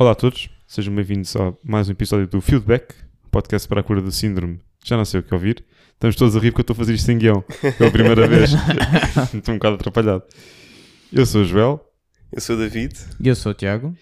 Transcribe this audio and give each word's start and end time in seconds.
Olá 0.00 0.12
a 0.12 0.14
todos, 0.14 0.48
sejam 0.64 0.94
bem-vindos 0.94 1.34
a 1.34 1.52
mais 1.60 1.88
um 1.88 1.90
episódio 1.90 2.28
do 2.28 2.40
Feedback, 2.40 2.94
podcast 3.32 3.66
para 3.66 3.80
a 3.80 3.82
cura 3.82 4.00
do 4.00 4.12
síndrome. 4.12 4.60
Já 4.84 4.96
não 4.96 5.04
sei 5.04 5.18
o 5.18 5.24
que 5.24 5.34
ouvir. 5.34 5.64
Estamos 5.94 6.14
todos 6.14 6.36
a 6.36 6.38
rir 6.38 6.52
porque 6.52 6.60
eu 6.60 6.62
estou 6.62 6.74
a 6.74 6.76
fazer 6.76 6.94
isto 6.94 7.06
sem 7.06 7.18
guião. 7.18 7.42
Pela 7.76 7.90
primeira 7.90 8.28
vez. 8.28 8.52
estou 9.34 9.54
um 9.54 9.58
bocado 9.58 9.74
atrapalhado. 9.74 10.22
Eu 11.12 11.26
sou 11.26 11.40
o 11.40 11.44
Joel 11.44 11.84
Eu 12.30 12.40
sou 12.40 12.54
o 12.54 12.58
David. 12.60 12.94
E 13.18 13.26
eu 13.26 13.34
sou 13.34 13.50
o 13.50 13.54
Tiago. 13.56 13.92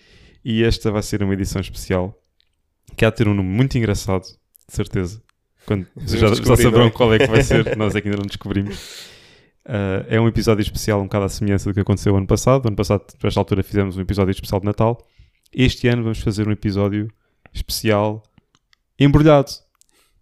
e 0.44 0.62
esta 0.62 0.90
vai 0.90 1.02
ser 1.02 1.22
uma 1.22 1.32
edição 1.32 1.62
especial 1.62 2.14
que 2.94 3.02
há 3.02 3.08
de 3.08 3.16
ter 3.16 3.26
um 3.26 3.32
nome 3.32 3.48
muito 3.48 3.78
engraçado, 3.78 4.24
de 4.68 4.76
certeza. 4.76 5.22
Quando, 5.64 5.86
Vamos 5.96 6.12
já, 6.12 6.28
já 6.28 6.56
saberão 6.58 6.88
é? 6.88 6.90
qual 6.90 7.14
é 7.14 7.18
que 7.20 7.26
vai 7.26 7.42
ser, 7.42 7.72
nós 7.74 7.94
é 7.94 8.02
que 8.02 8.08
ainda 8.08 8.18
não 8.18 8.26
descobrimos. 8.26 9.08
Ah, 9.64 10.04
é 10.10 10.20
um 10.20 10.28
episódio 10.28 10.60
especial, 10.60 11.00
um 11.00 11.04
bocado 11.04 11.24
à 11.24 11.28
semelhança 11.30 11.70
do 11.70 11.72
que 11.72 11.80
aconteceu 11.80 12.14
ano 12.14 12.26
passado. 12.26 12.68
Ano 12.68 12.76
passado, 12.76 13.02
por 13.18 13.28
esta 13.28 13.40
altura, 13.40 13.62
fizemos 13.62 13.96
um 13.96 14.02
episódio 14.02 14.30
especial 14.30 14.60
de 14.60 14.66
Natal. 14.66 14.98
Este 15.58 15.88
ano 15.88 16.02
vamos 16.02 16.20
fazer 16.20 16.46
um 16.46 16.52
episódio 16.52 17.10
especial 17.50 18.22
embrulhado, 18.98 19.50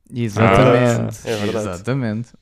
Exatamente. 0.09 1.19
Ah, 1.25 1.31
é 1.31 1.37
verdade. 1.37 1.69
Exatamente. 1.71 2.33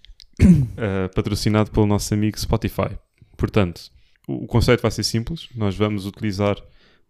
ah, 0.76 1.08
patrocinado 1.14 1.70
pelo 1.70 1.86
nosso 1.86 2.12
amigo 2.12 2.38
Spotify. 2.38 2.98
Portanto, 3.34 3.90
o, 4.28 4.44
o 4.44 4.46
conceito 4.46 4.82
vai 4.82 4.90
ser 4.90 5.04
simples. 5.04 5.48
Nós 5.54 5.74
vamos 5.74 6.04
utilizar 6.04 6.56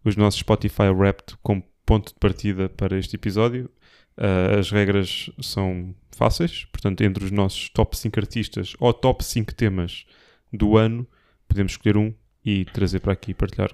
os 0.05 0.15
nossos 0.15 0.39
Spotify 0.39 0.89
Wrapped 0.89 1.35
como 1.43 1.61
ponto 1.85 2.13
de 2.13 2.19
partida 2.19 2.69
para 2.69 2.97
este 2.97 3.17
episódio. 3.17 3.69
Ah, 4.15 4.57
as 4.57 4.71
regras 4.71 5.29
são 5.41 5.93
fáceis, 6.11 6.63
portanto, 6.71 7.01
entre 7.01 7.25
os 7.25 7.31
nossos 7.31 7.69
top 7.69 7.97
5 7.97 8.19
artistas 8.21 8.73
ou 8.79 8.93
top 8.93 9.21
5 9.21 9.53
temas 9.53 10.05
do 10.51 10.77
ano, 10.77 11.05
podemos 11.45 11.73
escolher 11.73 11.97
um 11.97 12.13
e 12.45 12.63
trazer 12.63 13.01
para 13.01 13.11
aqui 13.11 13.31
e 13.31 13.33
partilhar 13.33 13.73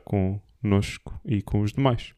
connosco 0.62 1.20
e 1.26 1.42
com 1.42 1.62
os 1.62 1.74
demais. 1.74 2.14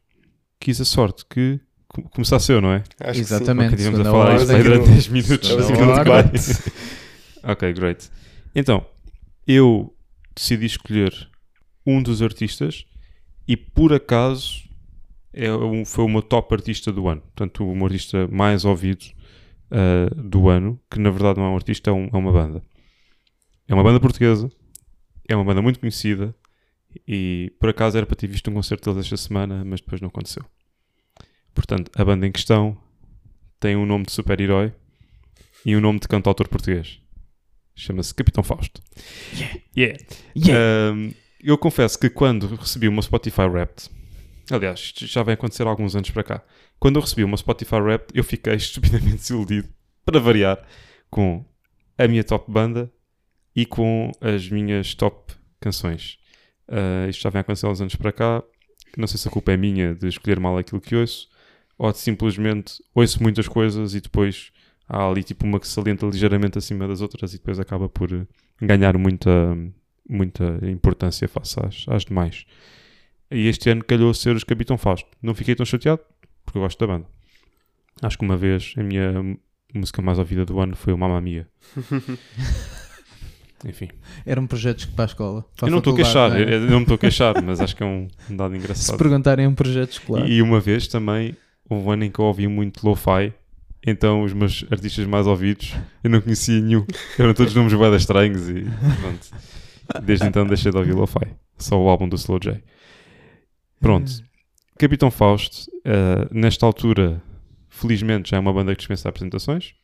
Quis 0.60 0.80
a 0.80 0.84
sorte 0.84 1.24
que 1.28 1.60
co- 1.88 2.02
começasse 2.10 2.52
eu, 2.52 2.60
não 2.60 2.72
é? 2.72 2.82
Acho 3.00 3.20
Exatamente. 3.20 3.74
Ok, 3.74 3.78
tivemos 3.78 4.00
a 4.00 4.04
falar 4.10 4.36
isto 4.36 4.46
durante 4.62 4.88
no- 4.88 4.94
10 4.94 5.08
minutos. 5.08 5.48
Ok, 7.44 7.72
great. 7.72 8.10
Então, 8.54 8.84
eu 9.46 9.94
decidi 10.34 10.66
escolher 10.66 11.12
um 11.86 12.02
dos 12.02 12.22
artistas 12.22 12.86
e 13.48 13.56
por 13.56 13.92
acaso 13.92 14.62
é 15.32 15.52
um- 15.52 15.84
foi 15.84 16.04
o 16.04 16.08
meu 16.08 16.22
top 16.22 16.54
artista 16.54 16.92
do 16.92 17.08
ano. 17.08 17.20
Portanto, 17.22 17.66
o 17.68 17.74
meu 17.74 17.86
artista 17.86 18.28
mais 18.28 18.64
ouvido 18.64 19.04
ah, 19.74 20.10
do 20.14 20.50
ano, 20.50 20.78
que 20.90 20.98
na 21.00 21.08
verdade 21.10 21.38
não 21.38 21.46
é 21.46 21.48
um 21.50 21.54
artista, 21.56 21.88
é, 21.88 21.92
um- 21.94 22.10
é 22.12 22.16
uma 22.16 22.30
banda. 22.30 22.62
É 23.66 23.72
uma 23.74 23.82
banda 23.82 23.98
portuguesa, 23.98 24.50
é 25.26 25.34
uma 25.34 25.44
banda 25.44 25.62
muito 25.62 25.80
conhecida 25.80 26.34
e 27.06 27.52
por 27.58 27.68
acaso 27.68 27.96
era 27.96 28.06
para 28.06 28.16
ter 28.16 28.26
visto 28.26 28.50
um 28.50 28.54
concerto 28.54 28.90
deles 28.90 29.06
esta 29.06 29.16
semana, 29.16 29.64
mas 29.64 29.80
depois 29.80 30.00
não 30.00 30.08
aconteceu. 30.08 30.44
Portanto, 31.54 31.90
a 31.94 32.04
banda 32.04 32.26
em 32.26 32.32
questão 32.32 32.76
tem 33.60 33.76
um 33.76 33.86
nome 33.86 34.04
de 34.04 34.12
super-herói 34.12 34.72
e 35.64 35.76
um 35.76 35.80
nome 35.80 36.00
de 36.00 36.08
cantautor 36.08 36.48
português. 36.48 37.00
Chama-se 37.74 38.14
Capitão 38.14 38.42
Fausto. 38.42 38.82
Yeah. 39.76 39.98
Yeah. 40.36 40.94
Um, 40.94 41.14
eu 41.42 41.56
confesso 41.58 41.98
que 41.98 42.10
quando 42.10 42.54
recebi 42.54 42.88
uma 42.88 43.02
Spotify 43.02 43.42
Wrapped, 43.42 43.90
aliás, 44.50 44.80
isto 44.80 45.06
já 45.06 45.22
vem 45.22 45.34
acontecer 45.34 45.66
há 45.66 45.70
alguns 45.70 45.96
anos 45.96 46.10
para 46.10 46.22
cá, 46.22 46.44
quando 46.78 46.96
eu 46.96 47.02
recebi 47.02 47.24
uma 47.24 47.36
Spotify 47.36 47.76
Wrapped, 47.76 48.16
eu 48.16 48.24
fiquei 48.24 48.54
estupidamente 48.56 49.16
desiludido, 49.16 49.68
para 50.04 50.20
variar, 50.20 50.64
com 51.10 51.44
a 51.96 52.08
minha 52.08 52.24
top 52.24 52.50
banda 52.50 52.92
e 53.54 53.64
com 53.64 54.10
as 54.20 54.48
minhas 54.48 54.94
top 54.94 55.34
canções. 55.60 56.18
Uh, 56.68 57.08
isto 57.08 57.22
já 57.22 57.30
vem 57.30 57.40
acontecer 57.40 57.66
há 57.66 57.70
uns 57.70 57.80
anos 57.80 57.94
para 57.96 58.12
cá. 58.12 58.42
Não 58.96 59.06
sei 59.06 59.18
se 59.18 59.28
a 59.28 59.30
culpa 59.30 59.52
é 59.52 59.56
minha 59.56 59.94
de 59.94 60.08
escolher 60.08 60.38
mal 60.38 60.56
aquilo 60.58 60.80
que 60.80 60.94
ouço, 60.94 61.28
ou 61.78 61.90
de 61.90 61.98
simplesmente 61.98 62.82
ouço 62.94 63.22
muitas 63.22 63.48
coisas 63.48 63.94
e 63.94 64.00
depois 64.00 64.52
há 64.88 65.08
ali 65.08 65.22
tipo 65.22 65.46
uma 65.46 65.58
que 65.58 65.66
salienta 65.66 66.06
ligeiramente 66.06 66.58
acima 66.58 66.86
das 66.86 67.00
outras 67.00 67.32
e 67.32 67.38
depois 67.38 67.58
acaba 67.58 67.88
por 67.88 68.12
eh, 68.12 68.26
ganhar 68.60 68.98
muita, 68.98 69.56
muita 70.08 70.58
importância 70.64 71.26
face 71.26 71.58
às, 71.58 71.86
às 71.88 72.04
demais. 72.04 72.44
E 73.30 73.48
este 73.48 73.70
ano 73.70 73.82
calhou 73.82 74.12
ser 74.12 74.36
os 74.36 74.44
Capitão 74.44 74.76
Fausto. 74.76 75.08
Não 75.22 75.34
fiquei 75.34 75.54
tão 75.54 75.64
chateado, 75.64 76.02
porque 76.44 76.58
eu 76.58 76.62
gosto 76.62 76.78
da 76.78 76.86
banda. 76.86 77.06
Acho 78.02 78.18
que 78.18 78.24
uma 78.24 78.36
vez 78.36 78.74
a 78.76 78.82
minha 78.82 79.38
música 79.74 80.02
mais 80.02 80.18
ouvida 80.18 80.44
do 80.44 80.60
ano 80.60 80.76
foi 80.76 80.92
o 80.92 80.98
Mamma 80.98 81.20
Mia. 81.20 81.48
Enfim, 83.64 83.88
Eram 84.26 84.46
projetos 84.46 84.84
para 84.86 85.04
a 85.04 85.06
escola. 85.06 85.44
para 85.56 85.68
eu 85.68 85.70
não 85.70 85.78
estou 85.78 85.92
a 85.92 85.96
queixar, 85.96 86.30
não 86.30 86.36
é? 86.36 86.54
eu 86.54 86.60
não 86.62 86.76
me 86.78 86.82
estou 86.82 86.94
a 86.94 86.98
queixar, 86.98 87.42
mas 87.42 87.60
acho 87.60 87.76
que 87.76 87.82
é 87.82 87.86
um, 87.86 88.08
um 88.30 88.36
dado 88.36 88.52
Se 88.52 88.58
engraçado. 88.58 88.98
perguntarem 88.98 89.46
um 89.46 89.54
projeto 89.54 89.92
escolar. 89.92 90.28
E 90.28 90.42
uma 90.42 90.60
vez 90.60 90.88
também, 90.88 91.36
houve 91.68 91.86
um 91.86 91.90
ano 91.90 92.04
em 92.04 92.10
que 92.10 92.18
eu 92.18 92.24
ouvi 92.24 92.48
muito 92.48 92.84
lo-fi, 92.86 93.32
então 93.86 94.22
os 94.22 94.32
meus 94.32 94.64
artistas 94.70 95.06
mais 95.06 95.26
ouvidos 95.26 95.74
eu 96.02 96.10
não 96.10 96.20
conhecia 96.20 96.60
nenhum. 96.60 96.84
Eram 97.18 97.34
todos 97.34 97.54
nomes 97.54 97.72
bem 97.72 97.94
estranhos 97.96 98.48
e 98.48 98.64
pronto. 99.00 99.26
Desde 100.04 100.26
então 100.26 100.46
deixei 100.46 100.70
de 100.70 100.78
ouvir 100.78 100.92
lo-fi. 100.94 101.26
Só 101.58 101.80
o 101.80 101.88
álbum 101.88 102.08
do 102.08 102.16
Slow 102.16 102.38
J. 102.40 102.62
Pronto. 103.80 104.10
Capitão 104.78 105.10
Fausto, 105.10 105.70
eh, 105.84 106.28
nesta 106.32 106.64
altura, 106.66 107.22
felizmente 107.68 108.30
já 108.30 108.36
é 108.36 108.40
uma 108.40 108.52
banda 108.52 108.72
que 108.74 108.78
dispensa 108.78 109.08
apresentações. 109.08 109.74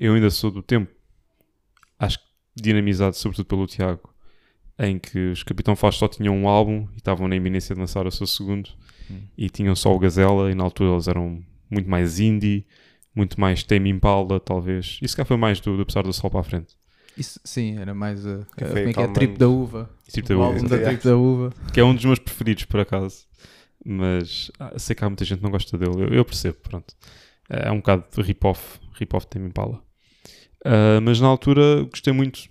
Eu 0.00 0.14
ainda 0.14 0.30
sou 0.30 0.50
do 0.50 0.62
tempo, 0.62 0.90
acho 1.98 2.18
que 2.18 2.24
dinamizado 2.56 3.14
sobretudo 3.14 3.46
pelo 3.46 3.66
Tiago, 3.66 4.12
em 4.78 4.98
que 4.98 5.18
os 5.30 5.42
Capitão 5.42 5.76
Fausto 5.76 6.00
só 6.00 6.08
tinham 6.08 6.34
um 6.36 6.48
álbum 6.48 6.88
e 6.94 6.96
estavam 6.96 7.28
na 7.28 7.36
iminência 7.36 7.74
de 7.74 7.80
lançar 7.80 8.06
o 8.06 8.10
seu 8.10 8.26
segundo 8.26 8.70
e 9.38 9.48
tinham 9.48 9.76
só 9.76 9.94
o 9.94 9.98
Gazela 9.98 10.50
e 10.50 10.54
na 10.54 10.64
altura 10.64 10.90
eles 10.92 11.06
eram 11.06 11.40
muito 11.70 11.88
mais 11.88 12.18
indie, 12.18 12.66
muito 13.14 13.40
mais 13.40 13.62
Tame 13.62 13.88
Impala 13.90 14.40
talvez. 14.40 14.98
Isso 15.00 15.16
cá 15.16 15.24
foi 15.24 15.36
mais 15.36 15.60
do, 15.60 15.76
do 15.76 15.86
Pesar 15.86 16.02
do 16.02 16.12
Sol 16.12 16.28
para 16.30 16.40
a 16.40 16.42
frente. 16.42 16.74
Isso, 17.16 17.40
sim, 17.44 17.78
era 17.78 17.94
mais 17.94 18.26
a, 18.26 18.44
Que 18.56 18.64
a- 18.64 18.66
como 18.68 18.78
é 18.78 18.92
que 18.92 19.00
é? 19.00 19.08
Trip 19.08 19.38
da 19.38 19.48
Uva. 19.48 19.88
O 20.18 20.22
da- 20.22 20.34
álbum 20.34 20.64
da. 20.66 20.78
Trip 20.78 21.04
da 21.04 21.16
Uva. 21.16 21.52
que 21.72 21.80
é 21.80 21.84
um 21.84 21.94
dos 21.94 22.04
meus 22.04 22.18
preferidos 22.18 22.64
por 22.64 22.80
acaso. 22.80 23.24
Mas 23.84 24.50
ah, 24.58 24.78
sei 24.78 24.94
que 24.96 25.04
há 25.04 25.08
muita 25.08 25.24
gente 25.24 25.38
que 25.38 25.44
não 25.44 25.50
gosta 25.50 25.78
dele. 25.78 25.92
Eu, 26.02 26.08
eu 26.08 26.24
percebo, 26.24 26.58
pronto. 26.62 26.94
É 27.48 27.70
um 27.70 27.76
bocado 27.76 28.04
de 28.14 28.20
rip-off, 28.22 28.80
rip-off 28.94 29.26
Tame 29.28 29.46
Impala. 29.48 29.82
Ah, 30.66 31.00
mas 31.00 31.20
na 31.20 31.28
altura 31.28 31.84
gostei 31.84 32.12
muito, 32.12 32.48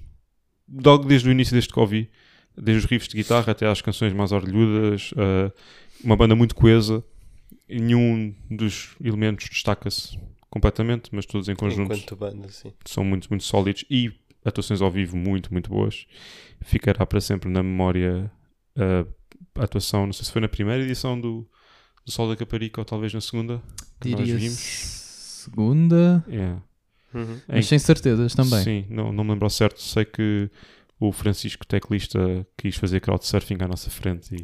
logo 0.84 1.04
desde 1.06 1.28
o 1.28 1.32
início 1.32 1.54
deste 1.54 1.74
que 1.74 1.80
ouvi, 1.80 2.10
desde 2.58 2.86
os 2.86 2.90
riffs 2.90 3.10
de 3.10 3.18
guitarra 3.18 3.52
até 3.52 3.68
às 3.68 3.82
canções 3.82 4.14
mais 4.14 4.32
orelhudas, 4.32 5.12
ah, 5.18 5.52
uma 6.04 6.16
banda 6.16 6.36
muito 6.36 6.56
coesa. 6.56 7.04
E 7.68 7.80
Nenhum 7.80 8.34
dos 8.50 8.96
elementos 9.04 9.50
destaca-se 9.50 10.20
completamente, 10.52 11.10
mas 11.12 11.26
todos 11.26 11.50
em 11.50 11.56
conjunto 11.56 11.92
Enquanto 11.94 12.16
banda, 12.16 12.48
sim. 12.50 12.72
são 12.86 13.04
muito, 13.04 13.28
muito 13.30 13.44
sólidos 13.44 13.84
e 13.90 14.14
atuações 14.46 14.82
ao 14.82 14.92
vivo 14.92 15.18
muito, 15.18 15.52
muito 15.52 15.70
boas. 15.70 16.06
Ficará 16.62 17.06
para 17.06 17.20
sempre 17.20 17.50
na 17.50 17.64
memória 17.64 18.32
uh, 18.78 19.12
a 19.56 19.64
atuação, 19.64 20.06
não 20.06 20.14
sei 20.14 20.26
se 20.26 20.32
foi 20.32 20.42
na 20.42 20.48
primeira 20.48 20.84
edição 20.84 21.20
do, 21.20 21.50
do 22.06 22.12
Sol 22.12 22.30
da 22.30 22.36
Caparica 22.36 22.80
ou 22.80 22.86
talvez 22.86 23.12
na 23.14 23.20
segunda, 23.20 23.62
que 24.00 24.10
nós 24.10 24.20
Diria 24.20 24.38
vimos. 24.38 24.60
segunda, 24.60 26.24
Yeah. 26.30 26.62
Uhum. 27.16 27.36
Em- 27.50 27.56
mas 27.56 27.66
sem 27.68 27.80
certezas 27.80 28.36
também. 28.36 28.64
Sim, 28.64 28.86
não, 28.90 29.12
não 29.12 29.24
me 29.24 29.32
lembro 29.32 29.46
ao 29.46 29.50
certo. 29.50 29.82
Sei 29.82 30.06
que 30.06 30.50
o 31.00 31.12
Francisco, 31.12 31.66
teclista, 31.66 32.46
quis 32.58 32.76
fazer 32.76 33.00
crowdsurfing 33.02 33.58
à 33.62 33.68
nossa 33.68 33.90
frente. 33.90 34.36
E, 34.36 34.42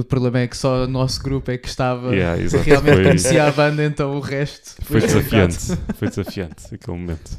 O 0.00 0.04
problema 0.04 0.38
é 0.40 0.46
que 0.48 0.56
só 0.56 0.84
o 0.84 0.86
nosso 0.88 1.22
grupo 1.22 1.50
é 1.50 1.58
que 1.58 1.68
estava 1.68 2.14
Yeah, 2.14 2.40
exato. 2.42 2.64
realmente 2.64 2.94
Foi- 2.94 3.04
conhecia 3.04 3.44
a 3.44 3.50
banda, 3.52 3.84
então 3.84 4.16
o 4.16 4.20
resto 4.20 4.76
foi 4.82 5.00
complicado. 5.00 5.48
desafiante. 5.48 5.82
Foi 5.98 6.08
desafiante 6.08 6.74
aquele 6.74 6.96
momento. 6.96 7.38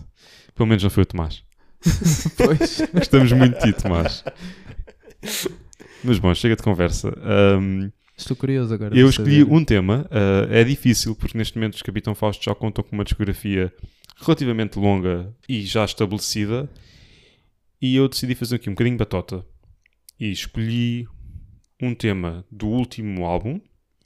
Pelo 0.53 0.67
menos 0.67 0.83
não 0.83 0.89
foi 0.89 1.03
o 1.03 1.05
Tomás. 1.05 1.43
Pois. 2.37 2.81
Gostamos 2.93 3.31
muito 3.33 3.59
de 3.59 3.73
ti, 3.73 3.81
Tomás. 3.81 4.23
Mas 6.03 6.19
bom, 6.19 6.33
chega 6.33 6.55
de 6.55 6.63
conversa. 6.63 7.09
Um, 7.59 7.91
Estou 8.17 8.37
curioso 8.37 8.73
agora. 8.73 8.97
Eu 8.97 9.09
escolhi 9.09 9.41
saber. 9.41 9.53
um 9.53 9.65
tema, 9.65 10.07
uh, 10.09 10.53
é 10.53 10.63
difícil 10.63 11.15
porque 11.15 11.37
neste 11.37 11.57
momento 11.57 11.73
os 11.75 11.81
Capitão 11.81 12.15
Fausto 12.15 12.43
já 12.45 12.55
contam 12.55 12.83
com 12.83 12.95
uma 12.95 13.03
discografia 13.03 13.73
relativamente 14.15 14.79
longa 14.79 15.35
e 15.47 15.61
já 15.65 15.83
estabelecida 15.85 16.69
e 17.81 17.95
eu 17.95 18.07
decidi 18.07 18.35
fazer 18.35 18.55
aqui 18.55 18.69
um 18.69 18.73
bocadinho 18.73 18.95
de 18.95 18.99
batota 18.99 19.45
e 20.19 20.31
escolhi 20.31 21.07
um 21.81 21.93
tema 21.93 22.45
do 22.51 22.67
último 22.67 23.25
álbum 23.25 23.59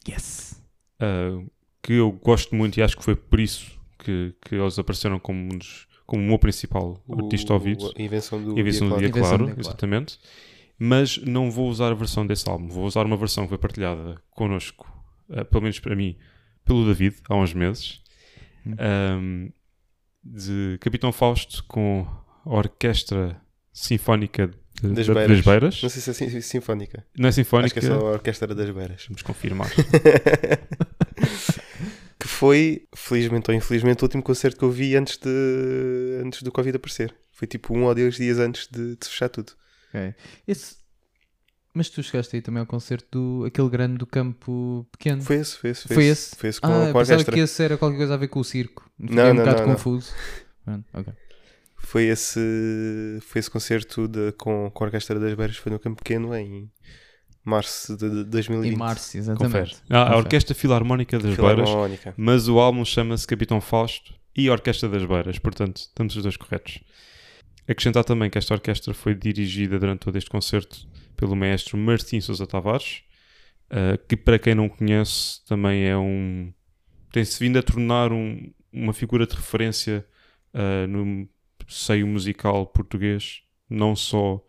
Yes. 0.08 0.62
uh, 1.02 1.50
que 1.84 1.94
eu 1.94 2.12
gosto 2.12 2.56
muito 2.56 2.78
e 2.78 2.82
acho 2.84 2.98
que 2.98 3.04
foi 3.04 3.16
por 3.16 3.40
isso 3.40 3.80
que, 4.00 4.34
que 4.42 4.56
eles 4.56 4.80
apareceram 4.80 5.20
como, 5.20 5.40
um 5.40 5.58
dos- 5.58 5.88
como 6.06 6.24
o 6.24 6.26
meu 6.26 6.40
principal 6.40 7.04
artista 7.16 7.54
ouvido. 7.54 7.92
A 7.96 8.02
invenção 8.02 8.42
do 8.44 8.58
E 8.58 8.62
a 8.62 8.64
do 8.96 9.00
dia, 9.00 9.10
Invenção 9.10 9.22
claro, 9.22 9.38
do 9.38 9.46
dia, 9.46 9.56
claro. 9.56 9.60
exatamente. 9.70 10.20
Mas 10.80 11.18
não 11.20 11.52
vou 11.52 11.70
usar 11.70 11.92
a 11.92 11.94
versão 11.94 12.26
desse 12.26 12.50
álbum. 12.50 12.68
Vou 12.70 12.86
usar 12.86 13.06
uma 13.06 13.18
versão 13.18 13.44
que 13.44 13.50
foi 13.50 13.58
partilhada 13.58 14.16
connosco, 14.32 14.90
eh, 15.30 15.44
pelo 15.44 15.62
menos 15.64 15.78
para 15.80 15.96
mim, 15.96 16.18
pelo 16.66 16.86
David, 16.86 17.18
há 17.30 17.36
uns 17.36 17.54
meses, 17.54 18.02
Hum. 18.66 18.76
ahm, 18.80 19.50
de 20.24 20.78
Capitão 20.82 21.12
Fausto 21.12 21.64
com 21.68 22.06
a 22.46 22.50
Orquestra 22.50 23.40
Sinfónica 23.74 24.50
Das 24.82 25.08
da- 25.08 25.14
Beiras. 25.14 25.38
das 25.38 25.46
Beiras. 25.46 25.82
Não 25.84 25.90
sei 25.90 26.02
se 26.02 26.10
é 26.10 26.14
sim- 26.14 26.42
sinfónica. 26.42 27.06
Não 27.18 27.26
é 27.26 27.30
Acho 27.30 27.36
sinfónica? 27.36 27.80
que 27.80 27.86
é 27.86 27.90
só 27.90 27.96
a 28.00 28.12
Orquestra 28.12 28.54
das 28.56 28.70
Beiras. 28.70 29.06
Vamos 29.08 29.22
confirmar. 29.22 29.70
que 32.20 32.28
foi, 32.28 32.88
felizmente 32.96 33.50
ou 33.50 33.56
infelizmente, 33.56 34.02
o 34.02 34.06
último 34.06 34.24
concerto 34.24 34.58
que 34.58 34.64
eu 34.64 34.72
vi 34.72 34.96
antes, 34.96 35.18
de, 35.18 36.22
antes 36.26 36.42
do 36.44 36.52
Covid 36.52 36.76
aparecer. 36.78 37.14
Foi 37.32 37.48
tipo 37.48 37.74
um 37.76 37.84
ou 37.86 37.96
dois 37.96 38.16
dias 38.16 38.38
antes 38.40 38.68
de, 38.70 38.96
de 38.98 39.08
fechar 39.08 39.30
tudo. 39.30 39.54
Ok. 39.90 40.14
Esse... 40.48 40.76
Mas 41.74 41.90
tu 41.90 42.02
chegaste 42.02 42.36
aí 42.36 42.42
também 42.42 42.60
ao 42.62 42.66
concerto 42.66 43.08
do 43.40 43.46
aquele 43.46 43.70
grande 43.70 43.98
do 43.98 44.06
campo 44.08 44.88
pequeno. 44.92 45.22
Foi 45.22 45.36
esse, 45.38 45.56
foi 45.58 45.70
esse. 45.70 45.88
Foi 45.88 46.06
esse? 46.06 46.36
Foi 46.36 46.50
esse 46.50 46.60
com, 46.62 46.68
ah, 46.68 46.92
com 46.92 46.98
a 46.98 47.02
orquestra. 47.02 47.34
que 47.34 47.40
esse 47.42 47.64
era 47.64 47.78
qualquer 47.78 47.98
coisa 47.98 48.14
a 48.16 48.18
ver 48.18 48.28
com 48.28 48.40
o 48.40 48.44
circo. 48.44 48.90
Fiquei 49.00 49.16
Não, 49.16 49.24
um 49.26 49.34
não, 49.34 49.36
bocado 49.44 49.60
não, 49.62 49.68
não. 49.68 49.76
confuso. 49.76 50.12
Pronto, 50.66 50.86
ok. 50.94 51.14
Foi 51.78 52.04
esse, 52.06 53.20
foi 53.22 53.40
esse 53.40 53.50
concerto 53.50 54.08
de, 54.08 54.32
com, 54.34 54.70
com 54.72 54.84
a 54.84 54.88
Orquestra 54.88 55.20
das 55.20 55.34
Beiras. 55.34 55.58
Foi 55.58 55.72
no 55.72 55.80
Campo 55.80 56.04
Pequeno 56.04 56.36
em 56.36 56.70
março 57.44 57.96
de, 57.96 58.10
de 58.10 58.24
2020. 58.26 58.74
Em 58.74 58.78
março, 58.78 59.06
Confere. 59.06 59.20
exatamente. 59.20 59.78
Ah, 59.90 60.02
a 60.02 60.06
Confere. 60.06 60.20
Orquestra 60.22 60.56
Filarmónica 60.56 61.18
das 61.20 61.36
Beiras, 61.36 61.70
Filarmónica. 61.70 62.14
mas 62.18 62.48
o 62.48 62.60
álbum 62.60 62.84
chama-se 62.84 63.26
Capitão 63.26 63.62
Fausto 63.62 64.14
e 64.36 64.50
Orquestra 64.50 64.90
das 64.90 65.04
Beiras, 65.06 65.40
portanto, 65.40 65.78
estamos 65.78 66.16
os 66.16 66.24
dois 66.24 66.36
corretos. 66.38 66.80
Acrescentar 67.68 68.04
também 68.04 68.30
que 68.30 68.38
esta 68.38 68.54
orquestra 68.54 68.94
foi 68.94 69.14
dirigida 69.14 69.80
durante 69.80 70.00
todo 70.00 70.16
este 70.18 70.30
concerto 70.30 70.88
pelo 71.20 71.36
maestro 71.36 71.78
Martim 71.78 72.22
Sousa 72.22 72.48
Tavares, 72.48 73.02
ah, 73.70 73.98
que 74.08 74.16
para 74.16 74.40
quem 74.40 74.56
não 74.56 74.70
conhece 74.70 75.44
também 75.46 75.84
é 75.86 75.98
um. 75.98 76.54
tem-se 77.12 77.40
vindo 77.40 77.58
a 77.60 77.64
tornar 77.64 78.12
um- 78.14 78.52
uma 78.72 78.94
figura 78.94 79.26
de 79.28 79.36
referência 79.36 80.06
ah, 80.54 80.88
no 80.88 81.28
seio 81.68 82.08
musical 82.08 82.66
português, 82.68 83.42
não 83.70 83.96
só 83.96 84.44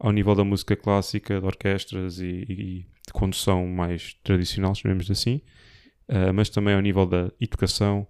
ao 0.00 0.10
nível 0.12 0.34
da 0.34 0.44
música 0.44 0.74
clássica, 0.76 1.40
de 1.40 1.46
orquestras 1.46 2.18
e, 2.20 2.44
e 2.48 2.86
de 3.06 3.12
condução 3.12 3.66
mais 3.66 4.14
tradicional, 4.24 4.74
chamemos 4.74 5.10
assim, 5.10 5.40
ah, 6.08 6.32
mas 6.32 6.48
também 6.48 6.74
ao 6.74 6.80
nível 6.80 7.06
da 7.06 7.30
educação 7.40 8.06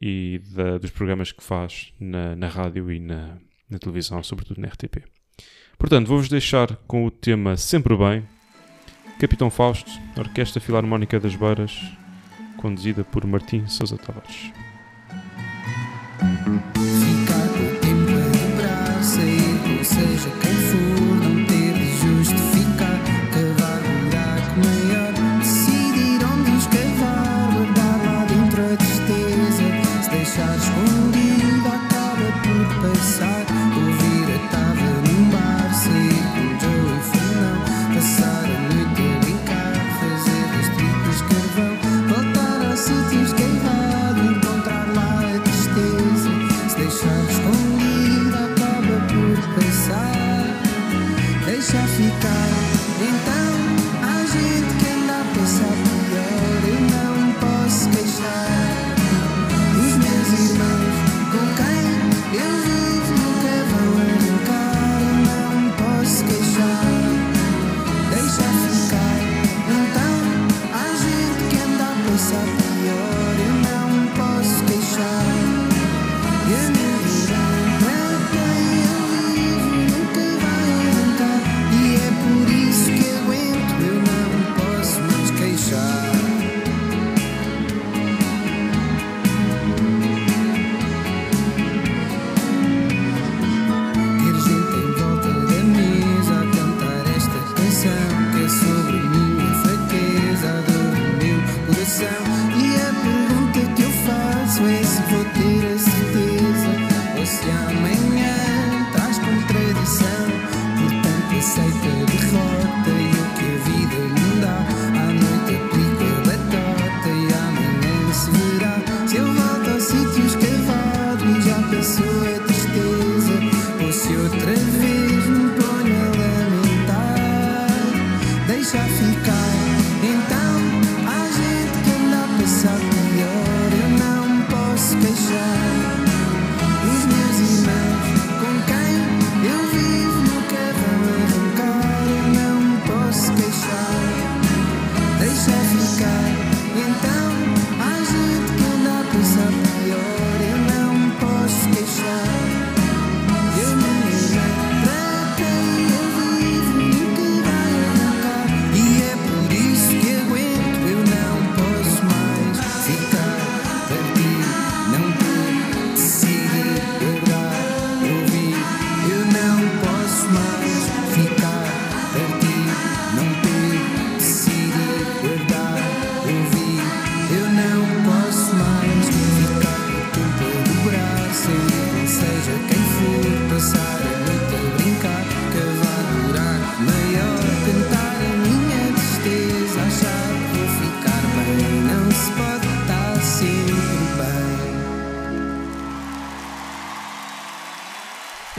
e 0.00 0.40
da- 0.54 0.78
dos 0.78 0.90
programas 0.90 1.32
que 1.32 1.42
faz 1.42 1.92
na, 2.00 2.36
na 2.36 2.48
rádio 2.48 2.90
e 2.92 2.98
na, 3.00 3.38
na 3.70 3.78
televisão, 3.78 4.22
sobretudo 4.22 4.60
na 4.60 4.68
RTP. 4.68 5.02
Portanto, 5.78 6.08
vou-vos 6.08 6.28
deixar 6.28 6.76
com 6.86 7.04
o 7.04 7.10
tema 7.10 7.56
Sempre 7.56 7.96
Bem, 7.96 8.24
Capitão 9.18 9.50
Fausto, 9.50 9.90
Orquestra 10.16 10.60
Filarmónica 10.60 11.20
das 11.20 11.34
Beiras, 11.34 11.78
conduzida 12.56 13.04
por 13.04 13.26
Martim 13.26 13.66
Sousa 13.66 13.96
Tavares. 13.96 14.52
Ficar 16.74 17.48
com 17.48 17.64
o 17.64 17.80
tempo 17.80 18.14
seja 19.84 20.43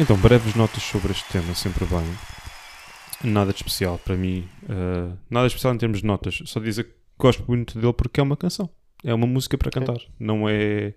Então, 0.05 0.17
breves 0.17 0.53
notas 0.53 0.83
sobre 0.83 1.11
este 1.13 1.27
tema, 1.31 1.55
sempre 1.55 1.83
bem. 1.83 2.05
Nada 3.23 3.51
de 3.51 3.57
especial 3.57 3.97
para 3.97 4.15
mim, 4.15 4.47
uh, 4.65 5.17
nada 5.27 5.47
de 5.47 5.53
especial 5.55 5.73
em 5.73 5.79
termos 5.79 6.01
de 6.01 6.05
notas. 6.05 6.43
Só 6.45 6.59
dizer 6.59 6.83
que 6.83 6.93
gosto 7.17 7.43
muito 7.47 7.79
dele 7.79 7.91
porque 7.91 8.19
é 8.19 8.23
uma 8.23 8.37
canção, 8.37 8.69
é 9.03 9.11
uma 9.11 9.25
música 9.25 9.57
para 9.57 9.71
cantar, 9.71 9.97
não 10.19 10.47
é 10.47 10.93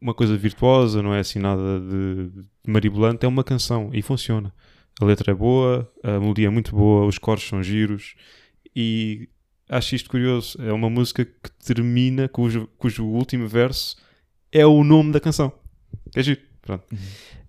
uma 0.00 0.14
coisa 0.14 0.34
virtuosa, 0.34 1.02
não 1.02 1.12
é 1.12 1.20
assim 1.20 1.38
nada 1.38 1.78
de, 1.78 2.30
de 2.40 2.48
maribolante, 2.66 3.26
é 3.26 3.28
uma 3.28 3.44
canção 3.44 3.90
e 3.92 4.00
funciona. 4.00 4.50
A 4.98 5.04
letra 5.04 5.32
é 5.32 5.34
boa, 5.34 5.86
a 6.02 6.18
melodia 6.18 6.46
é 6.46 6.50
muito 6.50 6.74
boa, 6.74 7.04
os 7.04 7.18
coros 7.18 7.46
são 7.46 7.62
giros 7.62 8.14
e 8.74 9.28
acho 9.68 9.94
isto 9.94 10.08
curioso. 10.08 10.56
É 10.62 10.72
uma 10.72 10.88
música 10.88 11.22
que 11.22 11.50
termina, 11.62 12.30
cujo, 12.30 12.66
cujo 12.78 13.04
último 13.04 13.46
verso 13.46 13.94
é 14.50 14.64
o 14.64 14.82
nome 14.82 15.12
da 15.12 15.20
canção. 15.20 15.52
É 16.16 16.22
giro, 16.22 16.40
pronto. 16.62 16.86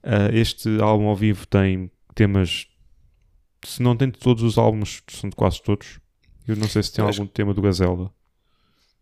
Uh, 0.04 0.34
este 0.36 0.68
álbum 0.82 1.08
ao 1.08 1.16
vivo 1.16 1.46
tem 1.48 1.92
temas 2.16 2.68
se 3.64 3.82
não 3.84 3.96
tem 3.96 4.10
de 4.10 4.18
todos 4.18 4.42
os 4.44 4.58
álbuns, 4.58 5.04
são 5.08 5.30
de 5.30 5.36
quase 5.36 5.62
todos. 5.62 6.00
Eu 6.48 6.56
não 6.56 6.68
sei 6.68 6.82
se 6.82 6.92
tem 6.92 7.06
Acho- 7.06 7.22
algum 7.22 7.32
tema 7.32 7.54
do 7.54 7.62
Gazela. 7.62 8.12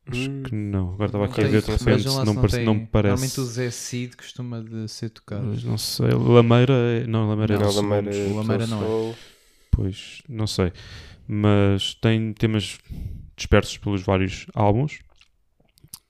Acho 0.05 0.29
Hum. 0.29 0.43
que 0.43 0.53
não. 0.55 0.89
Agora 0.93 1.05
estava 1.05 1.25
aqui 1.25 1.39
a 1.41 1.47
ver 1.47 1.61
de 1.61 1.71
repente, 1.71 2.05
não, 2.05 2.19
se 2.19 2.25
não 2.25 2.35
parece, 2.35 2.55
tem- 2.57 2.65
não 2.65 2.73
me 2.73 2.85
parece. 2.87 3.09
Normalmente 3.11 3.39
o 3.39 3.45
Zé 3.45 3.69
Cid 3.71 4.17
costuma 4.17 4.61
de 4.61 4.87
ser 4.89 5.09
tocado. 5.11 5.45
Mas 5.45 5.63
não 5.63 5.77
sei. 5.77 6.09
Lameira. 6.09 6.73
é- 6.73 7.07
Não, 7.07 7.29
Lameira 7.29 7.53
é 7.53 7.57
Não, 7.57 7.65
dos 7.67 7.75
Lameira. 7.77 8.11
O 8.11 8.35
Lameira 8.35 8.67
não 8.67 8.83
é. 9.11 9.15
Pois, 9.71 10.21
não 10.27 10.47
sei. 10.47 10.73
Mas 11.27 11.93
tem 11.93 12.33
temas 12.33 12.77
dispersos 13.37 13.77
pelos 13.77 14.01
vários 14.01 14.45
álbuns. 14.53 14.99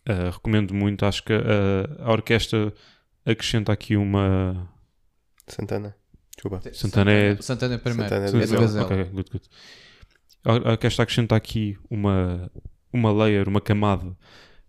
Ah, 0.08 0.31
recomendo 0.31 0.74
muito. 0.74 1.05
Acho 1.05 1.24
que 1.24 1.34
a, 1.34 2.03
a 2.05 2.12
orquestra 2.12 2.74
acrescenta 3.25 3.72
aqui 3.72 3.96
uma. 3.96 4.67
Santana. 5.49 5.95
Desculpa. 6.35 6.61
Santana 6.73 7.11
é- 7.11 7.41
Santana 7.41 7.75
é 7.75 7.77
primeiro. 7.77 8.09
Santana 8.09 8.25
é 8.25 8.29
é 8.29 8.31
do 8.31 8.37
do 8.37 8.39
Gazela. 8.39 8.61
Gazela. 8.61 8.85
Ok, 8.85 9.03
good, 9.05 9.29
good. 9.31 9.49
A 10.45 10.51
a 10.51 10.71
orquestra 10.71 11.03
acrescenta 11.03 11.35
aqui 11.35 11.77
uma, 11.89 12.49
uma 12.93 13.11
layer, 13.11 13.47
uma 13.49 13.59
camada 13.59 14.15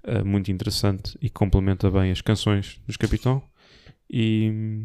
ah, 0.03 0.25
muito 0.25 0.51
interessante 0.51 1.17
e 1.23 1.31
complementa 1.31 1.91
bem 1.91 2.11
as 2.11 2.21
canções 2.21 2.81
dos 2.87 2.97
Capitão. 2.97 3.43
E 4.11 4.85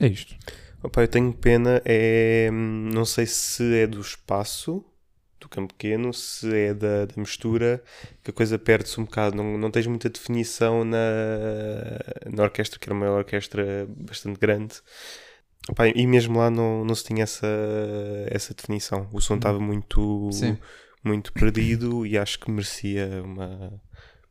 é 0.00 0.08
isto. 0.08 0.34
Opa, 0.82 1.02
eu 1.02 1.08
tenho 1.08 1.32
pena, 1.32 1.80
é. 1.84 2.48
hum, 2.52 2.90
Não 2.92 3.04
sei 3.04 3.24
se 3.26 3.62
é 3.76 3.86
do 3.86 4.00
espaço 4.00 4.84
campo 5.52 5.74
pequeno, 5.74 6.12
se 6.12 6.52
é 6.54 6.74
da, 6.74 7.06
da 7.06 7.14
mistura, 7.16 7.82
que 8.22 8.30
a 8.30 8.32
coisa 8.32 8.58
perde-se 8.58 9.00
um 9.00 9.04
bocado. 9.04 9.36
Não, 9.36 9.56
não 9.58 9.70
tens 9.70 9.86
muita 9.86 10.08
definição 10.08 10.84
na, 10.84 10.98
na 12.30 12.42
orquestra, 12.42 12.78
que 12.78 12.88
era 12.88 12.94
uma 12.94 13.10
orquestra 13.10 13.86
bastante 13.96 14.38
grande. 14.38 14.74
Opa, 15.68 15.86
e 15.88 16.06
mesmo 16.06 16.38
lá 16.38 16.50
não, 16.50 16.84
não 16.84 16.94
se 16.94 17.04
tinha 17.04 17.22
essa, 17.22 17.46
essa 18.26 18.52
definição. 18.54 19.08
O 19.12 19.20
som 19.20 19.36
estava 19.36 19.60
muito, 19.60 20.30
Sim. 20.32 20.58
muito 21.04 21.32
perdido 21.32 22.04
e 22.04 22.18
acho 22.18 22.38
que 22.40 22.50
merecia 22.50 23.22
uma, 23.24 23.80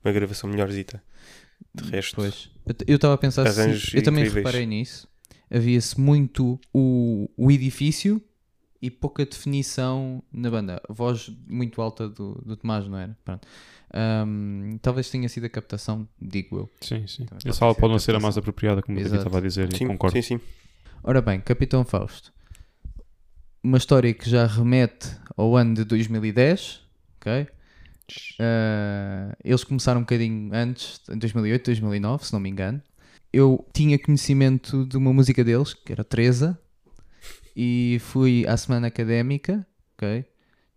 uma 0.04 0.12
gravação 0.12 0.50
melhorzita. 0.50 1.02
De 1.74 1.90
resto, 1.90 2.16
Pois. 2.16 2.50
Eu 2.88 2.96
estava 2.96 3.14
a 3.14 3.18
pensar 3.18 3.48
se, 3.52 3.96
Eu 3.96 4.04
também 4.04 4.24
incríveis. 4.24 4.46
reparei 4.46 4.66
nisso. 4.66 5.08
Havia-se 5.50 6.00
muito 6.00 6.60
o, 6.74 7.30
o 7.38 7.52
edifício 7.52 8.22
e 8.82 8.90
pouca 8.90 9.26
definição 9.26 10.24
na 10.32 10.50
banda. 10.50 10.82
A 10.90 10.94
voz 10.94 11.32
muito 11.48 11.82
alta 11.82 12.10
do, 12.10 12.42
do 12.46 12.58
Tomás, 12.58 12.88
não 12.88 12.98
era? 12.98 13.16
Pronto. 13.24 13.48
Ahm, 13.94 14.78
talvez 14.82 15.10
tenha 15.10 15.28
sido 15.30 15.46
a 15.46 15.50
captação, 15.50 16.08
digo 16.20 16.58
eu. 16.58 16.70
Sim, 16.82 17.06
sim. 17.06 17.26
Também 17.26 17.44
Essa 17.46 17.66
aula 17.66 17.76
pode 17.76 17.92
não 17.92 18.00
ser 18.00 18.16
a 18.16 18.20
mais 18.20 18.38
apropriada, 18.38 18.82
como 18.82 18.98
o 18.98 19.02
David 19.02 19.16
Exato. 19.16 19.28
estava 19.28 19.38
a 19.38 19.48
dizer, 19.48 19.78
sim, 19.78 19.88
concordo. 19.88 20.16
sim, 20.16 20.22
sim. 20.22 20.42
Ora 21.04 21.22
bem, 21.22 21.40
Capitão 21.42 21.84
Fausto. 21.84 22.34
Uma 23.64 23.78
história 23.78 24.12
que 24.14 24.28
já 24.28 24.48
remete 24.48 25.10
ao 25.38 25.56
ano 25.56 25.76
de 25.76 25.84
2010, 25.84 26.82
ok? 27.18 27.48
Ah, 28.40 29.36
eles 29.44 29.64
começaram 29.64 30.00
um 30.00 30.04
bocadinho 30.04 30.50
antes, 30.54 31.00
em 31.10 31.18
2008, 31.18 31.66
2009, 31.66 32.26
se 32.26 32.34
não 32.34 32.40
me 32.40 32.50
engano. 32.50 32.82
Eu 33.32 33.66
tinha 33.74 33.98
conhecimento 33.98 34.86
de 34.86 34.98
uma 34.98 35.14
música 35.14 35.44
deles, 35.44 35.74
que 35.74 35.92
era 35.92 36.04
Teresa, 36.04 36.60
e 37.56 37.98
fui 38.00 38.46
à 38.48 38.56
semana 38.58 38.88
académica, 38.88 39.66
ok? 39.96 40.26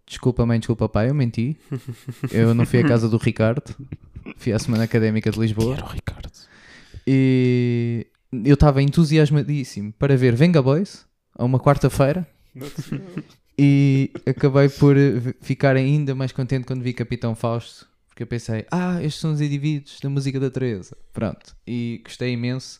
Desculpa 0.06 0.44
mãe, 0.44 0.58
desculpa 0.58 0.88
pai, 0.88 1.10
eu 1.10 1.14
menti. 1.14 1.56
Eu 2.30 2.54
não 2.54 2.66
fui 2.66 2.80
à 2.80 2.86
casa 2.86 3.08
do 3.08 3.16
Ricardo, 3.16 3.74
fui 4.36 4.52
à 4.52 4.58
semana 4.58 4.84
académica 4.84 5.30
de 5.30 5.38
Lisboa. 5.38 5.76
Era 5.76 5.84
o 5.84 5.88
Ricardo. 5.88 6.30
E 7.06 8.06
eu 8.44 8.54
estava 8.54 8.82
entusiasmadíssimo 8.82 9.92
para 9.92 10.16
ver 10.16 10.34
Venga 10.34 10.60
Boys 10.62 11.06
a 11.34 11.44
uma 11.44 11.58
quarta-feira 11.58 12.26
e 13.58 14.10
acabei 14.26 14.68
por 14.68 14.96
ficar 15.40 15.76
ainda 15.76 16.14
mais 16.14 16.32
contente 16.32 16.66
quando 16.66 16.82
vi 16.82 16.92
Capitão 16.92 17.34
Fausto 17.34 17.88
porque 18.14 18.22
eu 18.22 18.28
pensei, 18.28 18.64
ah, 18.70 19.02
estes 19.02 19.20
são 19.20 19.32
os 19.32 19.40
indivíduos 19.40 19.98
da 20.00 20.08
música 20.08 20.38
da 20.38 20.48
Teresa. 20.48 20.96
Pronto, 21.12 21.56
e 21.66 22.00
gostei 22.04 22.32
imenso. 22.32 22.78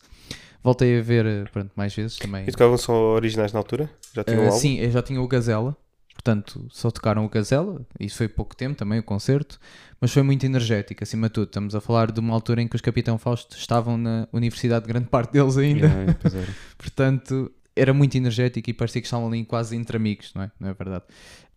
Voltei 0.65 0.97
a 0.99 1.01
ver 1.01 1.25
eh, 1.27 1.43
pronto, 1.53 1.71
mais 1.75 1.93
vezes 1.95 2.17
também. 2.17 2.43
E 2.47 2.51
tocavam 2.51 2.77
só 2.77 2.91
originais 3.13 3.53
na 3.53 3.59
altura? 3.59 3.87
Já 4.13 4.23
tinham 4.23 4.39
Ah, 4.41 4.43
um 4.45 4.47
álbum? 4.47 4.59
sim, 4.59 4.79
eu 4.79 4.89
já 4.89 5.01
tinha 5.01 5.21
o 5.21 5.27
Gazela, 5.27 5.77
portanto 6.13 6.65
só 6.71 6.89
tocaram 6.89 7.23
o 7.23 7.29
Gazela, 7.29 7.85
isso 7.99 8.17
foi 8.17 8.27
pouco 8.27 8.55
tempo 8.55 8.75
também, 8.75 8.97
o 8.99 9.03
concerto, 9.03 9.59
mas 10.01 10.11
foi 10.11 10.23
muito 10.23 10.43
energético, 10.43 11.03
acima 11.03 11.27
de 11.27 11.33
tudo. 11.33 11.45
Estamos 11.49 11.75
a 11.75 11.79
falar 11.81 12.11
de 12.11 12.19
uma 12.19 12.33
altura 12.33 12.63
em 12.63 12.67
que 12.67 12.75
os 12.75 12.81
Capitão 12.81 13.17
Fausto 13.19 13.55
estavam 13.55 13.95
na 13.97 14.27
universidade, 14.33 14.87
grande 14.87 15.07
parte 15.07 15.33
deles 15.33 15.55
ainda, 15.57 15.85
Yeah, 15.85 16.17
era. 16.23 16.47
portanto 16.79 17.51
era 17.75 17.93
muito 17.93 18.15
energético 18.17 18.69
e 18.69 18.73
parecia 18.73 19.01
que 19.01 19.07
estavam 19.07 19.27
ali 19.27 19.45
quase 19.45 19.75
entre 19.75 19.97
amigos, 19.97 20.31
não 20.33 20.41
é? 20.43 20.51
Não 20.59 20.69
é 20.69 20.73
verdade? 20.73 21.03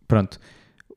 Pronto, 0.07 0.39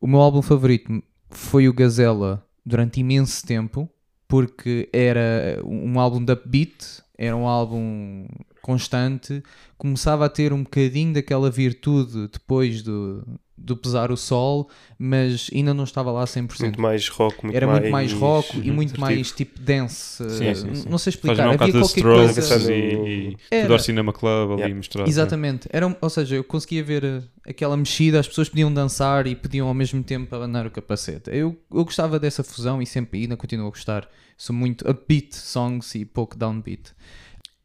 o 0.01 0.07
meu 0.07 0.21
álbum 0.21 0.43
favorito 0.43 1.03
foi 1.31 1.67
o 1.69 1.73
Gazela 1.73 2.45
durante 2.67 3.01
imenso 3.01 3.47
tempo, 3.47 3.89
porque 4.29 4.89
era 4.93 5.61
um 5.65 5.99
álbum 6.01 6.25
de 6.25 6.33
upbeat, 6.33 7.03
era 7.25 7.37
um 7.37 7.47
álbum 7.47 8.27
constante, 8.61 9.43
começava 9.79 10.27
a 10.27 10.29
ter 10.29 10.53
um 10.53 10.65
bocadinho 10.65 11.15
daquela 11.15 11.49
virtude 11.49 12.27
depois 12.27 12.83
do, 12.83 13.25
do 13.65 13.77
pesar 13.77 14.11
o 14.11 14.17
sol, 14.17 14.69
mas 14.99 15.49
ainda 15.55 15.73
não 15.73 15.85
estava 15.85 16.11
lá 16.11 16.23
a 16.23 16.27
100%. 16.27 16.61
Muito 16.63 16.81
mais 16.81 17.09
rock, 17.09 17.45
muito 17.45 17.55
era 17.57 17.67
mais... 17.67 17.81
muito 17.81 17.93
mais 17.93 18.13
rock 18.13 18.59
e 18.59 18.71
muito 18.71 19.01
mais 19.01 19.31
tipo 19.31 19.61
dance. 19.61 20.29
Sim, 20.31 20.47
eh, 20.47 20.55
sim, 20.55 20.75
sim. 20.75 20.89
Não 20.89 20.99
sei 20.99 21.13
Faz 21.13 21.15
explicar. 21.15 21.47
um 21.49 21.53
Havia 21.53 21.59
qualquer 21.73 21.85
Strokes 22.01 22.49
coisa. 22.49 22.73
e, 22.73 22.95
e 23.31 23.37
Era. 23.51 23.63
Tudor 23.63 23.81
Cinema 23.81 24.13
Club 24.13 24.51
ali 24.53 24.61
Yeah. 24.63 24.75
misturado. 24.75 25.09
Exatamente. 25.09 25.69
Era, 25.73 25.87
um- 25.87 25.95
ou 26.01 26.11
seja, 26.11 26.35
eu 26.37 26.45
conseguia 26.45 26.83
ver 26.83 27.05
eh, 27.05 27.23
aquela 27.47 27.77
mexida, 27.77 28.19
as 28.19 28.27
pessoas 28.29 28.49
podiam 28.49 28.73
dançar 28.73 29.27
e 29.27 29.37
podiam 29.37 29.69
ao 29.69 29.75
mesmo 29.75 30.03
tempo 30.03 30.35
abanar 30.35 30.67
o 30.67 30.71
capacete. 30.71 31.31
Eu, 31.31 31.57
eu 31.73 31.85
gostava 31.85 32.19
dessa 32.19 32.43
fusão 32.43 32.83
e 32.83 32.87
sempre 32.87 33.21
ainda 33.23 33.37
continuo 33.37 33.67
a 33.69 33.71
gostar. 33.71 34.09
Sou 34.37 34.55
muito 34.57 34.89
upbeat 34.91 35.37
songs 35.37 35.95
e 35.95 36.05
pouco 36.05 36.37
downbeat. 36.37 36.91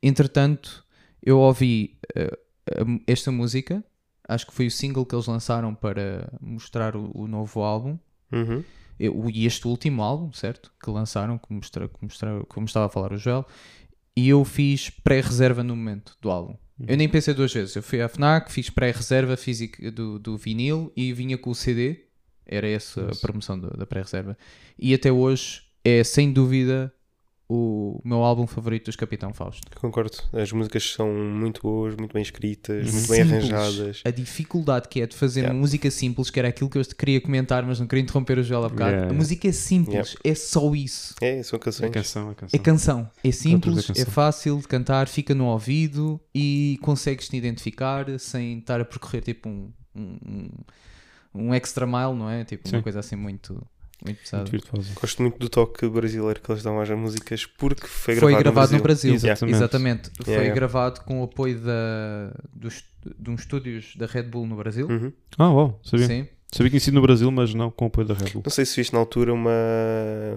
Entretanto, 0.01 0.84
eu 1.24 1.39
ouvi 1.39 1.98
a- 2.16 2.38
esta 3.08 3.32
música, 3.32 3.84
acho 4.27 4.46
que 4.48 4.53
foi 4.53 4.67
o 4.67 4.72
single 4.72 5.05
que 5.05 5.15
eles 5.15 5.25
lançaram 5.27 5.74
para 5.74 6.31
mostrar 6.41 6.96
o, 6.96 7.12
o 7.13 7.27
novo 7.27 7.62
álbum. 7.62 7.98
Uhum. 8.31 8.63
Eu- 9.00 9.29
e 9.31 9.46
este 9.46 9.67
último 9.67 10.01
álbum, 10.01 10.31
certo? 10.34 10.72
Que 10.84 10.89
lançaram, 10.89 11.38
que 11.38 11.53
mostra, 11.53 11.88
que 11.88 11.98
mostra, 12.01 12.43
como 12.48 12.65
estava 12.65 12.88
a 12.88 12.89
falar 12.89 13.13
o 13.13 13.17
Joel, 13.17 13.46
e 14.15 14.27
eu 14.29 14.43
fiz 14.43 14.89
pré-reserva 14.89 15.63
no 15.63 15.75
momento 15.75 16.17
do 16.22 16.29
álbum. 16.31 16.55
Eu 16.88 16.96
nem 16.98 17.10
pensei 17.10 17.34
duas 17.34 17.51
vezes. 17.53 17.75
Eu 17.75 17.81
fui 17.84 18.01
à 18.01 18.07
FNAC, 18.07 18.51
fiz 18.51 18.69
pré-reserva 18.69 19.36
física 19.38 19.91
do, 19.91 20.19
do 20.19 20.38
vinil 20.38 20.91
e 20.96 21.12
vinha 21.13 21.36
com 21.38 21.50
o 21.50 21.55
CD. 21.55 22.05
Era 22.46 22.67
essa 22.67 23.10
a 23.12 23.15
promoção 23.15 23.60
do- 23.60 23.75
da 23.75 23.86
pré-reserva. 23.86 24.38
E 24.77 24.93
até 24.93 25.12
hoje 25.12 25.62
é 25.84 26.03
sem 26.03 26.31
dúvida 26.31 26.93
o 27.50 28.01
meu 28.04 28.24
álbum 28.24 28.46
favorito 28.46 28.86
dos 28.88 28.96
Capitão 28.98 29.34
Fausto. 29.34 29.62
Concordo. 29.80 30.18
As 30.34 30.51
músicas 30.51 30.84
são 30.92 31.13
muito 31.13 31.62
boas, 31.62 31.96
muito 31.96 32.12
bem 32.13 32.22
escritas, 32.22 32.92
muito 32.92 33.08
bem 33.08 33.22
arranjadas. 33.22 34.01
A 34.04 34.12
dificuldade 34.12 34.89
que 34.89 35.00
é 35.01 35.08
de 35.08 35.16
fazer 35.16 35.39
Yeah. 35.42 35.56
uma 35.56 35.62
música 35.62 35.89
simples, 35.89 36.30
que 36.30 36.39
era 36.39 36.50
aquilo 36.50 36.70
que 36.70 36.77
eu 36.77 36.84
queria 36.84 37.22
comentar, 37.22 37.63
mas 37.66 37.80
não 37.80 37.88
queria 37.88 38.04
interromper 38.04 38.38
o 38.39 38.44
Joel 38.44 38.66
há 38.66 38.70
bocado. 38.70 38.92
Yeah. 38.92 39.12
A 39.12 39.13
música 39.13 39.48
é 39.48 39.51
simples, 39.54 40.16
é 40.24 40.36
só 40.36 40.74
isso. 40.75 41.16
É, 41.22 41.42
são 41.44 41.58
canções. 41.58 41.89
canção, 41.92 42.27
a 42.27 42.32
É 42.32 42.36
canção. 42.36 42.60
canção. 42.60 43.12
É 43.24 43.32
simples, 43.32 43.88
canção. 43.88 44.04
é 44.04 44.06
fácil 44.06 44.58
de 44.60 44.68
cantar, 44.68 45.08
fica 45.08 45.34
no 45.34 45.46
ouvido 45.46 46.20
e 46.36 46.77
consegues 46.82 47.30
te 47.30 47.38
identificar 47.38 48.06
sem 48.20 48.60
estar 48.60 48.82
a 48.82 48.86
percorrer 48.86 49.22
tipo 49.22 49.48
um, 49.48 49.72
um, 49.96 50.50
um- 51.34 51.54
extra 51.54 51.86
mile, 51.88 52.13
não 52.13 52.30
é? 52.30 52.44
Tipo 52.44 52.68
uma 52.68 52.77
Sim. 52.80 52.84
coisa 52.84 53.00
assim 53.00 53.16
muito, 53.16 53.66
muito 54.06 54.18
pesada. 54.22 54.50
Muito. 54.51 54.94
Gosto 55.00 55.22
muito 55.22 55.39
do 55.39 55.50
toque 55.50 55.88
brasileiro 55.89 56.39
que 56.39 56.51
eles 56.51 56.63
dão 56.63 56.80
às 56.80 56.89
músicas 56.89 57.46
porque 57.46 57.88
foi, 57.88 58.16
Foi 58.16 58.32
gravado, 58.34 58.44
gravado 58.44 58.77
no 58.77 58.84
Brasil. 58.84 59.13
Exatamente. 59.16 59.56
Exatamente. 59.56 60.10
Foi 60.18 60.25
Yeah, 60.34 60.44
yeah. 60.44 60.56
gravado 60.56 61.01
com 61.01 61.22
o 61.22 61.24
apoio 61.24 61.60
da, 61.60 62.32
dos, 62.54 62.84
de 63.18 63.30
uns 63.30 63.42
estúdios 63.42 63.94
da 63.96 64.06
Red 64.06 64.24
Bull 64.24 64.46
no 64.48 64.56
Brasil. 64.56 64.88
Uhum. 64.88 65.12
Ah, 65.38 65.50
uau, 65.50 65.80
sabia. 65.84 66.08
Sim. 66.08 66.27
Sabia 66.51 66.70
que 66.70 66.77
tinha 66.77 66.80
sido 66.80 66.94
no 66.94 67.01
Brasil, 67.01 67.30
mas 67.32 67.54
não 67.54 67.70
com 67.70 67.86
o 67.86 67.88
apoio 67.89 68.08
da 68.08 68.13
Red 68.13 68.30
Bull. 68.32 68.42
Não 68.46 68.51
sei 68.51 68.66
se 68.66 68.75
viste 68.77 68.94
na 68.94 69.00
altura 69.00 69.34
uma. 69.34 69.51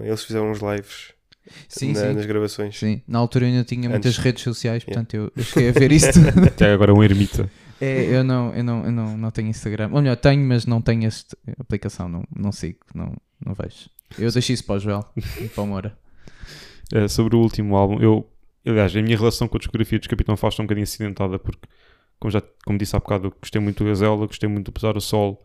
Eles 0.03 0.23
fizeram 0.23 0.51
uns 0.51 0.59
lives 0.59 1.13
Sim, 1.69 1.93
na- 1.93 1.99
sim. 2.01 2.13
nas 2.13 2.25
gravações. 2.25 2.77
Sim, 2.77 3.01
na 3.07 3.19
altura 3.19 3.45
eu 3.45 3.49
ainda 3.49 3.63
tinha 3.63 3.89
muitas 3.89 4.11
Antes. 4.13 4.23
redes 4.23 4.43
sociais, 4.43 4.83
Yeah. 4.83 4.93
portanto 5.05 5.13
eu, 5.15 5.31
eu 5.35 5.43
cheguei 5.43 5.69
a 5.69 5.71
ver 5.71 5.91
isso 5.91 6.11
tudo. 6.13 6.43
Até 6.47 6.71
agora 6.73 6.91
é 6.91 6.93
um 6.93 7.03
ermita. 7.03 7.49
É, 7.79 8.03
eu 8.15 8.23
não, 8.23 8.53
eu 8.53 8.63
não, 8.63 8.85
eu 8.85 8.91
não, 8.91 9.17
não 9.17 9.31
tenho 9.31 9.47
Instagram. 9.47 9.89
Ou 9.91 10.01
melhor, 10.01 10.15
tenho, 10.15 10.45
mas 10.45 10.65
não 10.65 10.81
tenho 10.81 11.05
esta 11.07 11.35
aplicação, 11.57 12.07
não, 12.07 12.23
não 12.35 12.51
sigo, 12.51 12.77
não, 12.93 13.15
não 13.45 13.53
vejo. 13.53 13.89
Eu 14.19 14.31
deixo 14.31 14.51
isso 14.51 14.65
para 14.65 14.75
o 14.75 14.79
Joel 14.79 15.05
e 15.39 15.47
para 15.47 15.63
o 15.63 15.67
Moura. 15.67 15.97
Eh, 16.93 17.07
sobre 17.07 17.37
o 17.37 17.39
último 17.39 17.77
álbum, 17.77 18.01
eu, 18.01 18.29
aliás, 18.65 18.93
a 18.93 19.01
minha 19.01 19.15
relação 19.17 19.47
com 19.47 19.55
a 19.55 19.59
discografia 19.59 19.97
dos 19.97 20.09
Capitão 20.09 20.35
Fausto 20.35 20.61
é 20.61 20.63
um 20.63 20.65
bocadinho 20.65 20.83
acidentada, 20.83 21.39
porque, 21.39 21.61
como, 22.19 22.29
já, 22.29 22.41
como 22.65 22.77
disse 22.77 22.93
há 22.93 22.99
bocado, 22.99 23.27
eu 23.27 23.33
gostei 23.39 23.61
muito 23.61 23.81
do 23.81 23.87
Gazela, 23.87 24.27
gostei 24.27 24.49
muito 24.49 24.65
do 24.65 24.71
Pesar 24.73 24.97
o 24.97 24.99
Sol 24.99 25.41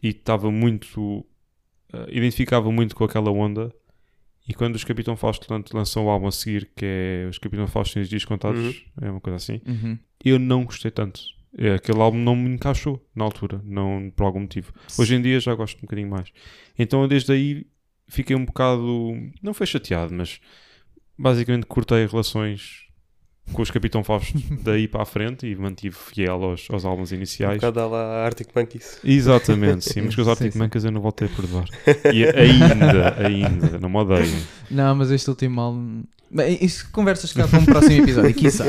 e 0.00 0.10
estava 0.10 0.52
muito. 0.52 1.26
eh, 1.92 2.06
identificava 2.12 2.70
muito 2.70 2.94
com 2.94 3.02
aquela 3.02 3.28
onda. 3.32 3.74
E 4.48 4.54
quando 4.54 4.76
os 4.76 4.84
Capitão 4.84 5.16
Fausto 5.16 5.52
lan- 5.52 5.64
lançam 5.74 6.06
o 6.06 6.08
álbum 6.10 6.28
a 6.28 6.30
seguir, 6.30 6.70
que 6.76 6.84
é 6.86 7.26
os 7.28 7.38
Capitão 7.38 7.66
Fausto 7.66 7.94
têm 7.94 8.02
os 8.04 8.08
dias 8.08 8.24
contados, 8.24 8.84
é 9.02 9.10
uma 9.10 9.20
coisa 9.20 9.36
assim, 9.36 9.60
Uhum. 9.66 9.98
eu 10.24 10.38
não 10.38 10.64
gostei 10.64 10.92
tanto. 10.92 11.20
É, 11.58 11.74
aquele 11.74 12.00
álbum 12.00 12.18
não 12.18 12.36
me 12.36 12.48
encaixou 12.50 13.04
na 13.14 13.24
altura, 13.24 13.60
não 13.64 14.12
por 14.14 14.24
algum 14.24 14.40
motivo. 14.40 14.72
Hoje 14.96 15.16
em 15.16 15.20
dia 15.20 15.40
já 15.40 15.52
gosto 15.54 15.78
um 15.78 15.82
bocadinho 15.82 16.08
mais. 16.08 16.32
Então 16.78 17.02
eu 17.02 17.08
desde 17.08 17.32
aí 17.32 17.66
fiquei 18.06 18.36
um 18.36 18.44
bocado. 18.44 19.12
Não 19.42 19.52
foi 19.52 19.66
chateado, 19.66 20.14
mas 20.14 20.40
basicamente 21.18 21.66
cortei 21.66 22.06
relações 22.06 22.87
com 23.52 23.62
os 23.62 23.70
Capitão 23.70 24.02
Fausto 24.04 24.38
daí 24.62 24.86
para 24.88 25.02
a 25.02 25.04
frente 25.06 25.46
e 25.46 25.54
mantive 25.56 25.96
fiel 25.96 26.42
aos, 26.42 26.66
aos 26.70 26.84
álbuns 26.84 27.12
Um 27.12 27.16
iniciais. 27.16 27.56
bocado 27.56 27.80
à 27.80 27.86
lá 27.86 28.24
Arctic 28.24 28.48
Monkeys. 28.54 29.00
Exatamente, 29.04 29.84
sim, 29.92 30.02
mas 30.02 30.14
com 30.14 30.20
os 30.22 30.26
Sim, 30.26 30.30
Arctic 30.30 30.52
sim. 30.52 30.58
Monkeys 30.58 30.84
eu 30.84 30.90
não 30.92 31.00
voltei 31.00 31.28
a 31.28 31.30
perdoar. 31.30 31.64
E 32.12 32.24
ainda, 32.24 33.16
ainda, 33.26 33.78
não 33.78 33.88
me 33.88 33.96
odeiem. 33.96 34.42
Não, 34.70 34.94
mas 34.94 35.10
este 35.10 35.28
último 35.30 35.60
álbum. 35.60 36.02
Bem, 36.30 36.58
isso 36.60 36.90
conversas 36.92 37.32
cá 37.32 37.48
para 37.48 37.58
um 37.58 37.64
próximo 37.64 38.02
episódio, 38.02 38.34
quiçá. 38.34 38.64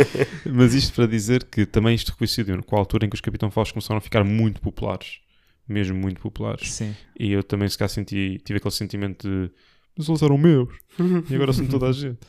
Mas 0.45 0.73
isto 0.73 0.93
para 0.95 1.05
dizer 1.05 1.43
que 1.43 1.65
também 1.65 1.93
isto 1.93 2.15
coincidiu 2.15 2.63
com 2.63 2.75
a 2.75 2.79
altura 2.79 3.05
em 3.05 3.09
que 3.09 3.15
os 3.15 3.21
Capitão 3.21 3.51
Fausto 3.51 3.73
começaram 3.73 3.97
a 3.97 4.01
ficar 4.01 4.23
muito 4.23 4.61
populares. 4.61 5.19
Mesmo 5.67 5.97
muito 5.97 6.21
populares. 6.21 6.71
Sim. 6.71 6.95
E 7.19 7.31
eu 7.33 7.43
também 7.43 7.67
se 7.67 7.77
calhar 7.77 7.89
senti, 7.89 8.41
tive 8.45 8.57
aquele 8.57 8.73
sentimento 8.73 9.27
de 9.29 9.51
mas 9.97 10.07
eles 10.07 10.21
eram 10.21 10.37
meus 10.37 10.69
e 11.29 11.35
agora 11.35 11.51
são 11.51 11.65
toda 11.67 11.87
a 11.87 11.91
gente. 11.91 12.19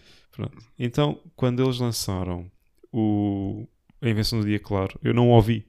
Pronto. 0.49 0.66
Então, 0.78 1.18
quando 1.37 1.62
eles 1.62 1.78
lançaram 1.78 2.50
o 2.92 3.66
A 4.00 4.09
Invenção 4.09 4.40
do 4.40 4.47
Dia 4.47 4.59
Claro, 4.59 4.99
eu 5.02 5.12
não 5.14 5.28
ouvi. 5.28 5.66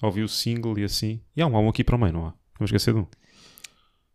Ouvi 0.00 0.22
o 0.22 0.28
single 0.28 0.78
e 0.78 0.84
assim. 0.84 1.20
E 1.36 1.42
há 1.42 1.46
um 1.46 1.56
álbum 1.56 1.68
aqui 1.68 1.84
para 1.84 1.96
o 1.96 1.98
meio, 1.98 2.12
não 2.12 2.26
há? 2.26 2.34
Vamos 2.58 2.70
esquecer 2.70 2.92
de 2.92 3.00
um. 3.00 3.06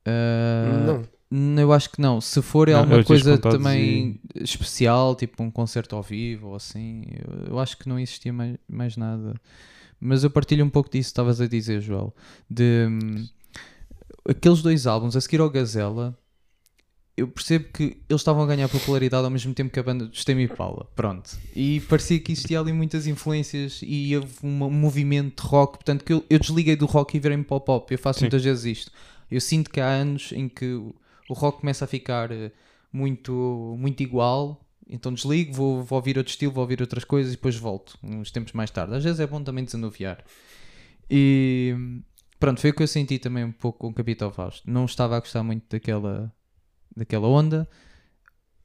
Ah, 0.06 0.86
Não. 0.86 1.18
Eu 1.30 1.74
acho 1.74 1.90
que 1.90 2.00
não. 2.00 2.22
Se 2.22 2.42
for 2.42 2.70
é 2.70 2.72
Não, 2.72 2.80
alguma 2.80 3.04
coisa 3.04 3.38
também 3.38 4.20
especial, 4.36 5.14
tipo 5.14 5.44
um 5.44 5.52
concerto 5.52 5.96
ao 5.96 6.02
vivo 6.02 6.48
ou 6.48 6.56
assim, 6.56 7.04
eu, 7.12 7.52
eu 7.52 7.60
acho 7.60 7.78
que 7.78 7.90
não 7.90 8.00
existia 8.00 8.32
mais, 8.32 8.58
mais 8.68 8.96
nada. 8.96 9.34
Mas 10.00 10.24
eu 10.24 10.30
partilho 10.30 10.64
um 10.64 10.70
pouco 10.70 10.90
disso, 10.90 11.08
que 11.08 11.12
estavas 11.12 11.42
a 11.42 11.48
dizer, 11.48 11.82
Joel. 11.82 12.16
De 12.50 12.88
hum, 12.90 13.28
aqueles 14.30 14.62
dois 14.62 14.88
álbuns, 14.88 15.18
a 15.18 15.22
seguir 15.22 15.42
ao 15.42 15.50
Gazela, 15.50 16.18
eu 17.18 17.28
percebo 17.28 17.66
que 17.74 17.98
eles 18.08 18.22
estavam 18.22 18.44
a 18.44 18.46
ganhar 18.46 18.70
popularidade 18.70 19.26
ao 19.26 19.32
mesmo 19.32 19.54
tempo 19.54 19.72
que 19.74 19.80
a 19.80 19.84
banda 19.84 20.06
dos 20.06 20.24
Tame 20.24 20.44
Impala. 20.44 20.88
Pronto. 20.96 21.38
E 21.56 21.82
parecia 21.90 22.20
que 22.20 22.32
existia 22.32 22.60
ali 22.60 22.72
muitas 22.72 23.08
influências 23.08 23.80
e 23.84 24.16
houve 24.16 24.34
um 24.44 24.70
movimento 24.70 25.42
de 25.44 25.50
rock. 25.50 25.74
Portanto, 25.78 26.06
que 26.06 26.14
eu, 26.14 26.24
eu 26.30 26.38
desliguei 26.40 26.76
do 26.76 26.86
rock 26.86 27.18
e 27.18 27.20
virei-me 27.20 27.44
para 27.44 27.58
o 27.58 27.60
pop. 27.62 27.92
Eu 27.92 27.98
faço 27.98 28.20
Sim. 28.20 28.26
muitas 28.26 28.44
vezes 28.44 28.66
isto. 28.66 28.92
Eu 29.32 29.42
sinto 29.42 29.70
que 29.72 29.82
há 29.82 29.88
anos 29.88 30.32
em 30.32 30.48
que 30.48 30.66
o- 30.74 30.96
rock 31.30 31.60
começa 31.62 31.84
a 31.86 31.88
ficar 31.88 32.32
eh, 32.32 32.52
muito, 32.94 33.76
muito 33.80 34.02
igual. 34.04 34.64
Então 34.90 35.12
desligo, 35.14 35.52
vou, 35.54 35.84
vou 35.84 35.98
ouvir 35.98 36.18
outro 36.18 36.30
estilo, 36.32 36.54
vou 36.54 36.62
ouvir 36.62 36.80
outras 36.82 37.04
coisas 37.04 37.34
e 37.34 37.36
depois 37.36 37.56
volto, 37.58 37.98
uns 38.02 38.32
tempos 38.32 38.54
mais 38.54 38.70
tarde. 38.72 38.94
Às 38.96 39.04
vezes 39.04 39.20
é 39.20 39.28
bom 39.28 39.44
também 39.44 39.66
desanuviar. 39.66 40.24
E 41.10 41.76
pronto, 42.40 42.62
foi 42.62 42.70
o 42.70 42.74
que 42.74 42.84
eu 42.84 42.88
senti 42.88 43.20
também 43.20 43.44
um 43.44 43.52
pouco 43.52 43.80
com 43.80 43.88
o 43.90 43.94
Capital 43.94 44.32
Fausto. 44.32 44.70
Não 44.70 44.86
estava 44.86 45.18
a 45.18 45.20
gostar 45.20 45.44
muito 45.44 45.66
daquela, 45.70 46.34
daquela 46.96 47.28
onda. 47.28 47.68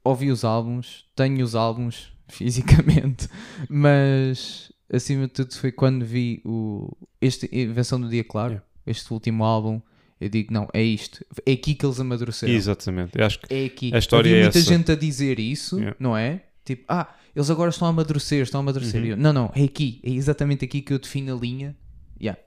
Ouvi 0.03 0.31
os 0.31 0.43
álbuns, 0.43 1.05
tenho 1.15 1.43
os 1.43 1.55
álbuns 1.55 2.11
fisicamente, 2.27 3.27
mas 3.69 4.71
acima 4.91 5.27
de 5.27 5.33
tudo 5.33 5.55
foi 5.55 5.71
quando 5.71 6.05
vi 6.05 6.41
o, 6.45 6.91
este 7.21 7.49
Invenção 7.51 7.99
do 7.99 8.09
Dia 8.09 8.23
Claro, 8.23 8.53
Yeah. 8.53 8.65
este 8.85 9.13
último 9.13 9.43
álbum. 9.43 9.81
Eu 10.19 10.29
digo, 10.29 10.53
não, 10.53 10.67
é 10.73 10.81
isto. 10.81 11.25
É 11.45 11.51
aqui 11.53 11.73
que 11.75 11.85
eles 11.85 11.99
amadureceram. 11.99 12.53
Exatamente. 12.53 13.17
Eu 13.17 13.25
acho 13.25 13.39
que 13.39 13.53
É 13.53 13.65
aqui. 13.65 13.91
A 13.93 13.97
história 13.97 14.29
Havia 14.29 14.39
é 14.39 14.43
muita 14.43 14.57
essa. 14.59 14.69
gente 14.69 14.91
a 14.91 14.95
dizer 14.95 15.39
isso, 15.39 15.77
Yeah. 15.77 15.95
não 15.99 16.15
é? 16.15 16.43
Tipo, 16.63 16.85
ah, 16.87 17.13
eles 17.35 17.49
agora 17.49 17.69
estão 17.69 17.87
a 17.87 17.89
amadurecer, 17.91 18.41
estão 18.43 18.59
a 18.59 18.63
amadurecer. 18.63 19.01
Uhum. 19.01 19.07
Eu, 19.09 19.17
não, 19.17 19.33
não, 19.33 19.51
é 19.55 19.63
aqui. 19.63 19.99
É 20.03 20.11
exatamente 20.11 20.63
aqui 20.63 20.81
que 20.81 20.93
eu 20.93 20.99
defino 20.99 21.35
a 21.35 21.39
linha. 21.39 21.75
Yeah. 22.21 22.39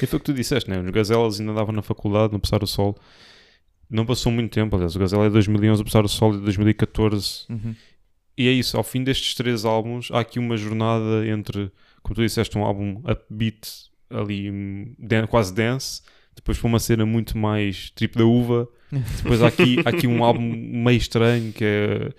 E 0.00 0.06
foi 0.06 0.16
o 0.16 0.20
que 0.20 0.26
tu 0.26 0.32
disseste, 0.34 0.70
né? 0.70 0.80
Os 0.80 0.90
Gazelas 0.90 1.38
ainda 1.40 1.52
andavam 1.52 1.74
na 1.74 1.82
faculdade, 1.82 2.32
no 2.32 2.40
Passar 2.40 2.62
o 2.62 2.66
Sol. 2.66 2.96
Não 3.90 4.06
passou 4.06 4.30
muito 4.30 4.52
tempo, 4.52 4.76
aliás. 4.76 4.94
O 4.94 4.98
Gazela 4.98 5.24
é 5.24 5.28
de 5.28 5.34
2011, 5.34 5.82
o 5.82 5.84
Passar 5.84 6.04
o 6.04 6.08
Sol 6.08 6.34
é 6.34 6.36
de 6.36 6.42
2014. 6.42 7.46
Uhum. 7.48 7.74
E 8.38 8.48
é 8.48 8.52
isso, 8.52 8.76
ao 8.76 8.84
fim 8.84 9.02
destes 9.02 9.34
três 9.34 9.64
álbuns, 9.64 10.10
há 10.12 10.20
aqui 10.20 10.38
uma 10.38 10.56
jornada 10.56 11.26
entre, 11.26 11.70
como 12.02 12.14
tu 12.14 12.22
disseste, 12.22 12.56
um 12.56 12.64
álbum 12.64 13.02
upbeat, 13.04 13.90
ali 14.08 14.50
quase 15.28 15.52
dance, 15.52 16.00
depois 16.34 16.58
para 16.58 16.68
uma 16.68 16.78
cena 16.78 17.04
muito 17.04 17.36
mais 17.36 17.90
tipo 17.90 18.18
da 18.18 18.24
uva. 18.24 18.68
Depois 19.22 19.40
há 19.40 19.46
aqui, 19.46 19.76
há 19.84 19.90
aqui 19.90 20.08
um 20.08 20.24
álbum 20.24 20.42
meio 20.42 20.98
estranho 20.98 21.52
que 21.52 21.64
é 21.64 22.10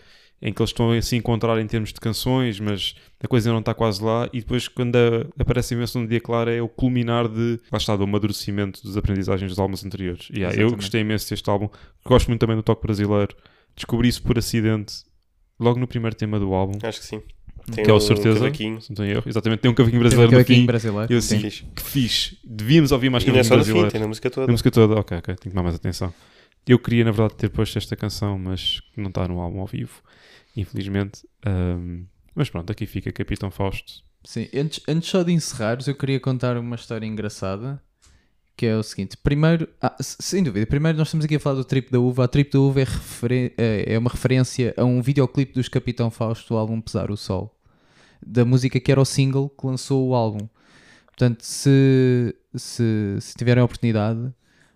em 0.41 0.51
que 0.51 0.61
eles 0.61 0.69
estão 0.71 0.91
a 0.91 1.01
se 1.01 1.15
encontrar 1.15 1.59
em 1.59 1.67
termos 1.67 1.93
de 1.93 1.99
canções, 1.99 2.59
mas 2.59 2.95
a 3.23 3.27
coisa 3.27 3.51
não 3.51 3.59
está 3.59 3.73
quase 3.73 4.03
lá. 4.03 4.27
E 4.33 4.39
depois, 4.39 4.67
quando 4.67 4.95
a- 4.95 5.25
aparece 5.39 5.73
a 5.73 5.77
invenção 5.77 6.01
do 6.03 6.07
dia 6.09 6.19
claro, 6.19 6.49
é 6.49 6.61
o 6.61 6.67
culminar 6.67 7.27
de 7.27 7.59
lá 7.71 7.77
está, 7.77 7.95
do 7.95 8.03
amadurecimento 8.05 8.83
das 8.85 8.97
aprendizagens 8.97 9.51
dos 9.51 9.59
álbuns 9.59 9.85
anteriores. 9.85 10.29
E, 10.33 10.39
yeah, 10.39 10.59
eu 10.59 10.71
gostei 10.71 11.01
imenso 11.01 11.29
deste 11.29 11.47
álbum, 11.49 11.69
gosto 12.05 12.27
muito 12.29 12.39
também 12.39 12.55
do 12.55 12.63
toque 12.63 12.81
brasileiro. 12.81 13.35
Descobri 13.75 14.09
isso 14.09 14.23
por 14.23 14.37
acidente 14.37 14.95
logo 15.59 15.79
no 15.79 15.87
primeiro 15.87 16.15
tema 16.15 16.39
do 16.39 16.53
álbum, 16.53 16.77
Acho 16.81 16.99
que 16.99 17.05
sim. 17.05 17.21
Tem 17.71 17.85
que 17.85 17.91
é 17.91 17.93
o 17.93 17.97
um 17.97 17.99
certeza. 17.99 18.51
Se 18.51 18.89
não 18.89 18.95
tenho 18.95 19.11
erro. 19.11 19.23
Exatamente, 19.27 19.59
tem 19.59 19.69
um 19.69 19.73
cavaquinho 19.75 19.99
Tem 20.01 20.07
um 20.07 20.09
brasileiro 20.09 20.31
no 20.31 20.37
cavaquinho 20.37 20.59
fim. 20.61 20.65
brasileiro. 20.65 21.13
Eu 21.13 21.21
sim. 21.21 21.47
sim. 21.47 21.65
Que 21.75 21.81
fixe. 21.83 22.37
Devíamos 22.43 22.91
ouvir 22.91 23.11
mais 23.11 23.23
E 23.23 23.27
não 23.27 23.35
é 23.35 23.43
cavaquinho 23.43 23.49
só 23.49 23.55
no 23.57 23.63
fim, 23.63 23.71
brasileiro. 23.71 23.91
tem 23.91 24.01
na 24.01 24.07
música 24.07 24.29
toda. 24.31 24.47
A 24.47 24.51
música 24.51 24.71
toda, 24.71 24.95
ok, 24.95 25.17
ok, 25.19 25.35
tenho 25.35 25.37
que 25.37 25.49
tomar 25.49 25.61
mais 25.63 25.75
atenção. 25.75 26.11
Eu 26.67 26.77
queria, 26.77 27.03
na 27.03 27.11
verdade, 27.11 27.35
ter 27.35 27.49
posto 27.49 27.77
esta 27.77 27.95
canção, 27.95 28.37
mas 28.37 28.81
não 28.95 29.09
está 29.09 29.27
no 29.27 29.39
álbum 29.39 29.61
ao 29.61 29.67
vivo, 29.67 30.01
infelizmente. 30.55 31.27
Ahm, 31.45 32.05
mas 32.35 32.49
pronto, 32.49 32.71
aqui 32.71 32.85
fica 32.85 33.11
Capitão 33.11 33.49
Fausto. 33.49 34.03
Sim, 34.23 34.47
antes, 34.53 34.81
antes 34.87 35.09
só 35.09 35.23
de 35.23 35.31
encerrares, 35.31 35.87
eu 35.87 35.95
queria 35.95 36.19
contar 36.19 36.57
uma 36.57 36.75
história 36.75 37.05
engraçada. 37.05 37.81
Que 38.55 38.67
é 38.67 38.75
o 38.75 38.83
seguinte: 38.83 39.17
primeiro, 39.17 39.67
ah, 39.81 39.95
sem 39.99 40.43
dúvida, 40.43 40.67
primeiro 40.67 40.97
nós 40.97 41.07
estamos 41.07 41.25
aqui 41.25 41.35
a 41.35 41.39
falar 41.39 41.55
do 41.55 41.65
Trip 41.65 41.91
da 41.91 41.99
Uva. 41.99 42.25
A 42.25 42.27
Trip 42.27 42.51
da 42.51 42.59
Uva 42.59 42.81
é, 42.81 42.85
é 43.57 43.93
é 43.93 43.97
uma 43.97 44.09
referência 44.09 44.73
a 44.77 44.83
um 44.83 45.01
videoclipe 45.01 45.53
dos 45.53 45.67
Capitão 45.67 46.11
Fausto 46.11 46.53
do 46.53 46.57
álbum 46.57 46.79
Pesar 46.79 47.09
o 47.09 47.17
Sol, 47.17 47.57
da 48.23 48.45
música 48.45 48.79
que 48.79 48.91
era 48.91 49.01
o 49.01 49.05
single 49.05 49.49
que 49.49 49.65
lançou 49.65 50.07
o 50.07 50.13
álbum. 50.13 50.47
Portanto, 51.07 51.41
se, 51.41 52.35
se, 52.55 53.17
se 53.19 53.35
tiverem 53.35 53.61
a 53.61 53.65
oportunidade, 53.65 54.31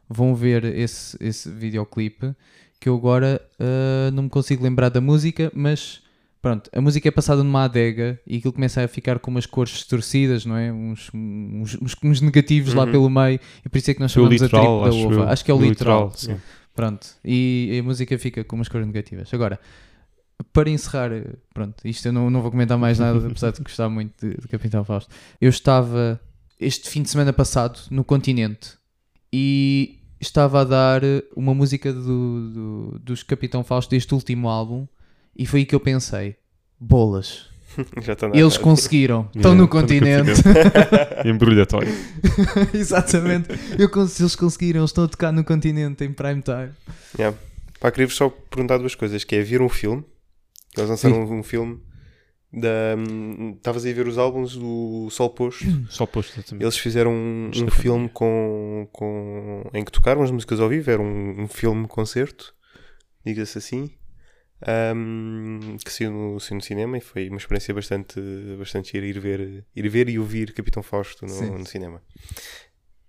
vão 0.09 0.35
ver 0.35 0.63
esse, 0.65 1.17
esse 1.19 1.49
videoclipe. 1.49 2.33
Que 2.79 2.89
eu 2.89 2.95
agora 2.95 3.41
ah, 3.59 4.11
não 4.11 4.23
me 4.23 4.29
consigo 4.29 4.63
lembrar 4.63 4.89
da 4.89 5.01
música, 5.01 5.51
mas 5.55 6.03
Pronto, 6.41 6.69
a 6.75 6.79
música 6.79 7.07
é 7.07 7.11
passada 7.11 7.43
numa 7.43 7.63
adega 7.63 8.19
e 8.27 8.37
aquilo 8.37 8.53
começa 8.53 8.79
a 8.83 8.87
ficar 8.87 9.17
com 9.17 9.31
umas 9.31 9.47
cores 9.47 9.73
distorcidas, 9.73 10.45
não 10.45 10.55
é? 10.55 10.71
Uns, 10.71 11.09
uns, 11.11 11.73
uns- 11.81 11.95
uns 12.03 12.21
negativos 12.21 12.75
lá 12.75 12.83
Uhum. 12.83 12.91
pelo 12.91 13.09
meio, 13.09 13.39
e 13.65 13.67
por 13.67 13.79
isso 13.79 13.89
é 13.89 13.95
que 13.95 13.99
nós 13.99 14.13
Foi 14.13 14.21
o 14.21 14.25
chamamos 14.25 14.41
a 14.43 14.45
literal, 14.45 14.81
da 14.83 14.89
acho, 14.89 15.07
uva. 15.07 15.15
eu. 15.15 15.23
Acho 15.23 15.43
que 15.43 15.49
é 15.49 15.53
o 15.55 15.59
literal. 15.59 16.11
sim. 16.15 16.37
Pronto, 16.75 17.07
e 17.25 17.75
a 17.79 17.83
música 17.83 18.15
fica 18.19 18.43
com 18.43 18.57
umas 18.57 18.67
cores 18.67 18.85
negativas. 18.85 19.33
Agora, 19.33 19.59
para 20.53 20.69
encerrar, 20.69 21.09
pronto, 21.51 21.75
isto 21.83 22.07
eu 22.07 22.13
não, 22.13 22.29
não 22.29 22.43
vou 22.43 22.51
comentar 22.51 22.77
mais 22.77 22.99
nada, 22.99 23.17
apesar 23.27 23.51
de 23.51 23.63
gostar 23.63 23.89
muito 23.89 24.13
de, 24.27 24.37
de 24.39 24.47
Capitão 24.47 24.83
Fausto. 24.83 25.09
Eu 25.41 25.49
estava 25.49 26.21
este 26.59 26.91
fim 26.91 27.01
de 27.01 27.09
semana 27.09 27.33
passado 27.33 27.79
no 27.89 28.03
continente 28.03 28.73
e 29.37 29.99
estava 30.21 30.61
a 30.61 30.63
dar 30.63 31.01
uma 31.35 31.53
música 31.53 31.91
do, 31.91 32.49
do- 32.93 32.99
dos 32.99 33.21
Capitão 33.21 33.65
Fausto 33.65 33.89
deste 33.91 34.13
último 34.13 34.47
álbum 34.47 34.87
e 35.35 35.45
foi 35.45 35.59
aí 35.61 35.65
que 35.65 35.75
eu 35.75 35.79
pensei: 35.81 36.37
bolas, 36.79 37.47
eles 38.33 38.57
conseguiram, 38.57 39.29
estão 39.35 39.51
Yeah, 39.51 39.57
no 39.57 39.65
estão 39.65 39.65
no 39.65 39.67
continente. 39.67 40.31
Embrulhatório. 41.27 41.91
Exatamente, 42.73 43.49
eu, 43.77 43.89
eles 44.19 44.35
conseguiram, 44.37 44.79
eles 44.79 44.91
estão 44.91 45.03
a 45.03 45.07
tocar 45.09 45.33
no 45.33 45.43
continente 45.43 46.03
em 46.05 46.13
prime 46.13 46.41
time. 46.41 46.69
Yeah. 47.19 47.37
Pá, 47.79 47.91
queria-vos 47.91 48.15
só 48.15 48.29
perguntar 48.29 48.77
duas 48.77 48.95
coisas, 48.95 49.23
que 49.25 49.35
é, 49.35 49.41
viram 49.41 49.65
um 49.65 49.69
filme? 49.69 50.03
Eles 50.77 50.89
lançaram 50.89 51.21
um 51.29 51.43
filme 51.43 51.79
Estavas 52.55 53.85
aí 53.85 53.91
a 53.91 53.95
ver 53.95 54.07
os 54.07 54.17
álbuns 54.17 54.55
do 54.55 55.09
Sol 55.09 55.29
Posto. 55.29 55.65
Só 55.89 56.05
posto, 56.05 56.39
exatamente. 56.39 56.63
Eles 56.63 56.77
fizeram 56.77 57.11
um, 57.11 57.51
um 57.53 57.69
filme 57.69 58.09
com, 58.09 58.87
com, 58.91 59.69
em 59.73 59.83
que 59.83 59.91
tocaram 59.91 60.23
as 60.23 60.31
músicas 60.31 60.59
ao 60.59 60.69
vivo, 60.69 60.89
era 60.89 61.01
um, 61.01 61.41
um 61.41 61.47
filme-concerto, 61.47 62.55
diga-se 63.25 63.57
assim, 63.57 63.91
ahm, 64.61 65.77
que 65.83 65.91
saiu 65.91 66.11
no, 66.11 66.39
saiu 66.39 66.55
no 66.55 66.61
cinema 66.61 66.97
e 66.97 67.01
foi 67.01 67.27
uma 67.27 67.37
experiência 67.37 67.73
bastante, 67.73 68.19
bastante 68.57 68.91
gira 68.91 69.05
ir 69.05 69.19
ver, 69.19 69.65
ir 69.75 69.89
ver 69.89 70.09
e 70.09 70.17
ouvir 70.17 70.53
Capitão 70.53 70.81
Fausto 70.81 71.25
no, 71.25 71.59
no 71.59 71.65
cinema. 71.65 72.01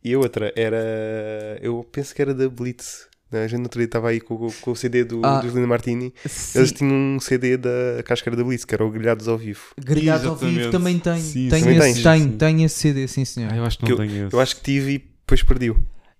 E 0.02 0.14
a 0.14 0.18
outra 0.18 0.52
era, 0.56 1.59
eu 1.61 1.82
penso 1.85 2.14
que 2.14 2.22
era 2.22 2.35
da 2.35 2.48
Blitz. 2.48 3.09
A 3.33 3.47
gente 3.49 3.59
no 3.59 3.65
outro 3.65 3.79
dia 3.81 3.87
estava 3.87 4.09
aí 4.11 4.21
com, 4.21 4.35
o- 4.35 4.53
com 4.61 4.71
o 4.71 4.77
CD 4.77 5.05
do, 5.05 5.21
Ah. 5.25 5.41
do 5.41 5.49
Lino 5.49 5.67
Martini. 5.67 6.12
Sim. 6.27 6.59
Eles 6.61 6.73
tinham 6.73 6.93
um 6.95 7.19
CD 7.21 7.57
da 7.57 7.71
Cascara 8.05 8.37
da 8.37 8.45
Blitz, 8.45 8.65
que 8.65 8.73
era 8.75 8.85
o 8.85 8.91
Grelhados 8.91 9.27
ao 9.27 9.37
Vivo. 9.37 9.61
Grelhados 9.79 10.27
ao 10.27 10.37
vivo 10.37 10.71
também 10.71 10.99
tem. 10.99 11.19
Sim, 11.21 11.49
tenho, 11.49 11.65
também 11.65 11.91
esse, 11.91 12.03
tenho, 12.03 12.25
Sim. 12.25 12.37
tenho 12.37 12.65
esse 12.65 12.75
CD, 12.79 13.09
sim 13.09 13.25
senhor. 13.25 13.53
Ah, 13.53 13.57
eu 13.57 13.65
acho 13.65 13.79
que 13.79 13.85
Que 13.85 13.91
não 13.91 13.99
tenho 13.99 14.27
esse. 14.27 14.35
Eu 14.35 14.41
acho 14.41 14.57
que 14.57 14.62
tive 14.62 14.93
e 14.93 14.99
depois 14.99 15.43
perdi-o. 15.43 15.77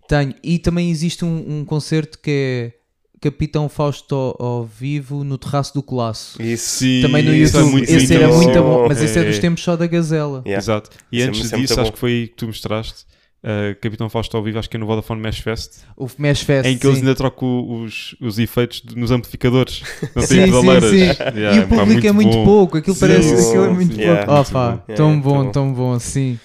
Tenho. 0.09 0.35
E 0.42 0.59
também 0.59 0.90
existe 0.90 1.25
um, 1.25 1.61
um 1.61 1.64
concerto 1.64 2.19
que 2.19 2.73
é 2.73 2.73
Capitão 3.21 3.69
Fausto 3.69 4.14
ao, 4.14 4.37
ao 4.45 4.64
vivo 4.66 5.23
no 5.25 5.38
terraço 5.38 5.73
do 5.75 5.83
Colasso. 5.83 6.40
Isso. 6.42 6.79
Sim, 6.81 7.03
Também 7.03 7.23
no 7.23 7.33
isso 7.35 7.57
é 7.57 7.61
YouTube. 7.61 7.73
muito 7.73 7.88
esse 7.90 8.14
era 8.14 8.29
muito 8.29 8.53
bom. 8.55 8.62
bom, 8.83 8.88
mas 8.88 9.01
esse 9.01 9.19
é 9.19 9.25
dos 9.25 9.37
É. 9.37 9.40
tempos 9.40 9.62
só 9.64 9.75
da 9.77 9.87
Gazela. 9.87 10.42
Yeah. 10.45 10.59
Exato. 10.62 10.90
E 11.11 11.19
Isso 11.19 11.27
é 11.27 11.29
antes 11.29 11.53
é 11.53 11.57
disso, 11.57 11.73
acho 11.81 11.85
bom. 11.85 11.92
que 11.92 11.99
foi 11.99 12.27
que 12.29 12.35
tu 12.37 12.47
mostraste 12.47 13.07
uh, 13.46 13.80
Capitão 13.80 14.09
Fausto 14.11 14.37
ao 14.37 14.42
vivo, 14.42 14.59
acho 14.59 14.68
que 14.68 14.76
é 14.76 14.80
no 14.80 14.87
Vodafone 14.87 15.20
Mesh 15.20 15.38
Fest, 15.40 15.78
O 15.96 16.06
Mesh 16.18 16.42
Fest. 16.42 16.68
em 16.68 16.76
que 16.76 16.87
eles 16.87 16.98
sim. 16.98 17.04
ainda 17.04 17.14
trocam 17.14 17.82
os, 17.82 18.14
os 18.20 18.38
efeitos 18.38 18.82
de- 18.85 18.96
nos 18.98 19.11
amplificadores. 19.11 19.82
Não 20.14 20.22
Sim, 20.22 20.35
tem 20.37 20.46
sim, 20.46 20.52
pedaleiras. 20.52 20.90
sim. 20.90 21.38
Yeah, 21.38 21.56
e 21.56 21.61
o 21.64 21.68
pá, 21.68 21.76
público 21.76 22.06
é 22.06 22.12
muito 22.12 22.32
bom. 22.32 22.44
pouco, 22.44 22.76
aquilo 22.78 22.94
Sim, 22.94 23.00
parece 23.00 23.37
sim, 23.37 23.48
aquilo 23.48 23.64
é 23.64 23.68
sim. 23.68 23.74
muito 23.74 24.00
Yeah, 24.00 24.26
pouco. 24.26 24.32
Oh, 24.32 24.37
muito 24.37 24.52
pá, 24.52 24.70
bom. 24.70 24.82
Yeah, 24.88 24.94
tão 24.96 25.11
muito 25.12 25.24
bom, 25.24 25.44
bom. 25.44 25.50
tão 25.52 25.72
bom, 25.72 25.98
sim. 25.98 26.38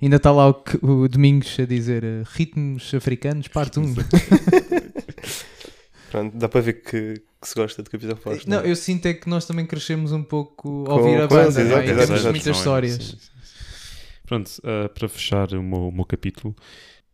Ainda 0.00 0.16
está 0.16 0.30
lá 0.30 0.48
o, 0.50 0.62
o 0.82 1.08
Domingos 1.08 1.56
a 1.58 1.64
dizer 1.64 2.04
eh, 2.04 2.22
ritmos 2.34 2.94
africanos, 2.94 3.48
parte 3.48 3.80
1. 3.80 3.94
Pronto, 6.10 6.36
dá 6.38 6.48
para 6.48 6.60
ver 6.62 6.72
que, 6.74 7.20
que 7.40 7.48
se 7.48 7.54
gosta 7.54 7.82
de 7.82 7.90
Capitão 7.90 8.16
Fausto. 8.16 8.48
Não, 8.48 8.60
eu 8.60 8.74
sinto 8.74 9.06
é 9.06 9.14
que 9.14 9.28
nós 9.28 9.44
também 9.44 9.66
crescemos 9.66 10.10
um 10.12 10.22
pouco 10.22 10.84
ao 10.88 10.98
ouvir 11.00 11.20
a 11.20 11.26
banda, 11.26 11.62
não 11.64 11.78
é? 11.78 11.84
exato, 11.84 11.86
E 11.90 11.94
temos 11.94 12.10
exato. 12.10 12.30
muitas 12.30 12.46
Não, 12.46 12.54
é? 12.54 12.58
histórias. 12.58 13.16
Pronto, 14.28 14.46
uh, 14.58 14.90
para 14.90 15.08
fechar 15.08 15.54
o 15.54 15.62
meu, 15.62 15.88
o 15.88 15.90
meu 15.90 16.04
capítulo, 16.04 16.54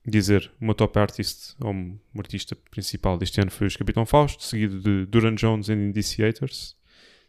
dizer 0.04 0.50
o 0.60 0.64
meu 0.64 0.74
top 0.74 0.98
artist, 0.98 1.54
ou 1.60 1.72
um 1.72 1.96
artista 2.18 2.56
principal 2.72 3.16
deste 3.16 3.40
ano 3.40 3.52
foi 3.52 3.68
o 3.68 3.78
Capitão 3.78 4.04
Fausto, 4.04 4.42
seguido 4.42 4.80
de 4.80 5.06
Duran 5.06 5.36
Jones 5.36 5.70
and 5.70 5.74
Indiciators, 5.74 6.76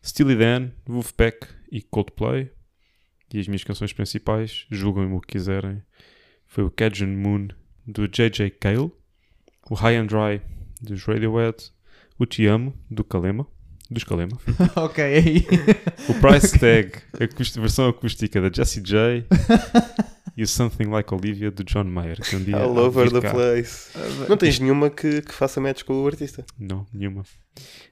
Steely 0.04 0.38
Dan, 0.38 0.72
Wolfpack 0.88 1.48
e 1.72 1.84
Coldplay. 1.84 2.50
E 3.32 3.40
as 3.40 3.48
minhas 3.48 3.64
canções 3.64 3.94
principais, 3.94 4.66
julguem-me 4.72 5.14
o 5.14 5.22
que 5.22 5.34
quiserem, 5.34 5.84
foi 6.48 6.64
o 6.64 6.72
Cajun 6.72 7.16
Moon 7.16 7.50
do 7.86 8.08
J.J. 8.08 8.50
Cale, 8.50 8.92
o 9.70 9.76
High 9.76 9.98
and 9.98 10.08
Dry 10.08 10.42
dos 10.82 11.04
Radiohead, 11.04 11.72
o 12.18 12.26
Te 12.26 12.48
Amo 12.48 12.74
do 12.90 13.04
Kalema, 13.04 13.46
dos 13.90 14.04
Kalema, 14.04 14.38
ok, 14.76 15.04
aí. 15.04 15.48
o 16.10 16.14
Price 16.20 16.58
Tag, 16.60 16.92
acústica- 17.20 17.62
versão 17.62 17.88
acústica 17.90 18.42
da 18.42 18.50
Jessie 18.52 18.82
J 18.82 19.26
e 20.36 20.44
o 20.44 20.48
Something 20.48 20.86
Like 20.86 21.14
Olivia 21.14 21.52
do 21.52 21.64
John 21.64 21.84
Mayer. 21.86 22.20
Que 22.22 22.36
um 22.36 22.44
dia 22.44 22.58
All 22.58 22.78
over 22.78 23.12
the 23.12 23.22
cá. 23.22 23.32
place. 23.32 23.90
Não 24.28 24.36
tens 24.38 24.60
nenhuma 24.60 24.90
que, 24.90 25.22
que 25.22 25.34
faça 25.34 25.62
match 25.62 25.84
com 25.84 25.94
o 26.04 26.08
artista. 26.08 26.46
Não, 26.60 26.86
nenhuma. 26.94 27.24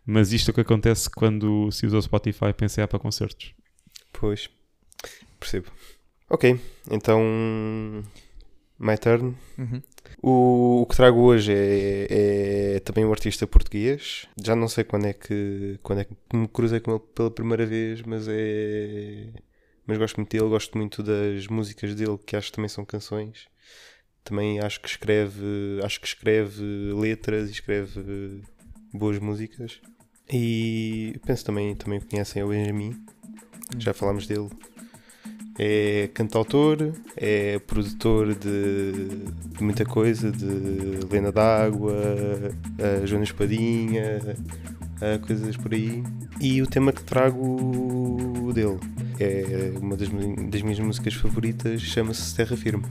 Mas 0.06 0.34
isto 0.34 0.50
é 0.50 0.52
o 0.52 0.56
que 0.56 0.62
acontece 0.62 1.10
quando 1.10 1.72
se 1.72 1.86
usa 1.86 1.98
o 1.98 2.02
Spotify 2.02 2.52
para 2.54 2.66
ensaiar 2.66 2.88
para 2.88 3.00
concertos. 3.00 3.54
Pois, 4.12 4.50
percebo. 5.40 5.68
Ok, 6.30 6.60
então. 6.92 7.22
My 8.80 8.98
turn. 8.98 9.36
Uhum. 9.58 9.82
O, 10.22 10.82
o 10.82 10.86
que 10.86 10.96
trago 10.96 11.20
hoje 11.20 11.54
é, 11.54 12.76
é 12.76 12.80
também 12.80 13.06
um 13.06 13.12
artista 13.12 13.48
português. 13.48 14.28
Já 14.44 14.56
não 14.56 14.68
sei 14.68 14.84
quando 14.84 15.06
é 15.08 15.14
que 15.14 15.80
quando 15.82 16.00
é 16.00 16.06
que 16.06 16.16
me 16.34 16.48
cruzei 16.48 16.80
com 16.80 16.92
ele 16.92 17.02
pela 17.14 17.32
primeira 17.32 17.66
vez, 17.66 18.02
mas 18.02 18.28
é. 18.28 19.30
Mas 19.86 19.98
gosto 19.98 20.18
muito 20.18 20.32
dele, 20.32 20.50
gosto 20.50 20.78
muito 20.78 21.04
das 21.04 21.48
músicas 21.48 21.94
dele, 21.96 22.18
que 22.26 22.36
acho 22.36 22.48
que 22.48 22.56
também 22.56 22.70
são 22.70 22.86
canções. 22.86 23.48
Também 24.24 24.60
acho 24.62 24.80
que 24.80 24.88
escreve, 24.88 25.82
acho 25.84 26.00
que 26.00 26.08
escreve 26.08 26.64
letras 26.94 27.50
e 27.50 27.52
escreve 27.52 28.42
boas 28.94 29.20
músicas. 29.20 29.82
E 30.32 31.20
penso 31.26 31.44
também, 31.44 31.76
também 31.76 32.00
conhecem 32.00 32.42
é 32.42 32.46
o 32.46 32.50
Benjamin, 32.50 32.96
já 33.78 33.94
falámos 33.94 34.26
dele. 34.26 34.50
É 35.58 36.10
cantautor, 36.14 36.94
é 37.16 37.60
produtor 37.60 38.34
de, 38.34 38.92
de 39.56 39.64
muita 39.64 39.86
coisa, 39.86 40.32
de 40.32 41.06
Lena 41.12 41.32
D'Água, 41.32 41.96
a 42.80 43.06
Joana 43.06 43.24
Espadinha, 43.24 44.20
coisas 45.28 45.56
por 45.56 45.74
aí. 45.74 46.04
E 46.42 46.62
o 46.62 46.68
tema 46.68 46.92
que 46.92 47.04
trago 47.04 48.52
dele 48.54 48.80
é 49.20 49.74
uma 49.80 49.96
das, 49.96 50.10
das 50.10 50.62
minhas 50.62 50.80
músicas 50.80 51.14
favoritas, 51.14 51.82
chama-se 51.82 52.36
Terra 52.36 52.58
Firme. 52.58 52.84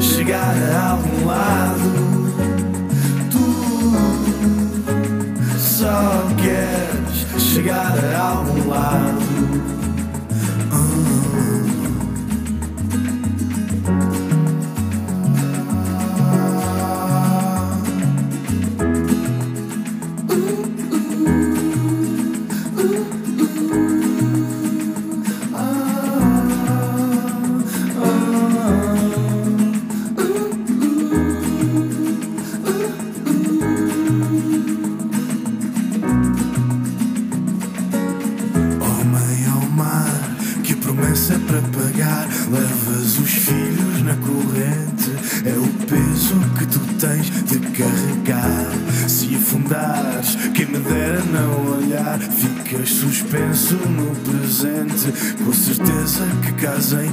Chegar 0.00 0.54
a 0.72 0.90
algum 0.90 1.26
lado. 1.26 1.90
Tu 3.30 3.44
só 5.58 6.26
queres 6.36 7.42
chegar 7.42 7.98
a 8.14 8.28
algum 8.30 8.70
lado. 8.70 9.33
Suspenso 53.34 53.74
no 53.88 54.14
presente. 54.16 55.12
Com 55.44 55.52
certeza 55.52 56.24
que 56.42 56.52
casa 56.52 57.04
em 57.04 57.12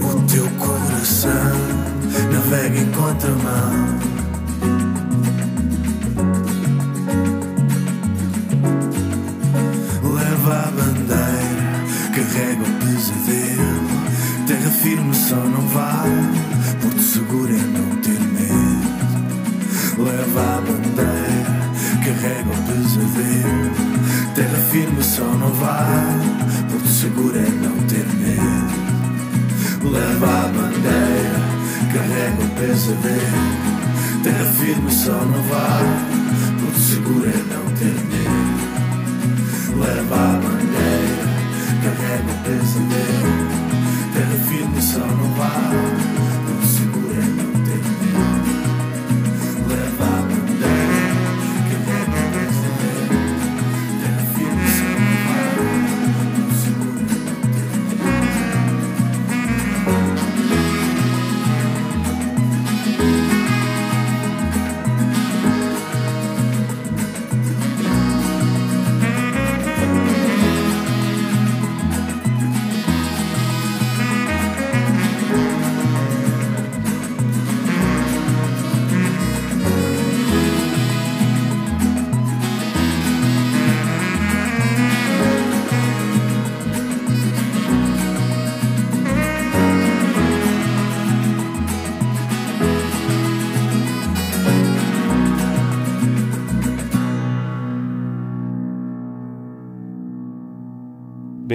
O 0.00 0.22
teu 0.26 0.48
coração 0.58 1.30
navega 2.32 2.78
em 2.78 2.90
contramão. 2.92 3.96
Leva 10.02 10.72
carrega 12.14 12.62
o 12.62 12.72
pesadelo. 12.80 13.96
Terra 14.46 14.70
firme 14.70 15.14
só 15.14 15.36
não 15.36 15.60
vale, 15.68 16.38
porto 16.80 17.02
seguro 17.02 17.52
é 17.52 17.58
não 17.58 17.96
ter 17.96 18.18
medo. 18.18 18.96
Leva 19.98 20.40
a 20.40 20.60
bandeira, 20.62 21.35
carrega 22.26 22.50
o 22.50 22.62
pesadelo. 22.64 23.70
Terra 24.34 24.58
firme 24.70 25.02
só 25.02 25.24
não 25.24 25.52
vale, 25.54 26.26
porto 26.70 26.88
seguro 26.88 27.38
é 27.38 27.48
não 27.48 27.76
ter 27.86 28.06
medo. 28.18 28.86
Leva 29.90 30.26
a 30.26 30.48
bandeira, 30.48 31.40
carrega 31.92 32.42
o 32.42 32.48
pesadelo. 32.58 34.22
Terra 34.24 34.44
firme 34.44 34.90
só 34.90 35.12
não 35.12 35.42
vale, 35.44 35.96
porto 36.60 36.80
seguro 36.80 37.28
é 37.28 37.42
não 37.54 37.64
ter 37.76 37.94
medo. 38.10 38.66
Leva 39.78 40.16
a 40.16 40.32
bandeira, 40.42 41.26
carrega 41.82 42.30
o 42.30 42.38
pesadelo. 42.42 43.46
Terra 44.14 44.38
firme 44.48 44.82
só 44.82 44.98
não 44.98 45.30
vale, 45.34 46.25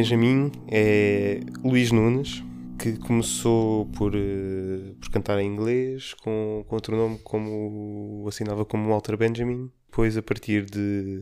Benjamin 0.02 0.52
é 0.68 1.42
Luís 1.64 1.92
Nunes, 1.92 2.44
que 2.80 2.98
começou 2.98 3.86
por, 3.96 4.16
eh, 4.16 4.96
por 5.00 5.12
cantar 5.12 5.40
em 5.40 5.46
inglês, 5.46 6.16
com, 6.16 6.66
com 6.68 6.74
outro 6.74 6.98
nome 6.98 7.20
como 7.24 8.26
assinava 8.28 8.66
como 8.66 8.90
Walter 8.90 9.16
Benjamin. 9.16 9.70
Depois, 9.92 10.18
a 10.18 10.24
partir 10.24 10.66
de 10.66 11.22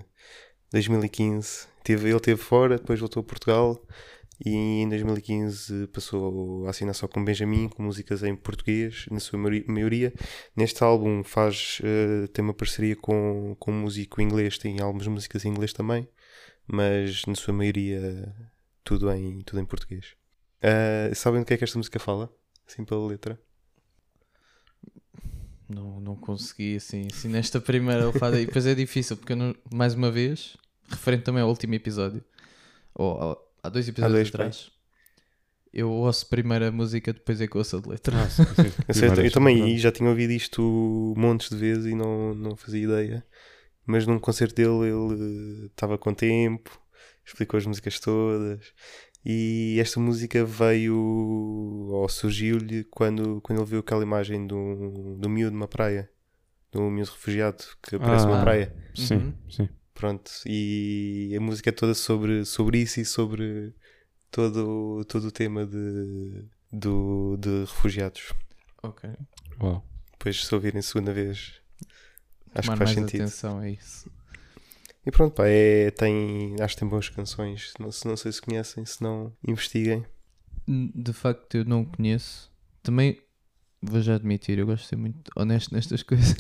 2015, 0.72 1.68
teve, 1.84 2.08
ele 2.08 2.16
esteve 2.16 2.40
fora, 2.40 2.78
depois 2.78 3.02
voltou 3.02 3.20
a 3.20 3.24
Portugal 3.26 3.86
e 4.46 4.56
em 4.82 4.88
2015 4.88 5.88
passou 5.88 6.66
a 6.66 6.70
assinar 6.70 6.96
só 6.96 7.06
como 7.06 7.26
Benjamin, 7.26 7.68
com 7.68 7.84
músicas 7.84 8.24
em 8.24 8.34
português, 8.34 9.08
na 9.12 9.20
sua 9.20 9.38
maioria- 9.38 9.66
maioria. 9.68 10.14
Neste 10.56 10.82
álbum 10.86 11.22
faz, 11.22 11.82
eh, 11.84 12.28
tem 12.32 12.46
uma 12.46 12.54
parceria 12.54 12.96
com, 12.96 13.58
com 13.60 13.74
um 13.74 13.82
músico 13.82 14.22
inglês, 14.22 14.58
tem 14.58 14.80
algumas 14.80 15.08
músicas 15.08 15.44
em 15.44 15.50
inglês 15.50 15.74
também, 15.74 16.08
mas 16.66 17.26
na 17.26 17.36
sua 17.36 17.54
maioria 17.54 18.34
tudo 18.90 19.12
em, 19.12 19.40
tudo 19.42 19.60
em 19.62 19.66
português. 19.66 20.16
Ah, 20.64 21.14
sabem 21.14 21.42
do 21.42 21.46
que 21.46 21.54
é 21.54 21.58
que 21.58 21.64
esta 21.64 21.78
música 21.78 22.00
fala? 22.00 22.28
Assim 22.68 22.84
pela 22.84 23.08
letra? 23.08 23.40
Não, 25.70 26.00
não 26.00 26.16
consegui 26.16 26.76
assim, 26.78 27.06
assim 27.12 27.28
nesta 27.28 27.62
primeira 27.62 28.08
lefada. 28.08 28.42
E 28.42 28.48
depois 28.48 28.66
é 28.66 28.74
difícil, 28.74 29.16
porque 29.16 29.34
eu 29.34 29.38
não- 29.38 29.56
mais 29.72 29.94
uma 29.94 30.10
vez, 30.10 30.58
referente 30.90 31.24
também 31.24 31.44
ao 31.44 31.50
último 31.50 31.76
episódio, 31.76 32.24
ou 32.96 33.12
ao- 33.12 33.54
há 33.62 33.70
dois 33.70 33.88
episódios 33.88 34.16
dois, 34.18 34.30
atrás, 34.30 34.72
eu 35.72 35.92
ouço 35.92 36.28
primeiro 36.28 36.66
a 36.66 36.72
música, 36.72 37.14
depois 37.14 37.40
é 37.40 37.46
que 37.48 37.56
ouço 37.58 37.78
a 37.78 37.80
de 37.82 37.90
letra. 37.90 38.18
Ah, 38.20 38.28
sim, 38.28 38.44
sim. 38.56 38.72
Eu, 38.88 38.94
sei, 38.96 39.08
eu 39.10 39.12
Primeiras, 39.12 39.34
também 39.34 39.76
e 39.76 39.78
já 39.78 39.92
tinha 39.92 40.10
ouvido 40.10 40.34
isto 40.34 41.14
montes 41.16 41.50
de 41.52 41.58
vezes 41.58 41.86
e 41.86 41.94
não, 41.94 42.34
não 42.34 42.56
fazia 42.56 42.84
ideia. 42.84 43.24
Mas 43.86 44.08
num 44.08 44.18
concerto 44.20 44.56
dele 44.56 44.88
ele 44.90 45.66
estava 45.68 45.96
com 46.00 46.12
tempo, 46.16 46.82
explicou 47.30 47.58
as 47.58 47.66
músicas 47.66 48.00
todas. 48.00 48.74
E 49.26 49.78
esta 49.80 50.00
música 50.00 50.46
veio 50.46 50.96
ou 50.96 52.08
surgiu-lhe 52.10 52.86
quando, 52.86 53.42
quando 53.42 53.60
ele 53.60 53.70
viu 53.70 53.80
aquela 53.80 54.04
imagem 54.04 54.48
do, 54.48 55.18
do 55.20 55.30
miúdo 55.30 55.52
numa 55.54 55.68
praia, 55.68 56.10
do 56.72 56.82
miúdo 56.90 57.12
refugiado 57.12 57.64
que 57.84 57.96
aparece 57.98 58.26
numa 58.26 58.40
Ah. 58.40 58.44
praia. 58.44 58.76
Sim, 58.96 59.16
Uhum. 59.16 59.34
sim. 59.50 59.70
Pronto, 59.94 60.32
e 60.46 61.34
a 61.38 61.42
música 61.42 61.70
é 61.70 61.74
toda 61.74 61.94
sobre, 61.94 62.46
sobre 62.46 62.80
isso 62.80 63.02
e 63.02 63.06
sobre 63.06 63.74
todo, 64.32 65.04
todo 65.06 65.26
o 65.28 65.32
tema 65.32 65.66
de, 65.66 66.46
do, 66.72 67.36
de 67.38 67.60
refugiados. 67.66 68.32
Ok. 68.82 69.10
Uau. 69.62 69.86
Depois, 70.14 70.46
se 70.46 70.56
ouvirem 70.56 70.82
segunda 70.82 71.12
vez, 71.14 71.56
acho 72.56 72.62
Tomar 72.62 72.62
que 72.62 72.66
faz 72.66 72.80
mais 72.80 72.92
sentido. 72.92 73.22
atenção 73.24 73.60
a 73.60 73.70
isso. 73.70 74.10
E 75.06 75.12
pronto, 75.12 75.34
pá, 75.34 75.48
é, 75.48 75.92
tem, 75.92 76.56
acho 76.60 76.76
que 76.76 76.82
tem 76.82 76.90
boas 76.90 77.10
canções. 77.10 77.74
Não, 77.80 77.92
se, 77.92 78.08
não 78.08 78.18
sei 78.18 78.32
se 78.32 78.42
conhecem, 78.42 78.86
se 78.86 79.02
não, 79.02 79.34
investiguem. 79.48 80.06
De 80.68 81.14
facto, 81.14 81.56
eu 81.56 81.66
não 81.66 81.86
conheço. 81.86 82.52
Também 82.84 83.20
vou 83.82 84.02
já 84.02 84.16
admitir, 84.16 84.60
eu 84.60 84.66
gosto 84.66 84.84
de 84.84 84.90
ser 84.90 84.96
muito 84.98 85.32
honesto 85.36 85.74
nestas 85.74 86.04
coisas. 86.04 86.36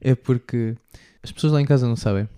é 0.00 0.14
porque 0.14 0.76
as 1.22 1.32
pessoas 1.32 1.52
lá 1.52 1.60
em 1.60 1.66
casa 1.66 1.86
não 1.88 1.96
sabem. 1.96 2.28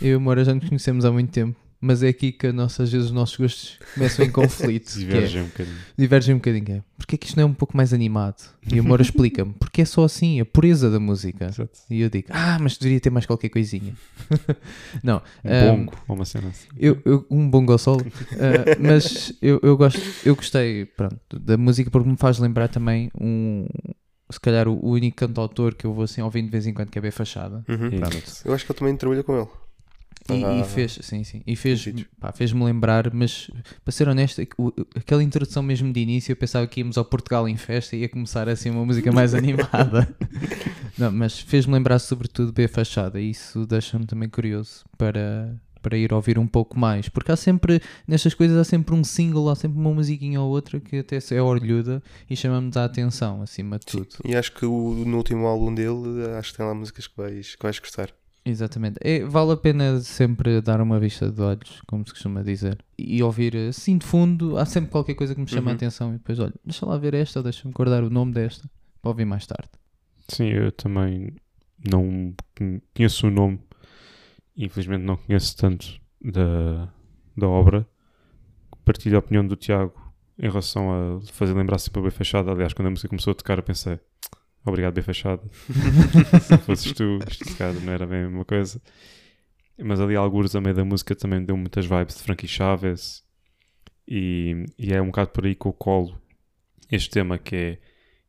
Eu 0.00 0.08
e 0.10 0.14
a 0.14 0.18
Moura 0.18 0.44
já 0.44 0.54
nos 0.54 0.68
conhecemos 0.68 1.04
há 1.04 1.10
muito 1.10 1.32
tempo, 1.32 1.58
mas 1.80 2.02
é 2.02 2.08
aqui 2.08 2.32
que 2.32 2.46
a 2.48 2.52
nossa, 2.52 2.82
às 2.82 2.90
vezes 2.92 3.06
os 3.08 3.12
nossos 3.12 3.36
gostos 3.36 3.78
começam 3.94 4.24
em 4.24 4.30
conflito. 4.30 4.90
é- 4.96 4.98
Divergem 4.98 5.42
um 5.42 5.46
bocadinho. 5.46 5.76
divergem 5.96 6.34
um 6.34 6.38
bocadinho. 6.38 6.76
É, 6.78 6.82
porque 6.96 7.14
é 7.14 7.18
que 7.18 7.26
isto 7.26 7.36
não 7.36 7.42
é 7.44 7.46
um 7.46 7.54
pouco 7.54 7.76
mais 7.76 7.92
animado? 7.92 8.42
E 8.72 8.78
a 8.78 8.82
Moura 8.82 9.02
explica-me, 9.02 9.52
porque 9.52 9.82
é 9.82 9.84
só 9.84 10.04
assim, 10.04 10.40
a 10.40 10.44
pureza 10.44 10.90
da 10.90 10.98
música. 10.98 11.46
Exato. 11.46 11.78
E 11.90 12.00
eu 12.00 12.10
digo, 12.10 12.28
ah, 12.30 12.58
mas 12.60 12.76
deveria 12.76 13.00
ter 13.00 13.10
mais 13.10 13.26
qualquer 13.26 13.48
coisinha. 13.48 13.94
não, 15.02 15.22
Um 15.44 15.50
ahm, 15.50 15.76
bongo 15.76 15.94
ou 16.08 16.16
uma 16.16 16.24
cena 16.24 16.48
assim. 16.48 16.68
eu, 16.78 17.00
eu- 17.04 17.26
um 17.30 17.48
bom 17.48 17.64
ao 17.70 17.78
solo, 17.78 18.06
Ah, 18.32 18.76
mas 18.80 19.32
eu, 19.40 19.60
eu 19.62 19.76
gosto, 19.76 20.00
eu 20.24 20.34
gostei 20.34 20.84
pronto, 20.86 21.38
da 21.38 21.56
música 21.56 21.90
porque 21.90 22.08
me 22.08 22.16
faz 22.16 22.38
lembrar 22.38 22.68
também 22.68 23.10
um, 23.20 23.66
se 24.30 24.40
calhar 24.40 24.66
o, 24.68 24.72
o 24.84 24.90
único 24.92 25.16
cantautor 25.16 25.74
que 25.74 25.84
eu 25.86 25.92
vou 25.92 26.04
assim 26.04 26.22
ouvindo 26.22 26.46
de 26.46 26.50
vez 26.50 26.66
em 26.66 26.72
quando 26.74 26.90
que 26.90 26.98
é 26.98 27.02
bem 27.02 27.10
fachada. 27.10 27.64
Uhum. 27.68 27.90
Eu 28.44 28.52
acho 28.54 28.64
que 28.66 28.72
ele 28.72 28.78
também 28.78 28.96
trabalha 28.96 29.22
com 29.22 29.36
ele. 29.38 29.48
E, 30.28 30.44
Ah, 30.44 30.60
e 30.60 30.64
fez, 30.64 30.98
sim, 31.02 31.22
sim, 31.24 31.42
e 31.46 31.54
fez, 31.54 31.86
pá, 32.18 32.32
fez-me 32.32 32.64
lembrar, 32.64 33.12
mas 33.12 33.50
para 33.84 33.92
ser 33.92 34.08
honesto, 34.08 34.42
o- 34.58 34.72
aquela 34.94 35.22
introdução 35.22 35.62
mesmo 35.62 35.92
de 35.92 36.00
início, 36.00 36.32
eu 36.32 36.36
pensava 36.36 36.66
que 36.66 36.80
íamos 36.80 36.98
ao 36.98 37.04
Portugal 37.04 37.48
em 37.48 37.56
festa 37.56 37.94
e 37.94 38.00
ia 38.00 38.08
começar 38.08 38.48
assim 38.48 38.70
uma 38.70 38.84
música 38.84 39.12
mais 39.12 39.34
animada. 39.36 40.08
Não, 40.98 41.12
mas 41.12 41.38
fez-me 41.38 41.74
lembrar 41.74 41.98
sobretudo 41.98 42.52
B 42.52 42.66
Fachada 42.68 43.20
e 43.20 43.30
isso 43.30 43.66
deixa-me 43.66 44.06
também 44.06 44.28
curioso 44.28 44.84
para, 44.98 45.54
para 45.82 45.96
ir 45.96 46.12
ouvir 46.12 46.38
um 46.38 46.46
pouco 46.46 46.78
mais, 46.78 47.08
porque 47.08 47.30
há 47.30 47.36
sempre, 47.36 47.80
nestas 48.08 48.34
coisas, 48.34 48.56
há 48.56 48.64
sempre 48.64 48.94
um 48.94 49.04
single, 49.04 49.48
há 49.50 49.54
sempre 49.54 49.78
uma 49.78 49.92
musiquinha 49.92 50.40
ou 50.40 50.50
outra 50.50 50.80
que 50.80 50.98
até 50.98 51.18
é 51.30 51.42
orlhuda 51.42 52.02
e 52.28 52.34
chama-nos 52.36 52.76
a 52.76 52.84
atenção, 52.84 53.42
acima 53.42 53.78
de 53.78 53.86
tudo. 53.86 54.08
E 54.24 54.34
acho 54.34 54.52
que 54.52 54.64
o, 54.66 55.04
no 55.06 55.18
último 55.18 55.46
álbum 55.46 55.72
dele, 55.74 56.26
acho 56.38 56.50
que 56.52 56.56
tem 56.56 56.66
lá 56.66 56.74
músicas 56.74 57.06
que 57.06 57.16
vais, 57.16 57.54
que 57.54 57.62
vais 57.62 57.78
gostar. 57.78 58.10
Exatamente. 58.48 58.96
É, 59.02 59.24
vale 59.24 59.52
a 59.52 59.56
pena 59.56 59.98
sempre 60.00 60.60
dar 60.60 60.80
uma 60.80 61.00
vista 61.00 61.30
de 61.32 61.42
olhos, 61.42 61.82
como 61.86 62.06
se 62.06 62.12
costuma 62.12 62.42
dizer. 62.44 62.78
E 62.96 63.20
ouvir 63.20 63.56
assim 63.56 63.98
de 63.98 64.06
fundo, 64.06 64.56
há 64.56 64.64
sempre 64.64 64.90
qualquer 64.90 65.14
coisa 65.14 65.34
que 65.34 65.40
me 65.40 65.48
chama 65.48 65.70
a 65.70 65.72
Uhum. 65.72 65.76
atenção. 65.76 66.10
E 66.10 66.18
depois, 66.18 66.38
olha, 66.38 66.54
deixa 66.64 66.86
lá 66.86 66.96
ver 66.96 67.14
esta, 67.14 67.42
deixa-me 67.42 67.74
guardar 67.74 68.04
o 68.04 68.08
nome 68.10 68.32
desta 68.32 68.70
para 69.02 69.10
ouvir 69.10 69.24
mais 69.24 69.44
tarde. 69.46 69.68
Sim, 70.28 70.44
eu 70.46 70.70
também 70.70 71.34
não 71.90 72.32
con- 72.56 72.80
conheço 72.94 73.26
o 73.26 73.30
nome, 73.30 73.58
infelizmente 74.56 75.02
não 75.02 75.16
conheço 75.16 75.56
tanto 75.56 76.00
da, 76.22 76.88
da 77.36 77.48
obra. 77.48 77.84
Partilho 78.84 79.16
a 79.16 79.18
opinião 79.18 79.44
do 79.44 79.56
Tiago 79.56 79.92
em 80.38 80.48
relação 80.48 81.16
a 81.16 81.20
fazer 81.32 81.52
lembrar 81.54 81.78
sempre 81.78 82.00
a 82.00 82.04
B 82.04 82.10
Fachada. 82.12 82.52
Aliás, 82.52 82.72
quando 82.72 82.86
a 82.86 82.90
música 82.90 83.08
começou 83.08 83.32
a 83.32 83.34
tocar, 83.34 83.58
eu 83.58 83.62
pensei, 83.64 83.98
obrigado, 84.70 84.94
B 84.94 85.02
Fachada. 85.02 85.42
Se 86.42 86.58
fosses 86.58 86.92
tu, 86.92 87.18
isto 87.28 87.48
se 87.48 87.54
calhar 87.56 87.74
não 87.82 87.92
era 87.92 88.06
bem 88.06 88.20
a 88.20 88.28
mesma 88.28 88.44
coisa. 88.44 88.80
Mas 89.78 90.00
ali, 90.00 90.16
alguns 90.16 90.54
a 90.56 90.60
meio 90.60 90.74
da 90.74 90.84
música 90.84 91.14
também 91.14 91.44
deu 91.44 91.56
muitas 91.56 91.84
vibes 91.86 92.16
de 92.16 92.22
Frankie 92.22 92.48
Chaves. 92.48 93.24
E, 94.08 94.64
e 94.78 94.92
é 94.92 95.02
um 95.02 95.06
bocado 95.06 95.30
por 95.30 95.44
aí 95.44 95.54
que 95.54 95.66
eu 95.66 95.72
colo 95.72 96.16
este 96.90 97.10
tema 97.10 97.38
que 97.38 97.56
é 97.56 97.78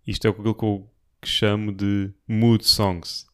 isto 0.08 0.26
é 0.26 0.32
aquilo 0.32 0.56
que 0.56 0.66
eu 0.66 0.90
que 1.22 1.28
chamo 1.28 1.72
de 1.72 2.12
mood 2.28 2.66
songs 2.66 3.28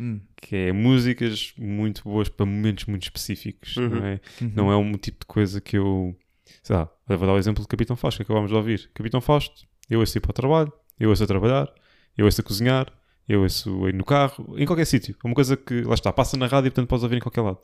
Hum. 0.00 0.20
que 0.34 0.56
é 0.56 0.72
músicas 0.72 1.54
muito 1.56 2.02
boas 2.02 2.28
para 2.28 2.44
momentos 2.44 2.86
muito 2.86 3.04
específicos 3.04 3.76
Uhum. 3.76 3.88
não 3.90 4.04
é? 4.04 4.20
Uhum. 4.42 4.52
não 4.56 4.72
é 4.72 4.76
um 4.76 4.92
tipo 4.94 5.20
de 5.20 5.26
coisa 5.26 5.60
que 5.60 5.78
eu 5.78 6.16
sei 6.64 6.74
lá, 6.74 6.90
vou 7.06 7.18
dar 7.28 7.32
o 7.32 7.38
exemplo 7.38 7.62
do 7.62 7.68
Capitão 7.68 7.94
Fausto 7.94 8.18
que 8.18 8.22
acabámos 8.24 8.50
de 8.50 8.56
ouvir. 8.56 8.90
Capitão 8.92 9.20
Fausto, 9.20 9.64
eu 9.88 10.00
ouço 10.00 10.18
ir 10.18 10.20
para 10.20 10.30
o 10.30 10.34
trabalho, 10.34 10.72
eu 10.98 11.10
ouço 11.10 11.22
a 11.22 11.26
trabalhar, 11.28 11.72
eu 12.16 12.26
ouço 12.26 12.40
a 12.40 12.44
cozinhar, 12.44 12.92
eu 13.28 13.42
ouço 13.42 13.88
ir 13.88 13.94
no 13.94 14.04
carro, 14.04 14.54
em 14.58 14.66
qualquer 14.66 14.84
sítio. 14.84 15.16
É 15.22 15.26
uma 15.26 15.34
coisa 15.34 15.56
que, 15.56 15.82
lá 15.82 15.94
está, 15.94 16.12
passa 16.12 16.36
na 16.36 16.46
rádio 16.46 16.68
e 16.68 16.70
portanto 16.70 16.88
podes 16.88 17.02
ouvir 17.02 17.16
em 17.16 17.20
qualquer 17.20 17.40
lado. 17.42 17.58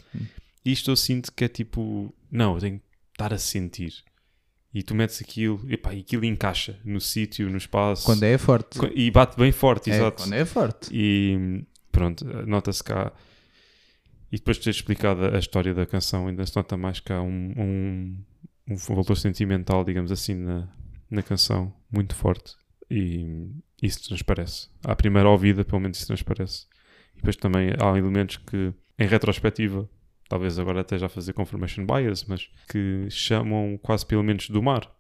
E 0.65 0.73
isto 0.73 0.91
eu 0.91 0.97
sinto 0.97 1.33
que 1.33 1.45
é 1.45 1.49
tipo, 1.49 2.15
não, 2.31 2.55
eu 2.55 2.61
tenho 2.61 2.79
que 2.79 2.85
estar 3.13 3.33
a 3.33 3.39
sentir. 3.39 3.93
E 4.73 4.83
tu 4.83 4.95
metes 4.95 5.21
aquilo, 5.21 5.61
e 5.69 5.77
pá, 5.77 5.93
e 5.93 6.01
aquilo 6.01 6.25
encaixa 6.25 6.79
no 6.85 7.01
sítio, 7.01 7.51
no 7.51 7.57
espaço. 7.57 8.05
Quando 8.07 8.23
é 8.23 8.39
forte. 8.39 8.79
E 8.95 9.11
bate 9.11 9.37
bem 9.37 9.51
forte, 9.51 9.91
É, 9.91 9.97
exato. 9.97 10.23
quando 10.23 10.33
é 10.35 10.45
forte. 10.45 10.89
E 10.93 11.65
pronto, 11.91 12.25
nota-se 12.47 12.83
cá. 12.85 13.13
E 14.31 14.37
depois 14.37 14.59
de 14.59 14.63
ter 14.65 14.71
explicado 14.71 15.25
a 15.25 15.39
história 15.39 15.75
da 15.75 15.85
canção, 15.85 16.29
ainda 16.29 16.47
se 16.47 16.55
nota 16.55 16.77
mais 16.77 17.01
que 17.01 17.13
há 17.13 17.21
um, 17.21 17.53
um, 17.57 18.25
um 18.69 18.77
valor 18.77 19.17
sentimental, 19.17 19.83
digamos 19.85 20.13
assim, 20.13 20.35
na, 20.35 20.69
na 21.11 21.23
canção, 21.23 21.75
muito 21.91 22.15
forte. 22.15 22.55
E 22.89 23.51
isso 23.83 24.07
transparece. 24.09 24.69
À 24.85 24.95
primeira 24.95 25.29
ouvida, 25.29 25.65
pelo 25.65 25.81
menos, 25.81 25.99
isso 25.99 26.07
transparece. 26.07 26.67
E 27.15 27.17
depois 27.17 27.37
também 27.37 27.71
há 27.79 27.97
elementos 27.97 28.37
que, 28.39 28.73
em 28.99 29.07
retrospectiva, 29.07 29.89
talvez 30.29 30.59
agora 30.59 30.81
até 30.81 30.97
já 30.99 31.09
fazer 31.09 31.33
confirmation 31.33 31.85
bias, 31.85 32.25
mas 32.25 32.49
que 32.71 33.07
chamam 33.11 33.79
quase 33.83 34.07
para 34.07 34.17
elementos 34.17 34.49
do 34.49 34.63
mar. 34.63 34.91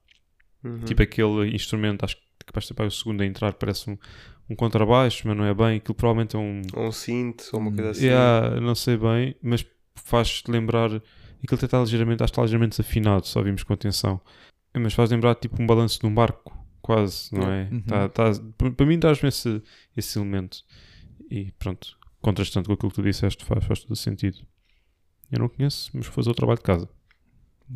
Uhum. 0.62 0.80
Tipo 0.80 1.02
aquele 1.02 1.54
instrumento, 1.54 2.04
acho 2.04 2.16
que 2.16 2.22
capaz 2.46 2.64
de 2.64 2.68
ser 2.68 2.74
para 2.74 2.86
o 2.86 2.90
segundo 2.90 3.22
a 3.22 3.26
entrar, 3.26 3.54
parece 3.54 3.88
um, 3.88 3.96
um 4.48 4.56
contrabaixo, 4.56 5.26
mas 5.26 5.36
não 5.36 5.44
é 5.44 5.54
bem. 5.54 5.76
Aquilo 5.76 5.94
provavelmente 5.94 6.36
é 6.36 6.38
um. 6.38 6.62
Ou 6.74 6.88
um 6.88 6.92
synth, 6.92 7.48
ou 7.52 7.60
uma 7.60 7.72
coisa 7.72 7.90
assim. 7.90 8.06
Yeah, 8.06 8.60
não 8.60 8.74
sei 8.74 8.96
bem, 8.96 9.36
mas 9.40 9.64
faz-te 9.94 10.50
lembrar. 10.50 10.90
Aquilo 10.90 11.56
até 11.56 11.64
está 11.64 11.80
ligeiramente, 11.80 12.22
acho 12.22 12.32
que 12.32 12.34
está 12.34 12.42
ligeiramente 12.42 12.76
desafinado, 12.76 13.26
só 13.26 13.40
vimos 13.40 13.62
com 13.62 13.72
atenção. 13.72 14.20
Mas 14.76 14.92
faz 14.92 15.10
lembrar 15.10 15.36
tipo 15.36 15.62
um 15.62 15.66
balanço 15.66 15.98
de 15.98 16.06
um 16.06 16.14
barco, 16.14 16.54
quase, 16.80 17.34
não 17.34 17.50
é? 17.50 17.68
Uhum. 17.70 17.80
Tá- 17.82 18.08
tá- 18.08 18.32
para 18.76 18.86
mim, 18.86 18.98
dás-me 18.98 19.28
esse, 19.28 19.62
esse 19.96 20.18
elemento. 20.18 20.64
E 21.30 21.52
pronto, 21.58 21.96
contrastando 22.20 22.66
com 22.66 22.72
aquilo 22.74 22.90
que 22.90 22.96
tu 22.96 23.02
disseste, 23.02 23.44
faz, 23.44 23.64
faz 23.64 23.80
todo 23.80 23.92
o 23.92 23.96
sentido. 23.96 24.38
Eu 25.30 25.38
não 25.40 25.48
conheço, 25.48 25.90
mas 25.94 26.06
vou 26.06 26.14
fazer 26.14 26.30
o 26.30 26.34
trabalho 26.34 26.58
de 26.58 26.64
casa. 26.64 26.88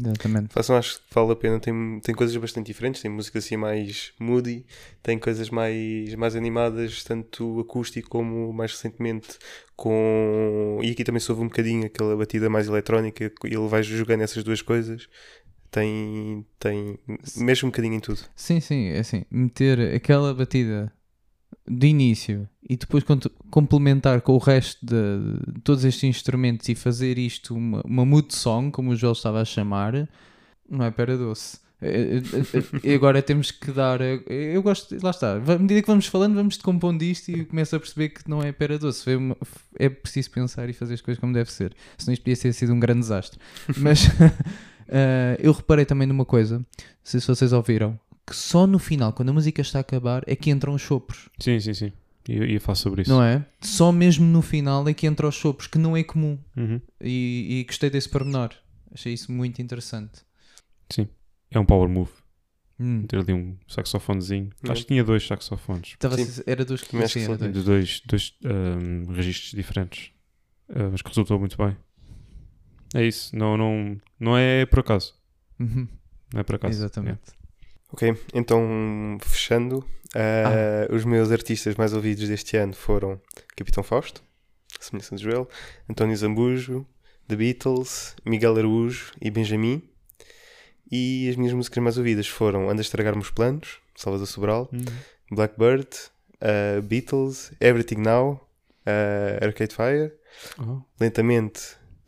Exatamente. 0.02 0.52
Façam, 0.52 0.76
acho 0.76 0.96
que 0.98 1.14
vale 1.14 1.30
a 1.32 1.36
pena. 1.36 1.60
Tem, 1.60 2.00
tem 2.00 2.14
coisas 2.14 2.36
bastante 2.36 2.66
diferentes. 2.66 3.00
Tem 3.00 3.08
música 3.08 3.38
assim 3.38 3.56
mais 3.56 4.12
moody, 4.18 4.66
tem 5.00 5.16
coisas 5.18 5.50
mais, 5.50 6.12
mais 6.16 6.34
animadas, 6.34 7.04
tanto 7.04 7.60
acústico 7.60 8.08
como 8.08 8.52
mais 8.52 8.72
recentemente 8.72 9.38
com. 9.76 10.80
E 10.82 10.90
aqui 10.90 11.04
também 11.04 11.20
soube 11.20 11.42
um 11.42 11.48
bocadinho 11.48 11.86
aquela 11.86 12.16
batida 12.16 12.50
mais 12.50 12.66
eletrónica. 12.66 13.24
e 13.24 13.32
Ele 13.44 13.68
vai 13.68 13.84
jogando 13.84 14.22
essas 14.22 14.42
duas 14.42 14.60
coisas. 14.60 15.08
Tem. 15.74 16.46
tem 16.56 16.96
mexe 17.36 17.66
um 17.66 17.68
bocadinho 17.68 17.94
em 17.94 18.00
tudo. 18.00 18.20
Sim, 18.36 18.60
sim, 18.60 18.90
é 18.90 19.00
assim, 19.00 19.24
meter 19.28 19.92
aquela 19.92 20.32
batida 20.32 20.92
de 21.68 21.88
início 21.88 22.48
e 22.70 22.76
depois 22.76 23.02
complementar 23.50 24.20
com 24.20 24.34
o 24.34 24.38
resto 24.38 24.86
de, 24.86 25.52
de 25.52 25.60
todos 25.62 25.84
estes 25.84 26.04
instrumentos 26.04 26.68
e 26.68 26.76
fazer 26.76 27.18
isto 27.18 27.56
uma, 27.56 27.82
uma 27.84 28.04
mood 28.04 28.32
song, 28.32 28.70
como 28.70 28.92
o 28.92 28.96
Joel 28.96 29.14
estava 29.14 29.40
a 29.40 29.44
chamar, 29.44 30.08
não 30.70 30.84
é 30.84 30.92
pera 30.92 31.18
doce. 31.18 31.58
Eh, 31.82 32.18
eh, 32.18 32.22
eh, 32.54 32.80
E 32.84 32.94
agora 32.94 33.20
temos 33.20 33.50
que 33.50 33.72
dar. 33.72 34.00
Eu 34.00 34.62
gosto, 34.62 34.96
lá 35.02 35.10
está. 35.10 35.32
À 35.34 35.58
medida 35.58 35.82
que 35.82 35.88
vamos 35.88 36.06
falando, 36.06 36.36
vamos 36.36 36.56
decompondo 36.56 37.02
isto 37.02 37.32
e 37.32 37.44
começo 37.44 37.74
a 37.74 37.80
perceber 37.80 38.10
que 38.10 38.30
não 38.30 38.40
é 38.40 38.52
pera 38.52 38.78
doce. 38.78 39.10
É 39.76 39.88
preciso 39.88 40.30
pensar 40.30 40.68
e 40.70 40.72
fazer 40.72 40.94
as 40.94 41.00
coisas 41.00 41.20
como 41.20 41.32
deve 41.32 41.50
ser. 41.50 41.74
Senão 41.98 42.12
isto 42.12 42.22
podia 42.22 42.36
ter 42.36 42.52
sido 42.52 42.72
um 42.72 42.78
grande 42.78 43.00
desastre. 43.00 43.40
Mas 43.76 44.06
eh, 44.88 45.36
eu 45.40 45.52
reparei 45.52 45.84
também 45.84 46.06
numa 46.06 46.24
coisa, 46.24 46.58
não 46.58 46.66
sei 47.02 47.20
se 47.20 47.26
vocês 47.26 47.52
ouviram, 47.52 47.98
que 48.26 48.34
só 48.34 48.66
no 48.66 48.78
final, 48.78 49.12
quando 49.12 49.28
a 49.28 49.32
música 49.32 49.60
está 49.60 49.78
a 49.78 49.80
acabar, 49.80 50.22
é 50.26 50.34
que 50.34 50.50
entram 50.50 50.74
os 50.74 50.82
sopros, 50.82 51.28
Sim, 51.38 51.60
sim, 51.60 51.74
sim. 51.74 51.92
E 52.28 52.36
eu 52.36 52.44
ia 52.46 52.60
falar 52.60 52.76
sobre 52.76 53.02
isso. 53.02 53.10
não 53.10 53.22
é? 53.22 53.44
Só 53.60 53.92
mesmo 53.92 54.24
no 54.24 54.40
final 54.40 54.88
é 54.88 54.94
que 54.94 55.06
entram 55.06 55.28
os 55.28 55.34
sopros, 55.36 55.66
que 55.66 55.76
não 55.76 55.94
é 55.94 56.02
comum. 56.02 56.38
Uhum. 56.56 56.80
E, 56.98 57.60
e 57.60 57.64
gostei 57.64 57.90
desse 57.90 58.08
pormenor. 58.08 58.50
Achei 58.94 59.12
isso 59.12 59.30
muito 59.30 59.60
interessante. 59.60 60.22
Sim. 60.88 61.06
É 61.50 61.58
um 61.58 61.66
power 61.66 61.86
move. 61.86 62.10
Hum. 62.80 63.02
Ter 63.06 63.18
ali 63.18 63.32
um 63.34 63.56
saxofonezinho. 63.68 64.50
Uhum. 64.64 64.72
Acho 64.72 64.82
que 64.82 64.88
tinha 64.88 65.04
dois 65.04 65.26
saxofones. 65.26 65.90
Estava 65.90 66.14
a 66.14 66.18
Sim. 66.18 66.42
era 66.46 66.64
dos 66.64 66.82
que 66.82 67.08
sim, 67.08 67.24
era 67.24 67.36
dois. 67.36 67.52
De 67.52 67.62
dois, 67.62 68.02
dois 68.06 68.34
ahm, 68.44 69.12
registros 69.12 69.52
diferentes. 69.52 70.10
Ah, 70.70 70.88
mas 70.90 71.02
que 71.02 71.08
resultou 71.08 71.38
muito 71.38 71.56
bem. 71.58 71.76
É 72.94 73.04
isso. 73.04 73.36
Não, 73.36 73.56
não, 73.56 74.00
não 74.18 74.36
é 74.38 74.64
por 74.66 74.78
acaso. 74.80 75.14
Uhum. 75.58 75.86
Não 76.32 76.40
é 76.40 76.42
por 76.44 76.54
acaso. 76.54 76.74
Exatamente. 76.78 77.20
Ok, 77.92 78.16
então 78.32 79.18
fechando, 79.20 79.84
ah, 80.16 80.92
os 80.92 81.04
meus 81.04 81.30
artistas 81.30 81.74
mais 81.76 81.92
ouvidos 81.92 82.28
deste 82.28 82.56
ano 82.56 82.72
foram 82.72 83.20
Capitão 83.56 83.84
Fausto, 83.84 84.22
semelhança 84.80 85.14
de 85.14 85.22
Joel, 85.22 85.48
António 85.88 86.16
Zambujo, 86.16 86.86
The 87.28 87.36
Beatles, 87.36 88.16
Miguel 88.24 88.56
Araújo 88.56 89.12
e 89.20 89.30
Benjamin. 89.30 89.82
E 90.90 91.28
as 91.28 91.36
minhas 91.36 91.52
músicas 91.54 91.82
mais 91.82 91.96
ouvidas 91.98 92.26
foram 92.28 92.68
Anda 92.68 92.80
a 92.80 92.82
Estragar-me 92.82 93.22
os 93.22 93.30
Planos, 93.30 93.78
Salvador 93.96 94.26
Sobral, 94.26 94.68
Uhum. 94.72 94.84
Blackbird, 95.30 95.88
ah, 96.40 96.80
Beatles, 96.82 97.52
Everything 97.60 97.98
Now, 98.00 98.40
ah, 98.86 99.44
Arcade 99.44 99.74
Fire, 99.74 100.12
Oh, 100.58 100.80
Lentamente, 101.00 101.60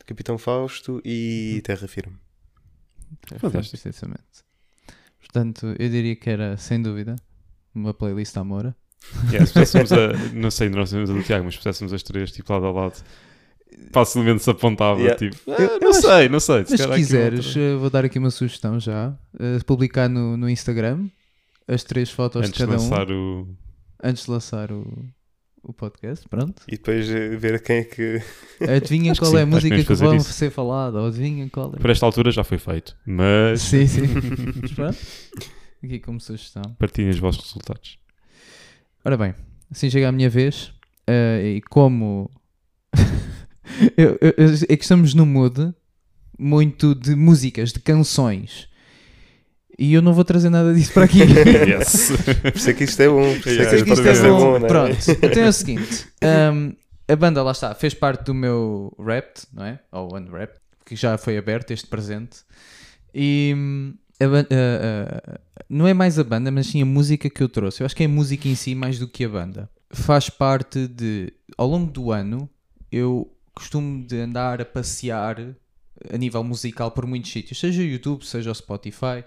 Capitão 0.06 0.38
Fausto 0.38 1.00
e 1.04 1.60
Terra 1.64 1.86
Firme. 1.88 2.16
Fantástico. 3.38 3.80
Precisamente. 3.82 4.22
Portanto, 5.20 5.66
eu 5.78 5.88
diria 5.88 6.14
que 6.16 6.30
era, 6.30 6.56
sem 6.56 6.80
dúvida, 6.80 7.16
uma 7.74 7.92
playlist 7.92 8.36
à 8.36 8.44
Moura. 8.44 8.74
yeah, 9.30 9.44
se 9.46 9.52
pudéssemos 9.52 9.92
a, 9.92 10.12
não 10.32 10.50
sei, 10.50 10.68
nós 10.68 10.90
temos 10.90 11.10
a 11.10 11.12
do 11.12 11.22
Tiago, 11.22 11.44
mas 11.44 11.54
se 11.54 11.60
pudéssemos 11.60 11.92
as 11.92 12.02
três, 12.02 12.32
tipo, 12.32 12.52
lado 12.52 12.66
a 12.66 12.72
lado, 12.72 13.02
facilmente 13.92 14.42
se 14.42 14.50
apontava. 14.50 14.98
Yeah. 15.00 15.18
Tipo, 15.18 15.50
Eu- 15.50 15.54
"Ah, 15.56 15.62
eu 15.62 15.80
não 15.80 15.90
acho- 15.90 16.00
sei, 16.00 16.28
não 16.28 16.40
sei. 16.40 16.58
Mas 16.60 16.68
se 16.70 16.76
calhar 16.76 16.92
aqui 16.92 17.00
quiseres, 17.02 17.46
outra." 17.48 17.60
eh, 17.60 17.74
vou 17.76 17.90
dar 17.90 18.04
aqui 18.04 18.18
uma 18.18 18.30
sugestão 18.30 18.80
já. 18.80 19.16
eh, 19.38 19.58
publicar 19.66 20.08
no, 20.08 20.36
no 20.36 20.48
Instagram 20.48 21.08
as 21.68 21.82
três 21.84 22.10
fotos 22.10 22.40
antes 22.40 22.52
de 22.52 22.58
de 22.58 22.64
cada 22.64 22.72
um 22.80 22.82
lançar 22.90 23.10
o. 23.10 23.48
antes 24.02 24.24
de 24.24 24.30
lançar 24.30 24.72
o, 24.72 25.04
o 25.68 25.72
podcast. 25.72 26.28
Pronto. 26.28 26.62
E 26.68 26.72
depois 26.72 27.08
ah, 27.10 27.36
ver 27.36 27.60
quem 27.62 27.78
é 27.78 27.84
que. 27.84 28.22
Que 28.58 29.18
qual 29.18 29.30
sim, 29.32 29.36
é 29.36 29.40
a 29.42 29.44
que 29.44 29.50
música 29.50 29.84
que 29.84 29.94
vão 29.94 30.14
isso. 30.16 30.32
ser 30.32 30.50
falada. 30.50 30.98
Ou 31.00 31.08
adivinhem 31.08 31.48
qual 31.48 31.72
é. 31.74 31.78
Por 31.78 31.90
esta 31.90 32.06
altura 32.06 32.30
já 32.30 32.42
foi 32.44 32.58
feito, 32.58 32.96
mas 33.06 33.60
Sim, 33.62 33.86
sim. 33.86 34.02
Mas 34.62 34.72
pronto. 34.72 34.98
Aqui 35.84 35.98
como 36.00 36.20
sugestão. 36.20 36.62
partilhem 36.78 37.10
os 37.10 37.18
vossos 37.18 37.44
resultados. 37.44 37.98
Ora 39.04 39.16
bem, 39.16 39.34
assim 39.70 39.90
chega 39.90 40.08
a 40.08 40.12
minha 40.12 40.30
vez. 40.30 40.72
eh, 41.06 41.56
e 41.56 41.60
como. 41.62 42.30
eu- 43.96 44.18
eu- 44.20 44.34
eu- 44.36 44.54
é 44.68 44.76
que 44.76 44.82
estamos 44.84 45.14
no 45.14 45.26
mood 45.26 45.72
muito 46.38 46.94
de 46.94 47.14
músicas, 47.14 47.72
de 47.72 47.80
canções. 47.80 48.68
E 49.78 49.92
eu 49.92 50.00
não 50.00 50.12
vou 50.14 50.24
trazer 50.24 50.48
nada 50.48 50.72
disso 50.74 50.92
para 50.92 51.04
aqui. 51.04 51.18
yes. 51.68 52.12
Por 52.42 52.56
isso 52.56 52.70
é 52.70 52.72
que 52.72 52.84
isto 52.84 53.00
é 53.02 53.08
bom. 53.08 53.40
Por 53.40 53.48
isso 53.52 53.62
é 53.62 53.76
que 53.76 53.84
que 53.84 53.92
isto 53.92 54.06
é 54.06 54.28
bom. 54.30 54.58
não 54.58 54.66
é? 54.66 54.68
Pronto, 54.68 54.96
então 55.22 55.42
é 55.42 55.48
o 55.48 55.52
seguinte: 55.52 56.06
um, 56.52 56.72
a 57.08 57.16
banda 57.16 57.42
lá 57.42 57.52
está, 57.52 57.74
fez 57.74 57.92
parte 57.94 58.24
do 58.24 58.34
meu 58.34 58.94
rap, 58.98 59.26
não 59.52 59.64
é? 59.64 59.78
Ou 59.92 60.16
unwrap, 60.16 60.54
que 60.84 60.96
já 60.96 61.18
foi 61.18 61.36
aberto, 61.36 61.72
este 61.72 61.86
presente. 61.88 62.38
E 63.14 63.52
hum, 63.56 63.94
a 64.20 64.24
a- 64.24 65.34
a- 65.34 65.40
não 65.68 65.86
é 65.86 65.92
mais 65.94 66.18
a 66.18 66.24
banda, 66.24 66.50
mas 66.50 66.68
sim 66.68 66.80
a 66.80 66.86
música 66.86 67.28
que 67.28 67.42
eu 67.42 67.48
trouxe. 67.48 67.82
Eu 67.82 67.86
acho 67.86 67.94
que 67.96 68.02
é 68.02 68.06
a 68.06 68.08
música 68.08 68.48
em 68.48 68.54
si 68.54 68.74
mais 68.74 68.98
do 68.98 69.06
que 69.08 69.24
a 69.24 69.28
banda. 69.28 69.68
Faz 69.90 70.30
parte 70.30 70.86
de. 70.88 71.32
Ao 71.56 71.66
longo 71.68 71.90
do 71.90 72.12
ano, 72.12 72.48
eu 72.90 73.30
costumo 73.54 74.06
de 74.06 74.18
andar 74.20 74.60
a 74.60 74.64
passear 74.64 75.38
a 76.12 76.16
nível 76.16 76.42
musical 76.44 76.90
por 76.90 77.06
muitos 77.06 77.30
sítios, 77.32 77.58
seja 77.58 77.80
o 77.80 77.84
YouTube, 77.84 78.24
seja 78.24 78.50
o 78.50 78.54
Spotify 78.54 79.24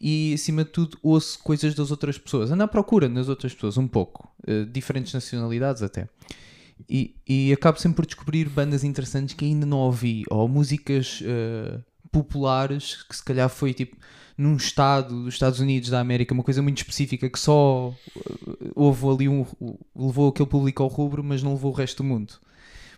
e 0.00 0.32
acima 0.34 0.64
de 0.64 0.70
tudo 0.70 0.98
ouço 1.02 1.38
coisas 1.42 1.74
das 1.74 1.90
outras 1.90 2.18
pessoas. 2.18 2.50
Ando 2.50 2.62
à 2.62 2.68
procura 2.68 3.08
nas 3.08 3.28
outras 3.28 3.54
pessoas, 3.54 3.76
um 3.78 3.88
pouco, 3.88 4.30
eh, 4.46 4.64
diferentes 4.64 5.12
nacionalidades 5.12 5.82
até. 5.82 6.08
E, 6.88 7.16
e 7.26 7.52
acabo 7.52 7.80
sempre 7.80 7.96
por 7.96 8.06
descobrir 8.06 8.48
bandas 8.48 8.84
interessantes 8.84 9.34
que 9.34 9.46
ainda 9.46 9.64
não 9.64 9.78
ouvi, 9.78 10.24
ou 10.30 10.46
músicas 10.46 11.22
eh, 11.24 11.80
populares 12.12 13.02
que 13.02 13.16
se 13.16 13.24
calhar 13.24 13.48
foi 13.48 13.72
tipo 13.72 13.96
num 14.36 14.56
estado 14.56 15.24
dos 15.24 15.34
Estados 15.34 15.60
Unidos 15.60 15.88
da 15.88 15.98
América, 15.98 16.34
uma 16.34 16.42
coisa 16.42 16.60
muito 16.60 16.76
específica 16.78 17.28
que 17.30 17.38
só 17.38 17.94
eh, 18.14 18.70
houve 18.74 19.06
ali 19.08 19.28
um. 19.28 19.46
levou 19.94 20.28
aquele 20.28 20.48
público 20.48 20.82
ao 20.82 20.88
rubro, 20.88 21.24
mas 21.24 21.42
não 21.42 21.54
levou 21.54 21.72
o 21.72 21.74
resto 21.74 22.02
do 22.02 22.08
mundo. 22.08 22.34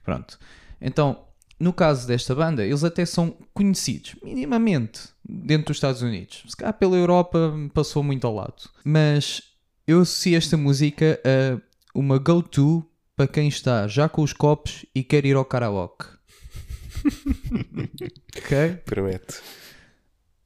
Pronto. 0.02 0.38
Então, 0.80 1.27
no 1.58 1.72
caso 1.72 2.06
desta 2.06 2.34
banda, 2.34 2.64
eles 2.64 2.84
até 2.84 3.04
são 3.04 3.36
conhecidos, 3.52 4.14
minimamente, 4.22 5.08
dentro 5.28 5.68
dos 5.68 5.76
Estados 5.76 6.02
Unidos. 6.02 6.44
Se 6.48 6.56
calhar 6.56 6.74
pela 6.74 6.96
Europa 6.96 7.52
passou 7.74 8.02
muito 8.02 8.26
ao 8.26 8.34
lado. 8.34 8.70
Mas 8.84 9.42
eu 9.86 10.00
associo 10.00 10.36
esta 10.36 10.56
música 10.56 11.20
a 11.24 11.60
uma 11.94 12.18
go-to 12.18 12.84
para 13.16 13.26
quem 13.26 13.48
está 13.48 13.88
já 13.88 14.08
com 14.08 14.22
os 14.22 14.32
copos 14.32 14.86
e 14.94 15.02
quer 15.02 15.26
ir 15.26 15.34
ao 15.34 15.44
karaoke. 15.44 16.06
ok? 18.36 18.76
Promete. 18.84 19.40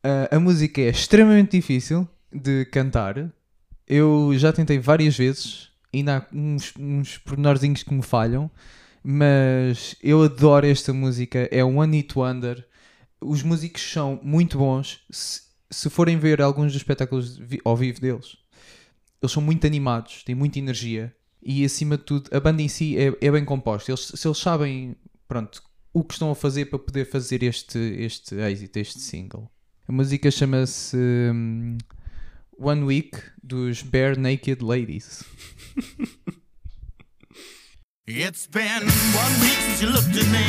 Ah, 0.02 0.36
a 0.36 0.40
música 0.40 0.80
é 0.80 0.88
extremamente 0.88 1.58
difícil 1.58 2.08
de 2.32 2.64
cantar. 2.66 3.30
Eu 3.86 4.32
já 4.36 4.52
tentei 4.52 4.78
várias 4.78 5.16
vezes, 5.16 5.68
ainda 5.92 6.18
há 6.18 6.34
uns, 6.34 6.72
uns 6.78 7.18
pormenorzinhos 7.18 7.82
que 7.82 7.92
me 7.92 8.02
falham, 8.02 8.50
mas 9.02 9.96
eu 10.02 10.22
adoro 10.22 10.66
esta 10.66 10.92
música. 10.92 11.48
É 11.50 11.64
um 11.64 11.78
One 11.78 11.96
Hit 11.96 12.16
Wonder. 12.16 12.66
Os 13.20 13.42
músicos 13.42 13.82
são 13.82 14.20
muito 14.22 14.58
bons. 14.58 15.00
Se, 15.10 15.42
se 15.70 15.90
forem 15.90 16.18
ver 16.18 16.40
alguns 16.40 16.72
dos 16.72 16.76
espetáculos 16.76 17.40
ao 17.64 17.76
vivo 17.76 18.00
deles, 18.00 18.36
eles 19.22 19.32
são 19.32 19.42
muito 19.42 19.66
animados, 19.66 20.22
têm 20.24 20.34
muita 20.34 20.58
energia 20.58 21.14
e 21.42 21.64
acima 21.64 21.96
de 21.96 22.04
tudo 22.04 22.30
a 22.34 22.38
banda 22.38 22.62
em 22.62 22.68
si 22.68 22.96
é, 22.96 23.12
é 23.20 23.30
bem 23.30 23.44
composta. 23.44 23.90
Eles, 23.90 24.12
se 24.14 24.26
eles 24.26 24.38
sabem, 24.38 24.96
pronto, 25.26 25.62
o 25.92 26.04
que 26.04 26.14
estão 26.14 26.30
a 26.30 26.34
fazer 26.34 26.66
para 26.66 26.78
poder 26.78 27.04
fazer 27.04 27.42
este, 27.42 27.78
este 27.78 28.36
êxito, 28.36 28.78
este 28.78 29.00
single. 29.00 29.50
A 29.88 29.92
música 29.92 30.30
chama-se 30.30 30.96
hum, 30.96 31.76
One 32.58 32.84
Week 32.84 33.18
dos 33.42 33.82
Bare 33.82 34.18
Naked 34.18 34.62
Ladies. 34.62 35.24
It's 38.04 38.48
been 38.48 38.82
one 39.14 39.34
week 39.38 39.54
since 39.62 39.78
you 39.78 39.86
looked 39.86 40.10
at 40.10 40.26
me. 40.34 40.42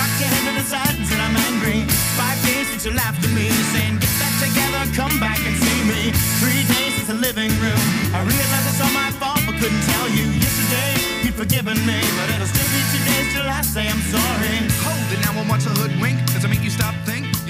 Cocked 0.00 0.16
your 0.16 0.32
head 0.32 0.48
to 0.48 0.52
the 0.56 0.64
side 0.64 0.96
and 0.96 1.04
said 1.04 1.20
I'm 1.20 1.36
angry. 1.36 1.84
Five 2.16 2.40
days 2.40 2.72
since 2.72 2.88
you 2.88 2.96
laughed 2.96 3.20
at 3.20 3.28
me, 3.36 3.52
saying 3.76 4.00
get 4.00 4.08
back 4.16 4.32
together, 4.40 4.88
come 4.96 5.12
back 5.20 5.36
and 5.44 5.52
see 5.60 5.80
me. 5.84 6.08
Three 6.40 6.64
days 6.72 6.96
since 6.96 7.12
the 7.12 7.20
living 7.20 7.52
room. 7.60 7.84
I 8.16 8.24
realized 8.24 8.64
it's 8.72 8.80
all 8.80 8.96
my 8.96 9.12
fault, 9.20 9.44
but 9.44 9.60
couldn't 9.60 9.84
tell 9.92 10.08
you. 10.08 10.24
Yesterday 10.40 10.96
you'd 11.20 11.36
forgiven 11.36 11.76
me, 11.84 12.00
but 12.16 12.32
it'll 12.32 12.48
still 12.48 12.70
be 12.72 12.80
two 12.96 13.04
days 13.04 13.28
till 13.36 13.44
I 13.44 13.60
say 13.60 13.84
I'm 13.84 14.00
sorry. 14.08 14.64
Hold 14.80 15.04
it 15.12 15.20
now 15.20 15.36
and 15.36 15.52
watch 15.52 15.68
a 15.68 15.72
hoodwink. 15.76 16.16
Does 16.32 16.44
it 16.44 16.48
make 16.48 16.64
you 16.64 16.72
stop? 16.72 16.96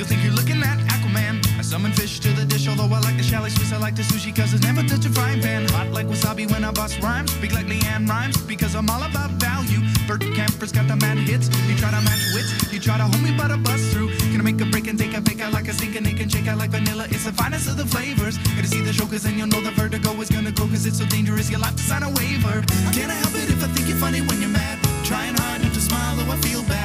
You'll 0.01 0.09
think 0.09 0.24
you're 0.24 0.32
looking 0.32 0.62
at 0.62 0.78
Aquaman. 0.88 1.44
I 1.59 1.61
summon 1.61 1.92
fish 1.92 2.20
to 2.20 2.32
the 2.32 2.46
dish, 2.46 2.66
although 2.66 2.88
I 2.88 3.01
like 3.01 3.18
the 3.18 3.22
chalet 3.22 3.51
Swiss. 3.51 3.70
I 3.70 3.76
like 3.76 3.96
the 3.96 4.01
sushi 4.01 4.34
cause 4.34 4.55
it's 4.55 4.62
never 4.62 4.82
touch 4.82 5.05
a 5.05 5.11
frying 5.11 5.42
pan. 5.42 5.68
Hot 5.76 5.92
like 5.92 6.07
wasabi 6.07 6.51
when 6.51 6.64
I 6.64 6.70
bust 6.70 7.03
rhymes. 7.03 7.30
Speak 7.32 7.53
like 7.53 7.66
Leanne 7.66 8.09
rhymes 8.09 8.40
because 8.44 8.74
I'm 8.74 8.88
all 8.88 9.03
about 9.03 9.28
value. 9.32 9.80
Bert 10.09 10.22
Camper's 10.32 10.72
got 10.72 10.88
the 10.88 10.96
mad 10.96 11.18
hits. 11.18 11.48
You 11.68 11.76
try 11.76 11.90
to 11.90 12.01
match 12.01 12.24
wits, 12.32 12.72
you 12.72 12.80
try 12.80 12.96
to 12.96 13.05
hold 13.05 13.20
me 13.20 13.36
but 13.36 13.51
I 13.51 13.59
bust 13.59 13.92
through. 13.92 14.09
Gonna 14.32 14.42
make 14.42 14.59
a 14.62 14.64
break 14.64 14.86
and 14.86 14.98
take 14.98 15.12
a 15.12 15.20
fake 15.20 15.42
out 15.42 15.53
like 15.53 15.68
a 15.68 15.74
sink 15.74 15.94
and 15.96 16.07
they 16.07 16.14
can 16.14 16.30
shake 16.30 16.48
out 16.48 16.57
like 16.57 16.70
vanilla. 16.70 17.05
It's 17.11 17.26
the 17.26 17.32
finest 17.34 17.68
of 17.68 17.76
the 17.76 17.84
flavors. 17.84 18.38
Gotta 18.57 18.68
see 18.68 18.80
the 18.80 18.94
show 18.94 19.05
cause 19.05 19.24
then 19.24 19.36
you'll 19.36 19.53
know 19.53 19.61
the 19.61 19.72
vertigo 19.72 20.18
is 20.22 20.30
gonna 20.30 20.51
go 20.51 20.66
cause 20.66 20.86
it's 20.86 20.96
so 20.96 21.05
dangerous. 21.05 21.51
You'll 21.51 21.61
have 21.68 21.76
to 21.76 21.82
sign 21.82 22.05
a 22.05 22.09
waiver. 22.09 22.64
Can't 22.96 23.12
I 23.12 23.20
help 23.20 23.34
it 23.34 23.51
if 23.53 23.62
I 23.62 23.68
think 23.74 23.86
you're 23.86 23.98
funny 23.98 24.22
when 24.22 24.40
you're 24.40 24.48
mad? 24.48 24.78
Trying 25.05 25.36
hard 25.36 25.62
not 25.62 25.74
to 25.74 25.80
smile 25.82 26.16
though 26.16 26.32
I 26.32 26.36
feel 26.36 26.62
bad. 26.62 26.80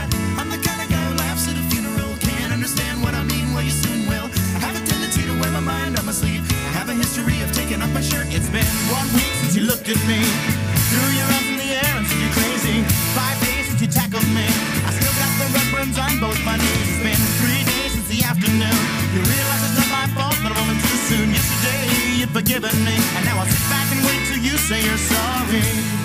My 6.05 6.11
sleeve. 6.11 6.45
I 6.69 6.71
have 6.77 6.89
a 6.89 6.93
history 6.93 7.41
of 7.41 7.49
taking 7.51 7.81
off 7.81 7.89
my 7.89 8.01
shirt. 8.01 8.29
It's 8.29 8.49
been 8.53 8.65
one 8.93 9.09
week 9.17 9.33
since 9.41 9.57
you 9.57 9.65
looked 9.65 9.89
at 9.89 9.97
me. 10.05 10.21
Threw 10.93 11.09
your 11.17 11.25
arms 11.33 11.49
in 11.49 11.57
the 11.57 11.69
air 11.81 11.93
and 11.97 12.05
said 12.05 12.21
you're 12.21 12.37
crazy. 12.37 12.85
Five 13.17 13.37
days 13.41 13.65
since 13.73 13.81
you 13.81 13.89
tackled 13.89 14.29
me. 14.29 14.45
I 14.85 14.93
still 14.93 15.15
got 15.17 15.31
the 15.41 15.49
red 15.49 15.67
burns 15.73 15.97
on 15.97 16.21
both 16.21 16.37
my 16.45 16.61
knees. 16.61 16.85
It's 16.93 17.01
been 17.01 17.21
three 17.41 17.65
days 17.65 17.97
since 17.97 18.07
the 18.13 18.21
afternoon. 18.21 18.81
You 19.17 19.21
realize 19.25 19.61
it's 19.65 19.77
not 19.81 19.89
my 19.89 20.05
fault, 20.13 20.37
but 20.45 20.53
I'm 20.53 20.61
only 20.61 20.77
too 20.77 20.99
soon. 21.09 21.27
Yesterday 21.33 22.21
you'd 22.21 22.29
forgiven 22.29 22.75
me, 22.85 22.95
and 23.17 23.25
now 23.25 23.41
I'll 23.41 23.49
sit 23.49 23.65
back 23.65 23.89
and 23.89 24.05
wait 24.05 24.21
till 24.29 24.41
you 24.45 24.61
say 24.61 24.85
you're 24.85 25.01
sorry. 25.01 26.04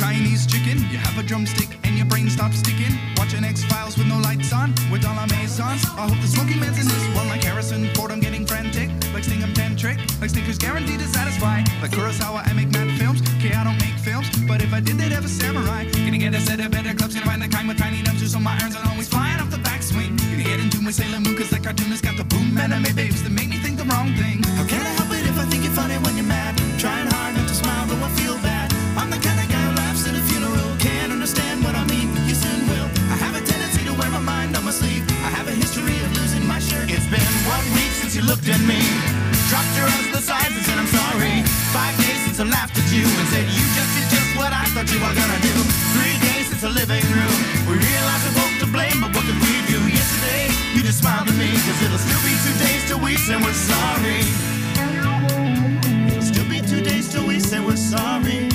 Chinese 0.00 0.46
chicken. 0.46 0.78
You 0.90 0.96
have 0.96 1.18
a 1.18 1.22
drumstick 1.22 1.68
and 1.84 1.94
your 1.96 2.06
brain 2.06 2.30
stops 2.30 2.58
sticking. 2.58 2.96
Watching 3.16 3.44
X 3.44 3.62
Files 3.64 3.98
with 3.98 4.06
no 4.06 4.18
lights 4.18 4.50
on, 4.52 4.72
with 4.90 5.04
all 5.04 5.18
our 5.18 5.26
maisons. 5.26 5.84
I 6.00 6.08
hope 6.08 6.20
the 6.24 6.26
smoking 6.26 6.58
man's 6.58 6.80
in 6.80 6.88
this 6.88 7.04
one 7.14 7.28
like 7.28 7.44
Harrison 7.44 7.84
Ford. 7.94 8.10
I'm 8.10 8.20
getting 8.20 8.46
frantic, 8.46 8.88
like 9.12 9.24
Stingham 9.24 9.52
Tantric, 9.52 9.98
like 10.20 10.30
Snickers 10.30 10.56
guaranteed 10.56 11.00
to 11.00 11.08
satisfy. 11.08 11.60
Like 11.82 11.92
Kurosawa, 11.92 12.48
I 12.48 12.52
make 12.54 12.72
mad 12.72 12.88
films. 12.98 13.20
Okay, 13.36 13.52
I 13.52 13.62
don't 13.62 13.78
make 13.78 13.96
films, 14.00 14.26
but 14.48 14.62
if 14.62 14.72
I 14.72 14.80
did, 14.80 14.96
they'd 14.96 15.12
have 15.12 15.26
a 15.26 15.28
samurai. 15.28 15.84
Gonna 15.92 16.16
get 16.16 16.34
a 16.34 16.40
set 16.40 16.60
of 16.60 16.70
better 16.70 16.94
clubs, 16.94 17.14
gonna 17.14 17.26
find 17.26 17.42
the 17.42 17.48
kind 17.48 17.68
with 17.68 17.78
tiny 17.78 18.00
nubs, 18.00 18.24
so 18.32 18.40
my 18.40 18.56
irons 18.56 18.76
are 18.76 18.88
always 18.88 19.08
flying 19.08 19.38
off 19.38 19.50
the 19.50 19.62
backswing. 19.68 20.16
Gonna 20.16 20.44
get 20.44 20.60
into 20.60 20.80
my 20.80 20.92
Sailor 20.92 21.20
Moon, 21.20 21.36
cause 21.36 21.50
that 21.50 21.62
cartoonist 21.62 22.02
got 22.02 22.16
the 22.16 22.24
boom 22.24 22.56
anime 22.56 22.88
babes 22.96 23.22
that 23.22 23.32
make 23.32 23.50
me 23.50 23.58
think 23.58 23.76
the 23.76 23.84
wrong 23.84 24.16
thing. 24.16 24.42
How 24.56 24.64
can 24.64 24.80
I 24.80 24.92
help 24.96 25.12
it 25.12 25.28
if 25.28 25.36
I 25.38 25.44
think 25.44 25.64
you're 25.64 25.76
funny 25.76 25.96
when 26.04 26.16
you're 26.16 26.24
mad? 26.24 26.56
Trying 26.80 27.06
hard 27.12 27.36
not 27.36 27.46
to 27.48 27.54
smile, 27.54 27.86
though 27.86 28.02
I 28.02 28.10
feel 28.16 28.36
bad. 28.40 28.72
I'm 28.96 29.10
the 29.10 29.20
kind 29.20 29.38
of 29.38 29.39
week 37.74 37.92
since 37.92 38.14
you 38.16 38.22
looked 38.22 38.48
at 38.48 38.60
me. 38.64 38.80
Dropped 39.48 39.72
your 39.76 39.88
to 39.88 40.10
the 40.14 40.22
sides 40.22 40.54
and 40.54 40.64
said 40.64 40.78
I'm 40.78 40.90
sorry. 40.90 41.42
Five 41.74 41.94
days 41.98 42.20
since 42.24 42.38
I 42.40 42.46
laughed 42.46 42.76
at 42.78 42.88
you 42.92 43.04
and 43.04 43.26
said 43.32 43.44
you 43.48 43.64
just 43.74 43.90
did 43.96 44.06
just 44.12 44.30
what 44.36 44.52
I 44.52 44.64
thought 44.72 44.88
you 44.92 45.00
were 45.00 45.14
gonna 45.14 45.40
do. 45.40 45.54
Three 45.96 46.16
days 46.20 46.46
since 46.50 46.62
the 46.62 46.70
living 46.70 47.04
room. 47.10 47.36
We 47.66 47.78
realized 47.78 48.22
we're 48.28 48.38
both 48.42 48.54
to 48.62 48.68
blame, 48.68 48.98
but 49.00 49.10
what 49.14 49.24
could 49.24 49.40
we 49.40 49.54
do? 49.70 49.78
Yesterday, 49.88 50.52
you 50.74 50.82
just 50.82 51.00
smiled 51.00 51.28
at 51.28 51.36
me, 51.36 51.50
cause 51.64 51.78
it'll 51.82 51.98
still 51.98 52.22
be 52.26 52.34
two 52.44 52.56
days 52.60 52.82
till 52.88 53.00
we 53.00 53.16
say 53.16 53.36
we're 53.38 53.54
sorry. 53.56 54.20
It'll 56.10 56.22
still 56.22 56.48
be 56.48 56.60
two 56.60 56.82
days 56.82 57.08
till 57.12 57.26
we 57.26 57.40
say 57.40 57.60
we're 57.60 57.76
sorry. 57.76 58.49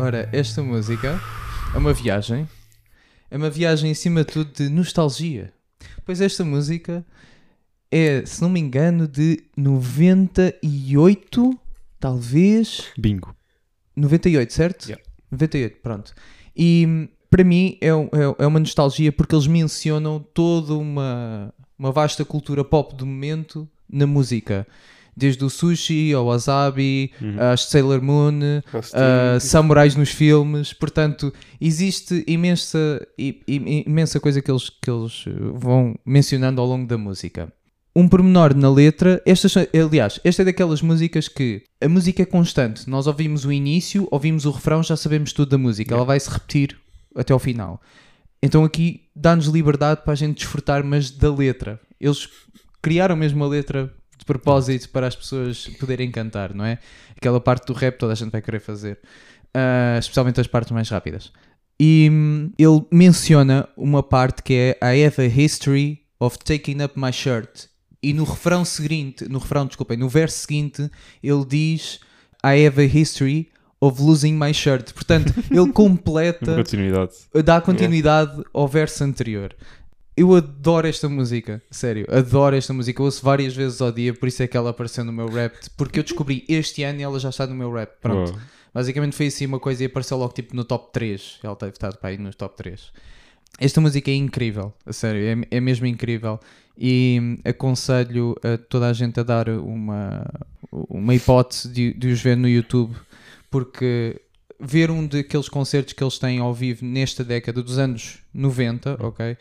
Ora, 0.00 0.28
esta 0.32 0.62
música 0.62 1.20
é 1.74 1.78
uma 1.78 1.92
viagem. 1.92 2.48
É 3.30 3.36
uma 3.36 3.50
viagem, 3.50 3.90
acima 3.90 4.24
de 4.24 4.32
tudo, 4.32 4.52
de 4.52 4.68
nostalgia. 4.68 5.52
Pois 6.04 6.20
esta 6.20 6.44
música 6.44 7.04
é, 7.90 8.24
se 8.24 8.40
não 8.42 8.48
me 8.48 8.60
engano, 8.60 9.06
de 9.06 9.42
98, 9.56 11.58
talvez. 11.98 12.84
Bingo. 12.98 13.34
98, 13.96 14.52
certo? 14.52 14.86
Yeah. 14.86 15.04
98, 15.30 15.76
pronto. 15.82 16.14
E 16.56 17.08
para 17.30 17.44
mim 17.44 17.78
é, 17.80 17.88
é- 17.88 18.34
é 18.38 18.46
uma 18.46 18.60
nostalgia 18.60 19.12
porque 19.12 19.34
eles 19.34 19.46
mencionam 19.46 20.24
toda 20.34 20.74
uma, 20.74 21.52
uma 21.78 21.92
vasta 21.92 22.24
cultura 22.24 22.64
pop 22.64 22.94
do 22.94 23.06
momento 23.06 23.68
na 23.88 24.06
música. 24.06 24.66
Desde 25.16 25.44
o 25.44 25.50
sushi 25.50 26.12
ao 26.12 26.26
wasabi, 26.26 27.12
às 27.52 27.66
Sailor 27.66 28.00
Moon, 28.02 28.40
Sting. 28.82 29.40
samurais 29.40 29.94
nos 29.94 30.10
filmes. 30.10 30.72
Portanto, 30.72 31.32
existe 31.60 32.24
imensa, 32.26 33.06
imensa 33.46 34.20
coisa 34.20 34.40
que 34.40 34.50
eles, 34.50 34.70
que 34.70 34.90
eles 34.90 35.24
vão 35.54 35.94
mencionando 36.06 36.60
ao 36.60 36.66
longo 36.66 36.86
da 36.86 36.96
música. 36.96 37.52
Um 37.94 38.08
pormenor 38.08 38.54
na 38.54 38.70
letra, 38.70 39.20
estas, 39.26 39.54
aliás, 39.56 40.20
esta 40.22 40.42
é 40.42 40.44
daquelas 40.44 40.80
músicas 40.80 41.26
que 41.26 41.64
a 41.80 41.88
música 41.88 42.22
é 42.22 42.24
constante. 42.24 42.88
Nós 42.88 43.08
ouvimos 43.08 43.44
o 43.44 43.52
início, 43.52 44.06
ouvimos 44.12 44.44
o 44.46 44.52
refrão, 44.52 44.82
já 44.82 44.96
sabemos 44.96 45.32
tudo 45.32 45.50
da 45.50 45.58
música. 45.58 45.94
Ela 45.94 46.04
vai 46.04 46.18
se 46.20 46.30
repetir 46.30 46.78
até 47.16 47.32
ao 47.32 47.38
final. 47.38 47.80
Então 48.40 48.64
aqui 48.64 49.08
dá-nos 49.14 49.46
liberdade 49.46 50.02
para 50.02 50.12
a 50.12 50.16
gente 50.16 50.36
desfrutar, 50.36 50.84
mas 50.84 51.10
da 51.10 51.34
letra. 51.34 51.80
Eles 52.00 52.28
criaram 52.80 53.16
mesmo 53.16 53.44
a 53.44 53.48
letra 53.48 53.92
de 54.20 54.24
propósito 54.24 54.88
para 54.90 55.06
as 55.06 55.16
pessoas 55.16 55.66
poderem 55.80 56.10
cantar, 56.10 56.54
não 56.54 56.64
é? 56.64 56.78
Aquela 57.16 57.40
parte 57.40 57.66
do 57.66 57.72
rap 57.72 57.98
toda 57.98 58.12
a 58.12 58.16
gente 58.16 58.30
vai 58.30 58.40
querer 58.40 58.60
fazer. 58.60 58.98
Ah, 59.52 59.96
especialmente 59.98 60.40
as 60.40 60.46
partes 60.46 60.70
mais 60.70 60.88
rápidas. 60.88 61.32
E 61.78 62.08
hum, 62.10 62.52
ele 62.58 62.84
menciona 62.92 63.68
uma 63.76 64.02
parte 64.02 64.42
que 64.42 64.76
é 64.80 64.94
I 64.94 65.04
have 65.04 65.20
a 65.20 65.26
history 65.26 66.02
of 66.20 66.38
taking 66.38 66.82
up 66.82 66.98
my 66.98 67.12
shirt. 67.12 67.66
E 68.02 68.12
no 68.12 68.24
refrão 68.24 68.64
seguinte, 68.64 69.28
no 69.28 69.38
refrão, 69.38 69.66
desculpem, 69.66 69.96
no 69.96 70.08
verso 70.08 70.38
seguinte, 70.38 70.90
ele 71.22 71.44
diz 71.44 72.00
I 72.44 72.66
have 72.66 72.80
a 72.80 72.84
history 72.84 73.50
of 73.80 74.00
losing 74.02 74.34
my 74.34 74.52
shirt. 74.52 74.92
Portanto, 74.92 75.32
ele 75.50 75.72
completa 75.72 76.54
Continuidade. 76.54 77.12
dá 77.44 77.60
continuidade 77.60 78.42
ao 78.52 78.68
verso 78.68 79.02
anterior. 79.02 79.54
Eu 80.20 80.36
adoro 80.36 80.86
esta 80.86 81.08
música, 81.08 81.62
sério, 81.70 82.06
adoro 82.10 82.54
esta 82.54 82.74
música. 82.74 83.00
Eu 83.00 83.06
ouço 83.06 83.24
várias 83.24 83.56
vezes 83.56 83.80
ao 83.80 83.90
dia, 83.90 84.12
por 84.12 84.28
isso 84.28 84.42
é 84.42 84.46
que 84.46 84.54
ela 84.54 84.68
apareceu 84.68 85.02
no 85.02 85.10
meu 85.10 85.26
rap. 85.26 85.54
Porque 85.78 85.98
eu 85.98 86.02
descobri 86.02 86.44
este 86.46 86.82
ano 86.82 87.00
e 87.00 87.02
ela 87.02 87.18
já 87.18 87.30
está 87.30 87.46
no 87.46 87.54
meu 87.54 87.72
rap. 87.72 87.98
Pronto. 88.02 88.32
Boa. 88.32 88.42
Basicamente 88.74 89.16
foi 89.16 89.28
assim 89.28 89.46
uma 89.46 89.58
coisa 89.58 89.82
e 89.82 89.86
apareceu 89.86 90.18
logo 90.18 90.34
tipo 90.34 90.54
no 90.54 90.62
top 90.62 90.92
3. 90.92 91.38
Ela 91.42 91.56
deve 91.58 91.72
estar 91.72 91.96
para 91.96 92.10
aí 92.10 92.18
nos 92.18 92.36
top 92.36 92.54
3. 92.54 92.92
Esta 93.58 93.80
música 93.80 94.10
é 94.10 94.14
incrível, 94.14 94.74
a 94.84 94.92
sério, 94.92 95.22
é, 95.50 95.56
é 95.56 95.58
mesmo 95.58 95.86
incrível. 95.86 96.38
E 96.76 97.38
aconselho 97.42 98.36
a 98.44 98.58
toda 98.58 98.90
a 98.90 98.92
gente 98.92 99.18
a 99.20 99.22
dar 99.22 99.48
uma, 99.48 100.26
uma 100.70 101.14
hipótese 101.14 101.66
de, 101.66 101.94
de 101.94 102.08
os 102.08 102.20
ver 102.20 102.36
no 102.36 102.46
YouTube, 102.46 102.94
porque 103.50 104.20
ver 104.60 104.90
um 104.90 105.06
daqueles 105.06 105.48
concertos 105.48 105.94
que 105.94 106.04
eles 106.04 106.18
têm 106.18 106.40
ao 106.40 106.52
vivo 106.52 106.84
nesta 106.84 107.24
década 107.24 107.62
dos 107.62 107.78
anos 107.78 108.18
90, 108.34 108.98
ok? 109.02 109.38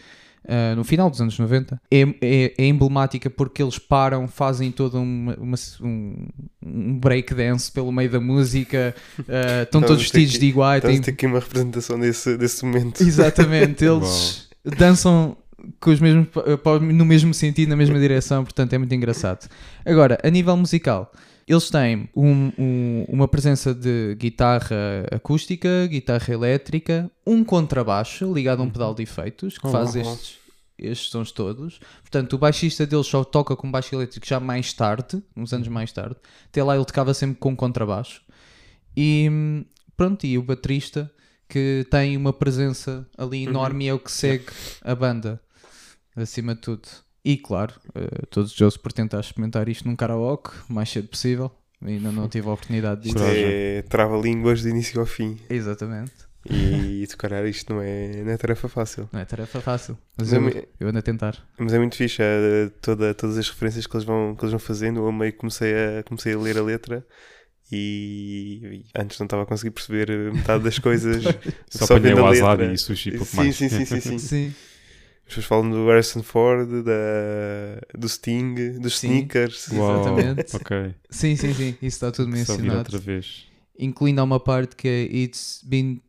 Uh, 0.50 0.76
no 0.76 0.84
final 0.84 1.12
dos 1.12 1.22
anos 1.22 1.38
90, 1.38 1.80
é, 1.91 2.02
é, 2.22 2.54
é 2.58 2.66
emblemática 2.66 3.30
porque 3.30 3.62
eles 3.62 3.78
param, 3.78 4.28
fazem 4.28 4.72
todo 4.72 5.00
uma, 5.00 5.36
uma- 5.36 5.58
um, 5.82 6.28
um 6.66 6.97
breakdance 7.00 7.72
pelo 7.72 7.91
meio 7.91 8.10
da 8.10 8.20
música, 8.20 8.95
uh, 9.20 9.22
estão 9.22 9.62
Estamos 9.82 9.88
todos 9.88 10.02
vestidos 10.02 10.30
aqui- 10.32 10.39
de 10.39 10.45
igual, 10.47 10.76
Estamos 10.78 10.95
têm 10.95 11.02
a 11.02 11.06
ter 11.06 11.12
aqui 11.12 11.26
uma 11.28 11.39
representação 11.39 12.00
desse, 12.00 12.36
desse 12.36 12.66
momento. 12.66 13.00
Exatamente, 13.04 13.86
eles 13.86 14.50
dançam 14.64 15.38
com 15.80 15.91
os 15.91 16.00
mesmos, 16.00 16.26
no 16.93 17.06
mesmo 17.06 17.32
sentido, 17.34 17.70
na 17.70 17.76
mesma 17.76 18.00
direção, 18.00 18.43
portanto 18.43 18.74
é 18.74 18.78
muito 18.80 18.95
engraçado. 18.95 19.47
Agora, 19.86 20.18
a 20.24 20.30
nível 20.32 20.58
musical, 20.58 21.12
eles 21.50 21.70
têm 21.70 22.08
um- 22.16 22.52
um- 22.58 23.06
uma 23.10 23.28
presença 23.28 23.74
de 23.74 24.16
guitarra 24.16 25.06
acústica, 25.12 25.88
guitarra 25.88 26.34
elétrica, 26.34 27.10
um 27.26 27.43
contrabaixo 27.43 28.32
ligado 28.34 28.62
a 28.62 28.64
um 28.66 28.70
pedal 28.70 28.93
de 28.93 29.04
efeitos 29.04 29.58
que 29.58 29.68
Oh, 29.68 29.72
faz 29.72 29.95
oh, 29.95 30.00
estes, 30.00 30.38
estes 30.78 31.10
sons 31.10 31.32
todos. 31.32 31.80
Portanto, 32.02 32.34
o 32.34 32.38
baixista 32.38 32.86
deles 32.86 33.08
só 33.08 33.24
toca 33.24 33.56
com 33.56 33.70
baixo 33.72 33.95
elétrico 33.95 34.26
já 34.28 34.39
mais 34.39 34.72
tarde, 34.74 35.22
uns 35.36 35.52
anos 35.52 35.68
mais 35.68 35.91
tarde. 35.91 36.16
Até 36.47 36.64
lá 36.64 36.76
ele 36.76 36.86
tocava 36.86 37.14
sempre 37.14 37.38
com 37.38 37.56
contrabaixo. 37.56 38.22
E 38.95 39.28
pronto, 39.97 40.26
e 40.26 40.38
o 40.38 40.43
baterista 40.43 41.12
que 41.47 41.86
tem 41.89 42.16
uma 42.16 42.32
presença 42.32 43.08
ali 43.18 43.43
enorme 43.45 43.86
e 43.86 43.88
é 43.88 43.93
o 43.93 44.00
que 44.00 44.12
segue 44.12 44.45
a 44.84 44.93
banda, 44.93 45.41
acima 46.16 46.54
de 46.54 46.62
tudo. 46.62 46.88
E 47.24 47.38
claro, 47.38 47.74
eh, 47.96 48.26
todos 48.30 48.60
os 48.60 48.78
por 48.78 48.94
tentar 48.94 49.20
experimentar 49.20 49.68
isto 49.68 49.88
num 49.88 49.96
karaoke 49.96 50.52
o 50.70 50.74
mais 50.74 50.90
cedo 50.90 51.08
possível. 51.08 51.52
Ainda 51.82 52.12
não 52.12 52.28
tive 52.28 52.48
a 52.48 52.52
oportunidade 52.52 53.02
disso. 53.02 53.18
Isto 53.18 53.28
é 53.28 53.82
trava-línguas 53.84 54.62
de 54.62 54.70
início 54.70 55.00
ao 55.00 55.06
fim. 55.06 55.38
Exatamente. 55.50 56.12
E 56.50 57.06
tocar 57.08 57.46
isto 57.46 57.74
não 57.74 57.82
é, 57.82 58.24
não 58.24 58.32
é 58.32 58.38
tarefa 58.38 58.68
fácil. 58.68 59.10
Não 59.12 59.20
é 59.20 59.26
tarefa 59.26 59.60
fácil. 59.60 59.98
Mas 60.18 60.32
Mas 60.32 60.56
é 60.56 60.60
eu, 60.60 60.68
eu 60.80 60.88
ando 60.88 61.00
a 61.00 61.02
tentar. 61.02 61.38
Mas 61.58 61.74
é 61.74 61.80
muito 61.80 61.96
fixe, 61.96 62.22
é, 62.22 62.70
toda, 62.82 63.14
todas 63.14 63.38
as 63.38 63.50
referências 63.50 63.86
que 63.86 63.96
eles 63.96 64.06
vão, 64.06 64.36
que 64.36 64.44
eles 64.44 64.52
vão 64.52 64.60
fazendo. 64.60 65.00
Eu 65.00 65.12
meio 65.12 65.32
que 65.34 65.38
comecei 65.38 65.74
a, 65.74 66.04
comecei 66.04 66.34
a 66.34 66.40
ler 66.40 66.58
a 66.58 66.64
letra 66.64 67.06
e, 67.72 68.84
e 68.96 69.00
antes 69.00 69.20
não 69.20 69.26
estava 69.26 69.44
a 69.44 69.46
conseguir 69.46 69.72
perceber 69.72 70.10
metade 70.34 70.64
das 70.64 70.80
coisas. 70.80 71.24
Só, 71.70 71.86
Só 71.86 71.96
apanhei 71.96 72.16
vendo 72.16 72.24
o 72.24 72.26
a 72.26 72.30
letra. 72.32 72.74
e 72.74 72.78
sushi 72.78 73.12
pouco 73.12 73.26
sim, 73.26 73.38
mais. 73.38 73.56
sim, 73.56 73.70
sim, 73.70 73.86
sim, 73.86 74.00
sim. 74.02 74.18
Sim. 74.20 74.56
As 75.30 75.36
pessoas 75.36 75.46
falam 75.46 75.70
do 75.70 75.86
Harrison 75.88 76.24
Ford, 76.24 76.68
da, 76.84 77.82
do 77.96 78.10
Sting, 78.10 78.80
dos 78.80 78.98
Sim. 78.98 79.10
sneakers. 79.10 79.68
Uau, 79.72 80.02
Exatamente. 80.02 80.56
ok. 80.56 80.96
Sim, 81.12 81.36
sim, 81.36 81.54
sim. 81.54 81.70
Isso 81.74 81.86
está 81.86 82.12
tudo 82.12 82.30
mencionado. 82.32 82.80
outra 82.80 82.98
vez. 82.98 83.46
incluindo 83.78 84.20
há 84.22 84.24
uma 84.24 84.40
parte 84.40 84.76
que 84.76 84.88
é 84.88 85.04
It's 85.04 85.62
been 85.64 86.02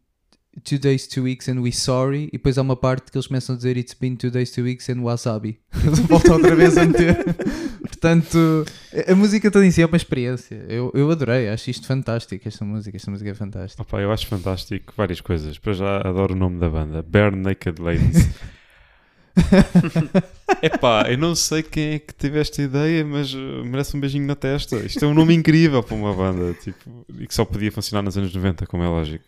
two 0.65 0.79
days, 0.79 1.07
two 1.07 1.25
weeks 1.25 1.49
and 1.51 1.61
we 1.61 1.71
sorry. 1.71 2.29
E 2.29 2.39
depois 2.39 2.57
há 2.57 2.63
uma 2.63 2.77
parte 2.77 3.11
que 3.13 3.19
eles 3.19 3.27
começam 3.27 3.55
a 3.55 3.57
dizer 3.57 3.77
It's 3.77 3.93
been 3.93 4.17
two 4.17 4.31
days, 4.31 4.51
two 4.53 4.65
weeks 4.65 4.89
and 4.89 5.03
wasabi. 5.03 5.61
Voltam 6.09 6.37
outra 6.37 6.57
vez 6.57 6.79
a 6.79 6.87
meter. 6.87 7.19
Portanto, 7.87 8.65
a 9.07 9.13
a 9.13 9.15
música 9.15 9.51
toda 9.51 9.67
em 9.67 9.71
si 9.71 9.83
é 9.83 9.87
uma 9.87 9.97
experiência. 9.99 10.65
Eu, 10.67 10.91
eu 10.95 11.11
adorei, 11.11 11.51
acho 11.51 11.69
isto 11.71 11.87
fantástico. 11.87 12.49
Esta 12.49 12.65
música, 12.65 12.97
esta 12.97 13.11
música 13.11 13.29
é 13.29 13.35
fantástica. 13.35 13.83
Opa, 13.83 14.01
eu 14.01 14.11
acho 14.11 14.27
fantástico 14.27 14.95
várias 14.97 15.21
coisas. 15.21 15.59
Para 15.59 15.75
já 15.75 15.99
adoro 15.99 16.33
o 16.35 16.39
nome 16.39 16.59
da 16.59 16.71
banda, 16.71 17.03
Bare 17.03 17.37
Naked 17.37 17.83
Ladies. 17.83 18.27
Epá, 20.63 21.11
eu 21.11 21.17
não 21.17 21.35
sei 21.35 21.63
quem 21.63 21.95
é 21.95 21.99
que 21.99 22.15
teve 22.15 22.39
esta 22.39 22.61
ideia, 22.61 23.05
mas 23.05 23.33
uh, 23.33 23.65
merece 23.65 23.97
um 23.97 24.01
beijinho 24.01 24.27
na 24.27 24.35
testa. 24.35 24.77
Isto 24.77 25.05
é 25.05 25.09
um 25.09 25.15
nome 25.15 25.35
incrível 25.35 25.83
para 25.83 25.95
uma 25.95 26.15
banda 26.15 26.55
tipo, 26.55 27.07
e 27.19 27.27
que 27.27 27.35
só 27.35 27.45
podia 27.45 27.71
funcionar 27.71 28.03
nos 28.03 28.17
anos 28.17 28.35
90, 28.35 28.67
como 28.67 28.83
é 28.83 28.89
lógico. 28.89 29.25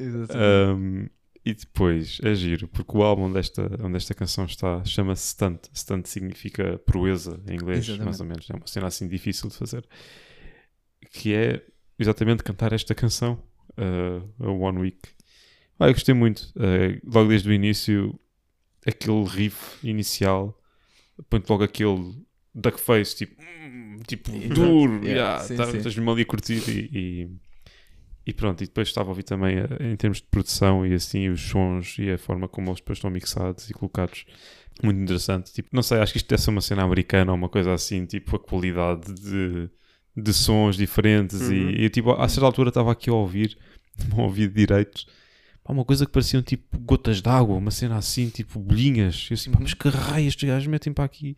Um, 0.00 1.06
e 1.44 1.54
depois 1.54 2.18
é 2.24 2.34
giro, 2.34 2.66
porque 2.66 2.96
o 2.96 3.02
álbum 3.02 3.24
onde 3.24 3.38
esta, 3.38 3.70
onde 3.80 3.96
esta 3.96 4.12
canção 4.12 4.44
está 4.44 4.84
chama-se 4.84 5.28
Stunt. 5.28 5.68
Stunt 5.72 6.06
significa 6.06 6.78
proeza 6.84 7.40
em 7.48 7.54
inglês, 7.54 7.84
Exatamente. 7.84 8.04
mais 8.04 8.20
ou 8.20 8.26
menos. 8.26 8.50
É 8.50 8.54
uma 8.54 8.66
cena 8.66 8.86
assim 8.88 9.06
difícil 9.06 9.48
de 9.48 9.56
fazer. 9.56 9.86
Que 11.12 11.34
é 11.34 11.62
exatamente 11.98 12.42
cantar 12.42 12.72
esta 12.72 12.94
canção, 12.94 13.40
uh, 13.78 14.44
a 14.44 14.50
One 14.50 14.80
Week. 14.80 14.98
Ah, 15.78 15.86
eu 15.88 15.92
gostei 15.92 16.14
muito. 16.14 16.52
Uh, 16.56 17.00
logo 17.04 17.28
desde 17.28 17.48
o 17.48 17.52
início, 17.52 18.18
aquele 18.86 19.24
riff 19.24 19.76
inicial, 19.86 20.58
põe-te 21.28 21.50
logo 21.50 21.64
aquele 21.64 22.14
duckface, 22.54 23.16
tipo, 23.16 23.34
tipo 24.06 24.30
Exato. 24.30 24.54
duro, 24.54 24.94
Yeah, 25.04 25.08
yeah, 25.08 25.38
sim, 25.44 25.56
tá- 25.56 25.64
sim. 25.66 25.76
estás 25.78 25.96
mesmo 25.96 26.10
ali 26.10 26.22
a 26.22 26.26
curtir 26.26 26.62
e, 26.68 26.90
e, 26.98 27.30
e 28.26 28.32
pronto. 28.32 28.62
E 28.62 28.66
depois 28.66 28.88
estava 28.88 29.08
a 29.08 29.10
ouvir 29.10 29.24
também 29.24 29.56
eh, 29.58 29.92
em 29.92 29.96
termos 29.96 30.18
de 30.18 30.26
produção 30.28 30.86
e 30.86 30.94
assim, 30.94 31.28
os 31.28 31.40
sons 31.40 31.96
e 31.98 32.10
a 32.10 32.18
forma 32.18 32.48
como 32.48 32.68
eles 32.70 32.80
depois 32.80 32.98
estão 32.98 33.10
mixados 33.10 33.68
e 33.68 33.74
colocados. 33.74 34.24
Muito 34.82 35.00
interessante. 35.00 35.52
Tipo, 35.52 35.70
não 35.72 35.82
sei, 35.82 35.98
acho 35.98 36.12
que 36.12 36.18
isto 36.18 36.28
deve 36.28 36.42
ser 36.42 36.50
uma 36.50 36.60
cena 36.60 36.82
americana 36.82 37.32
ou 37.32 37.38
uma 37.38 37.48
coisa 37.48 37.72
assim, 37.72 38.04
tipo, 38.04 38.36
a 38.36 38.38
qualidade 38.38 39.12
de, 39.14 39.70
de 40.16 40.32
sons 40.34 40.76
diferentes. 40.76 41.40
Uhum. 41.40 41.54
E, 41.54 41.84
e, 41.84 41.88
tipo, 41.90 42.12
a 42.12 42.28
certa 42.28 42.44
altura 42.46 42.68
estava 42.68 42.92
aqui 42.92 43.08
a 43.08 43.14
ouvir, 43.14 43.56
não 44.10 44.24
ouvi 44.24 44.46
direito. 44.48 45.06
Pá, 45.66 45.72
uma 45.72 45.84
coisa 45.84 46.06
que 46.06 46.12
pareciam 46.12 46.40
tipo 46.42 46.78
gotas 46.78 47.20
d'água, 47.20 47.56
uma 47.56 47.72
cena 47.72 47.96
assim, 47.96 48.28
tipo 48.28 48.60
bolinhas. 48.60 49.26
Eu 49.28 49.34
assim, 49.34 49.50
pá, 49.50 49.58
mas 49.60 49.74
que 49.74 49.88
raio 49.88 50.28
estes 50.28 50.48
gajos 50.48 50.68
metem 50.68 50.92
para 50.92 51.04
aqui? 51.04 51.36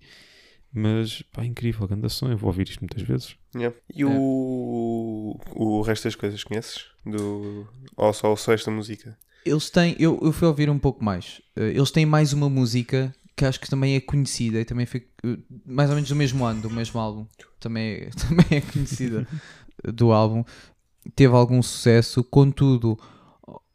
Mas, 0.70 1.22
pá, 1.33 1.47
incrível, 1.47 1.89
grande 1.89 2.11
som. 2.11 2.29
Eu 2.29 2.37
vou 2.37 2.49
ouvir 2.49 2.68
isto 2.68 2.81
muitas 2.81 3.01
vezes. 3.01 3.37
Yeah. 3.57 3.74
E 3.95 4.05
o, 4.05 5.41
o 5.55 5.81
resto 5.81 6.05
das 6.05 6.14
coisas 6.14 6.45
conheces? 6.45 6.85
Do, 7.07 7.66
ou 7.97 8.12
só, 8.12 8.37
só 8.37 8.53
esta 8.53 8.70
música? 8.70 9.16
Eles 9.47 9.70
têm, 9.70 9.97
eu, 9.99 10.18
eu 10.22 10.31
fui 10.31 10.47
ouvir 10.47 10.68
um 10.68 10.79
pouco 10.79 11.03
mais. 11.03 11.41
Eh, 11.57 11.70
Eles 11.70 11.91
têm 11.91 12.05
mais 12.05 12.35
uma 12.35 12.51
música 12.51 13.14
que 13.35 13.47
acho 13.47 13.59
que 13.59 13.70
também 13.70 13.95
é 13.95 14.01
conhecida 14.01 14.61
e 14.61 14.64
também 14.66 14.85
foi 14.85 15.09
eh, 15.24 15.39
mais 15.64 15.89
ou 15.89 15.95
menos 15.95 16.11
do 16.11 16.16
mesmo 16.16 16.45
ano, 16.45 16.61
do 16.61 16.68
mesmo 16.68 17.01
álbum. 17.01 17.26
Também 17.59 17.95
é, 17.95 18.11
também 18.29 18.59
é 18.59 18.61
conhecida 18.61 19.26
do 19.83 20.12
álbum. 20.12 20.45
Teve 21.16 21.35
algum 21.35 21.62
sucesso, 21.62 22.22
contudo, 22.22 22.99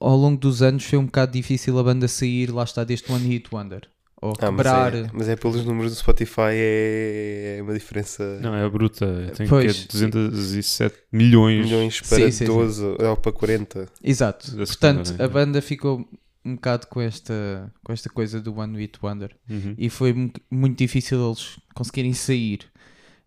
ao 0.05 0.15
longo 0.17 0.39
dos 0.39 0.61
anos 0.61 0.83
foi 0.85 0.97
um 0.99 1.05
bocado 1.05 1.31
difícil 1.31 1.77
a 1.79 1.83
banda 1.83 2.07
sair, 2.07 2.51
lá 2.51 2.63
está, 2.63 2.83
deste 2.83 3.11
One 3.11 3.27
Hit 3.27 3.47
Wonder. 3.53 3.87
Ou 4.21 4.31
Ah, 4.39 4.49
mas, 4.51 4.65
quebrar. 4.65 4.95
é, 4.95 5.09
mas 5.11 5.27
é 5.27 5.35
pelos 5.35 5.65
números 5.65 5.91
do 5.91 5.97
Spotify, 5.99 6.53
é 6.55 7.59
uma 7.61 7.73
diferença. 7.73 8.39
Não, 8.41 8.55
é 8.55 8.69
bruta. 8.69 9.31
Tem 9.35 9.45
Pois. 9.47 9.81
que 9.81 9.87
207 9.91 10.95
milhões. 11.11 11.65
milhões 11.65 11.99
para 11.99 12.17
Sim, 12.17 12.25
sim, 12.25 12.31
sim. 12.31 12.45
12 12.45 12.83
ou 12.85 13.17
para 13.17 13.31
40. 13.33 13.89
Exato. 14.01 14.49
Portanto, 14.55 15.13
a 15.21 15.27
banda 15.27 15.61
ficou 15.61 16.07
um 16.45 16.55
bocado 16.55 16.87
com 16.87 17.01
esta, 17.01 17.69
com 17.83 17.91
esta 17.91 18.09
coisa 18.09 18.39
do 18.39 18.57
One 18.57 18.77
Hit 18.77 18.97
Wonder. 19.03 19.35
Uhum. 19.49 19.75
e 19.77 19.89
foi 19.89 20.13
mu- 20.13 20.31
muito 20.49 20.77
difícil 20.77 21.25
eles 21.25 21.59
conseguirem 21.75 22.13
sair. 22.13 22.59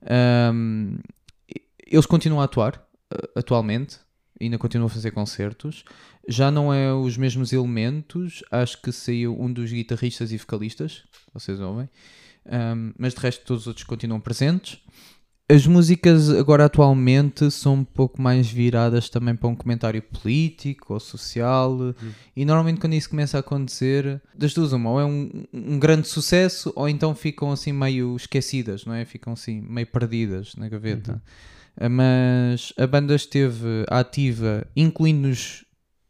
Ahm, 0.09 0.99
eles 1.87 2.07
continuam 2.07 2.41
a 2.41 2.45
atuar 2.45 2.83
atualmente, 3.35 3.99
ainda 4.41 4.59
continuam 4.59 4.87
a 4.87 4.91
fazer 4.91 5.11
concertos. 5.13 5.85
Já 6.29 6.51
não 6.51 6.73
é 6.73 6.93
os 6.93 7.17
mesmos 7.17 7.53
elementos, 7.53 8.43
acho 8.51 8.81
que 8.83 8.91
saiu 8.91 9.41
um 9.41 9.53
dos 9.53 9.71
guitarristas 9.71 10.33
e 10.33 10.39
vocalistas, 10.39 11.05
vocês 11.33 11.61
ouvem, 11.61 11.89
Ahm, 12.49 12.93
mas 12.99 13.15
de 13.15 13.21
resto 13.21 13.45
todos 13.45 13.63
os 13.63 13.67
outros 13.67 13.85
continuam 13.85 14.21
presentes. 14.21 14.79
As 15.49 15.65
músicas 15.65 16.29
agora 16.31 16.65
atualmente 16.65 17.49
são 17.53 17.75
um 17.75 17.85
pouco 17.85 18.21
mais 18.21 18.51
viradas 18.51 19.09
também 19.09 19.37
para 19.37 19.49
um 19.49 19.55
comentário 19.55 20.03
político 20.03 20.95
ou 20.95 20.99
social 20.99 21.95
e 22.35 22.45
normalmente 22.45 22.81
quando 22.81 22.95
isso 22.95 23.09
começa 23.09 23.37
a 23.37 23.41
acontecer, 23.41 24.21
das 24.35 24.53
duas 24.53 24.73
uma, 24.73 24.91
ou 24.91 25.01
é 25.01 25.05
um, 25.05 25.45
um 25.53 25.79
grande 25.79 26.09
sucesso 26.09 26.73
ou 26.75 26.89
então 26.89 27.15
ficam 27.15 27.53
assim 27.53 27.71
meio 27.71 28.17
esquecidas, 28.17 28.85
não 28.85 28.93
é? 28.93 29.05
Ficam 29.05 29.35
assim 29.35 29.61
meio 29.61 29.87
perdidas 29.87 30.57
na 30.57 30.69
gaveta. 30.69 31.23
Ah, 31.79 31.89
Mas 31.89 32.73
a 32.77 32.87
banda 32.87 33.15
esteve 33.15 33.85
ativa, 33.89 34.67
incluindo 34.75 35.29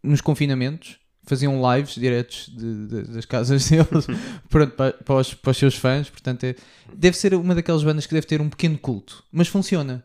nos, 0.06 0.20
confinamentos, 0.20 0.98
faziam 1.24 1.60
lives 1.74 1.94
diretos 1.96 2.48
de- 2.56 2.86
de- 2.86 3.12
das 3.12 3.24
casas 3.24 3.66
deles 3.70 4.06
pronto, 4.48 4.72
para, 4.74 4.92
para, 4.92 5.14
os, 5.16 5.34
para 5.34 5.50
os 5.50 5.56
seus 5.56 5.74
fãs, 5.76 6.08
portanto 6.08 6.44
é- 6.44 6.54
deve 6.94 7.16
ser 7.16 7.34
uma 7.34 7.54
daquelas 7.54 7.82
bandas 7.82 8.06
que 8.06 8.14
deve 8.14 8.26
ter 8.26 8.40
um 8.40 8.48
pequeno 8.48 8.78
culto, 8.78 9.24
mas 9.32 9.48
funciona. 9.48 10.04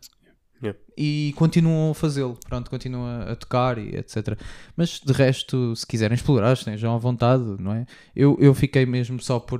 Yeah. 0.63 0.79
E 0.95 1.33
continuam 1.37 1.89
a 1.91 1.95
fazê-lo, 1.95 2.37
pronto, 2.47 2.69
continuam 2.69 3.21
a, 3.21 3.35
tocar 3.35 3.79
e 3.79 3.95
etc. 3.95 4.37
Mas 4.77 4.99
de 5.03 5.11
resto, 5.11 5.75
se 5.75 5.87
quiserem 5.87 6.13
explorar, 6.13 6.53
estejam 6.53 6.93
à 6.93 6.97
vontade, 6.99 7.43
não 7.59 7.73
é? 7.73 7.87
Eu, 8.15 8.37
eu 8.39 8.53
fiquei 8.53 8.85
mesmo 8.85 9.19
só 9.19 9.39
por, 9.39 9.59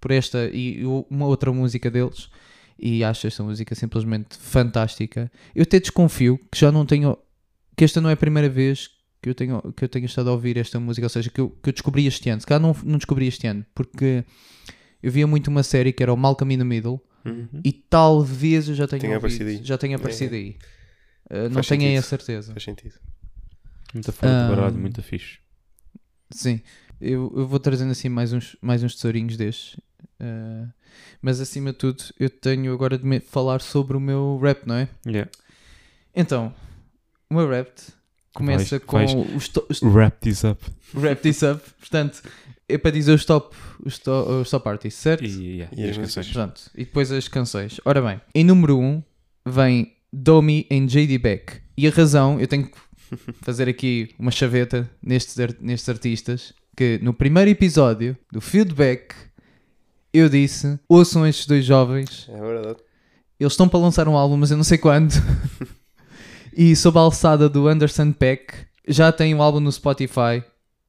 por 0.00 0.10
esta 0.12 0.48
e 0.52 0.84
uma 1.10 1.26
outra 1.26 1.52
música 1.52 1.90
deles 1.90 2.28
e 2.78 3.02
acho 3.02 3.26
esta 3.26 3.42
música 3.42 3.74
simplesmente 3.74 4.36
fantástica. 4.38 5.32
Eu 5.52 5.62
até 5.64 5.80
desconfio 5.80 6.38
que 6.52 6.60
já 6.60 6.70
não 6.70 6.86
tenho, 6.86 7.18
que 7.76 7.84
esta 7.84 8.00
não 8.00 8.08
é 8.08 8.12
a 8.12 8.16
primeira 8.16 8.48
vez 8.48 8.88
que 9.22 9.28
eu 9.28 9.34
tenho, 9.34 9.60
que 9.72 9.84
eu 9.84 9.88
tenho 9.88 10.06
estado 10.06 10.28
a 10.30 10.32
ouvir 10.32 10.56
esta 10.56 10.78
música, 10.78 11.04
ou 11.06 11.10
seja, 11.10 11.30
que 11.30 11.40
eu, 11.40 11.50
que 11.50 11.68
eu 11.70 11.72
descobri 11.72 12.06
este 12.06 12.28
ano. 12.30 12.40
Se 12.40 12.46
calhar 12.46 12.60
não, 12.60 12.76
não 12.84 12.98
descobri 12.98 13.26
este 13.26 13.46
ano, 13.46 13.64
porque 13.74 14.24
eu 15.02 15.10
via 15.10 15.26
muito 15.26 15.48
uma 15.48 15.62
série 15.62 15.92
que 15.92 16.02
era 16.02 16.12
o 16.12 16.16
Malcolm 16.16 16.54
in 16.54 16.58
the 16.58 16.64
Middle 16.64 17.00
Uhum. 17.24 17.60
e 17.64 17.72
talvez 17.72 18.68
eu 18.68 18.74
já 18.76 18.86
tenha, 18.86 19.00
Tenha 19.00 19.14
ouvido, 19.16 19.26
aparecido 19.26 19.50
aí. 19.50 19.64
já 19.64 19.76
tenha 19.76 19.96
aparecido 19.96 20.34
aí. 20.36 20.56
Uh, 21.28 21.44
não 21.48 21.54
Faz 21.54 21.66
tenho 21.66 21.82
aí 21.82 21.96
a 21.96 22.02
sentido. 22.02 22.08
certeza. 22.08 22.52
Faz 22.52 22.62
sentido. 22.62 22.94
Muita 23.92 24.12
de 24.12 24.18
baralho, 24.20 24.78
muita 24.78 25.02
fixe. 25.02 25.38
Sim, 26.30 26.60
eu, 27.00 27.32
eu 27.36 27.48
vou 27.48 27.58
trazendo 27.58 27.90
assim 27.90 28.08
mais 28.08 28.32
uns, 28.32 28.56
mais 28.60 28.84
uns 28.84 28.94
tesourinhos 28.94 29.36
destes. 29.36 29.74
Uh, 30.20 30.70
mas 31.20 31.40
acima 31.40 31.72
de 31.72 31.78
tudo, 31.78 32.04
eu 32.18 32.30
tenho 32.30 32.72
agora 32.72 32.96
de 32.96 33.04
me 33.04 33.18
falar 33.18 33.60
sobre 33.60 33.96
o 33.96 34.00
meu 34.00 34.38
rap, 34.40 34.64
não 34.64 34.76
é? 34.76 34.88
Yeah. 35.04 35.28
Então, 36.14 36.54
o 37.28 37.34
meu 37.34 37.48
rap 37.50 37.72
começa 38.36 38.78
Vais- 38.78 38.84
com 38.84 38.96
vais- 38.98 39.14
os, 39.36 39.48
to- 39.48 39.66
os 39.68 39.82
Wrap 39.82 40.20
this 40.20 40.44
up. 40.44 40.62
Wrap 40.94 41.20
this 41.20 41.42
up. 41.42 41.60
Portanto, 41.80 42.22
é 42.68 42.76
para 42.78 42.90
dizer 42.90 43.12
os 43.12 43.24
top, 43.24 43.56
os 43.84 43.98
to- 43.98 44.40
os 44.40 44.50
top 44.50 44.68
artists, 44.68 45.00
certo? 45.02 45.24
E, 45.24 45.56
yeah, 45.58 45.74
E 45.76 45.80
e 45.80 45.84
as 45.84 45.90
as 45.90 45.96
canções. 45.98 46.32
Pronto. 46.32 46.62
E 46.74 46.84
depois 46.84 47.10
as 47.12 47.28
canções. 47.28 47.80
Ora 47.84 48.02
bem, 48.02 48.20
em 48.34 48.44
número 48.44 48.78
1 48.78 48.82
um, 48.84 49.02
vem 49.44 49.92
Domi 50.12 50.66
em 50.70 50.86
JD 50.86 51.18
Beck. 51.18 51.60
E 51.76 51.86
a 51.86 51.90
razão, 51.90 52.40
eu 52.40 52.46
tenho 52.46 52.66
que 52.66 52.76
fazer 53.42 53.68
aqui 53.68 54.08
uma 54.18 54.30
chaveta 54.30 54.90
nestes, 55.02 55.36
nestes 55.60 55.88
artistas, 55.88 56.52
que 56.76 56.98
no 57.02 57.12
primeiro 57.14 57.50
episódio 57.50 58.16
do 58.32 58.40
Feedback 58.40 59.14
eu 60.12 60.28
disse, 60.28 60.78
ouçam 60.88 61.26
estes 61.26 61.46
dois 61.46 61.64
jovens, 61.64 62.26
É 62.28 62.40
verdade. 62.40 62.78
eles 63.38 63.52
estão 63.52 63.68
para 63.68 63.78
lançar 63.78 64.08
um 64.08 64.16
álbum, 64.16 64.36
mas 64.36 64.50
eu 64.50 64.56
não 64.56 64.64
sei 64.64 64.78
quando. 64.78 65.12
e 66.56 66.74
sob 66.74 66.98
a 66.98 67.02
alçada 67.02 67.48
do 67.48 67.68
Anderson 67.68 68.12
Peck, 68.12 68.54
já 68.88 69.12
tem 69.12 69.34
um 69.34 69.42
álbum 69.42 69.60
no 69.60 69.70
Spotify. 69.70 70.42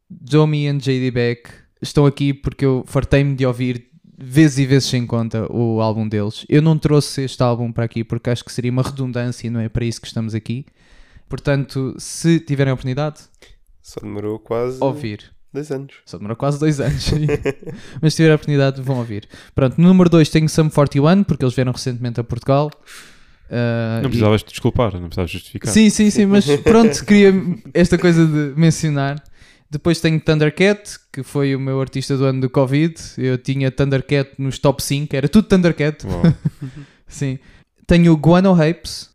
Domi 0.09 0.67
and 0.67 0.77
JD 0.77 1.11
Beck 1.11 1.49
estão 1.81 2.05
aqui 2.05 2.33
porque 2.33 2.65
eu 2.65 2.83
fartei-me 2.87 3.35
de 3.35 3.45
ouvir 3.45 3.87
vezes 4.17 4.59
e 4.59 4.65
vezes 4.65 4.87
sem 4.89 5.05
conta 5.05 5.45
o 5.51 5.81
álbum 5.81 6.07
deles. 6.07 6.45
Eu 6.47 6.61
não 6.61 6.77
trouxe 6.77 7.23
este 7.23 7.43
álbum 7.43 7.71
para 7.71 7.83
aqui 7.83 8.03
porque 8.03 8.29
acho 8.29 8.45
que 8.45 8.51
seria 8.51 8.71
uma 8.71 8.81
redundância 8.81 9.47
e 9.47 9.49
não 9.49 9.59
é 9.59 9.67
para 9.67 9.83
isso 9.83 9.99
que 9.99 10.07
estamos 10.07 10.33
aqui. 10.33 10.65
Portanto, 11.27 11.93
se 11.99 12.39
tiverem 12.39 12.71
a 12.71 12.73
oportunidade, 12.73 13.19
Só 13.81 13.99
demorou 13.99 14.39
quase 14.39 14.81
ouvir. 14.81 15.29
dois 15.53 15.69
anos. 15.71 15.95
Só 16.05 16.17
demorou 16.17 16.37
quase 16.37 16.57
dois 16.57 16.79
anos. 16.79 17.11
Mas 18.01 18.13
se 18.13 18.17
tiver 18.17 18.31
a 18.31 18.35
oportunidade, 18.35 18.81
vão 18.81 18.99
ouvir. 18.99 19.27
Pronto, 19.53 19.77
no 19.79 19.89
número 19.89 20.09
2 20.09 20.29
tenho 20.29 20.47
Sum 20.47 20.69
41, 20.69 21.23
porque 21.25 21.43
eles 21.43 21.53
vieram 21.53 21.73
recentemente 21.73 22.19
a 22.19 22.23
Portugal. 22.23 22.71
Ah, 23.49 23.99
Não 24.01 24.07
e- 24.07 24.09
precisavas 24.09 24.43
te 24.43 24.49
desculpar, 24.51 24.93
não 24.93 25.03
precisavas 25.07 25.31
justificar. 25.31 25.73
Sim, 25.73 25.89
sim, 25.89 26.09
sim, 26.09 26.25
mas 26.25 26.45
pronto, 26.61 27.05
queria 27.05 27.33
esta 27.73 27.97
coisa 27.97 28.25
de 28.25 28.59
mencionar. 28.59 29.21
Depois 29.69 29.99
tenho 29.99 30.19
Thundercat, 30.21 30.97
que 31.11 31.23
foi 31.23 31.53
o 31.55 31.59
meu 31.59 31.81
artista 31.81 32.15
do 32.15 32.23
ano 32.25 32.39
do 32.41 32.49
Covid. 32.49 32.95
Eu 33.17 33.37
tinha 33.37 33.69
Thundercat 33.69 34.31
nos 34.37 34.59
top 34.59 34.81
5, 34.81 35.13
era 35.15 35.27
tudo 35.27 35.47
Thundercat. 35.47 36.05
Sim. 37.07 37.37
Tenho 37.85 38.13
o 38.13 38.17
Guano 38.17 38.53
Rapes, 38.53 39.09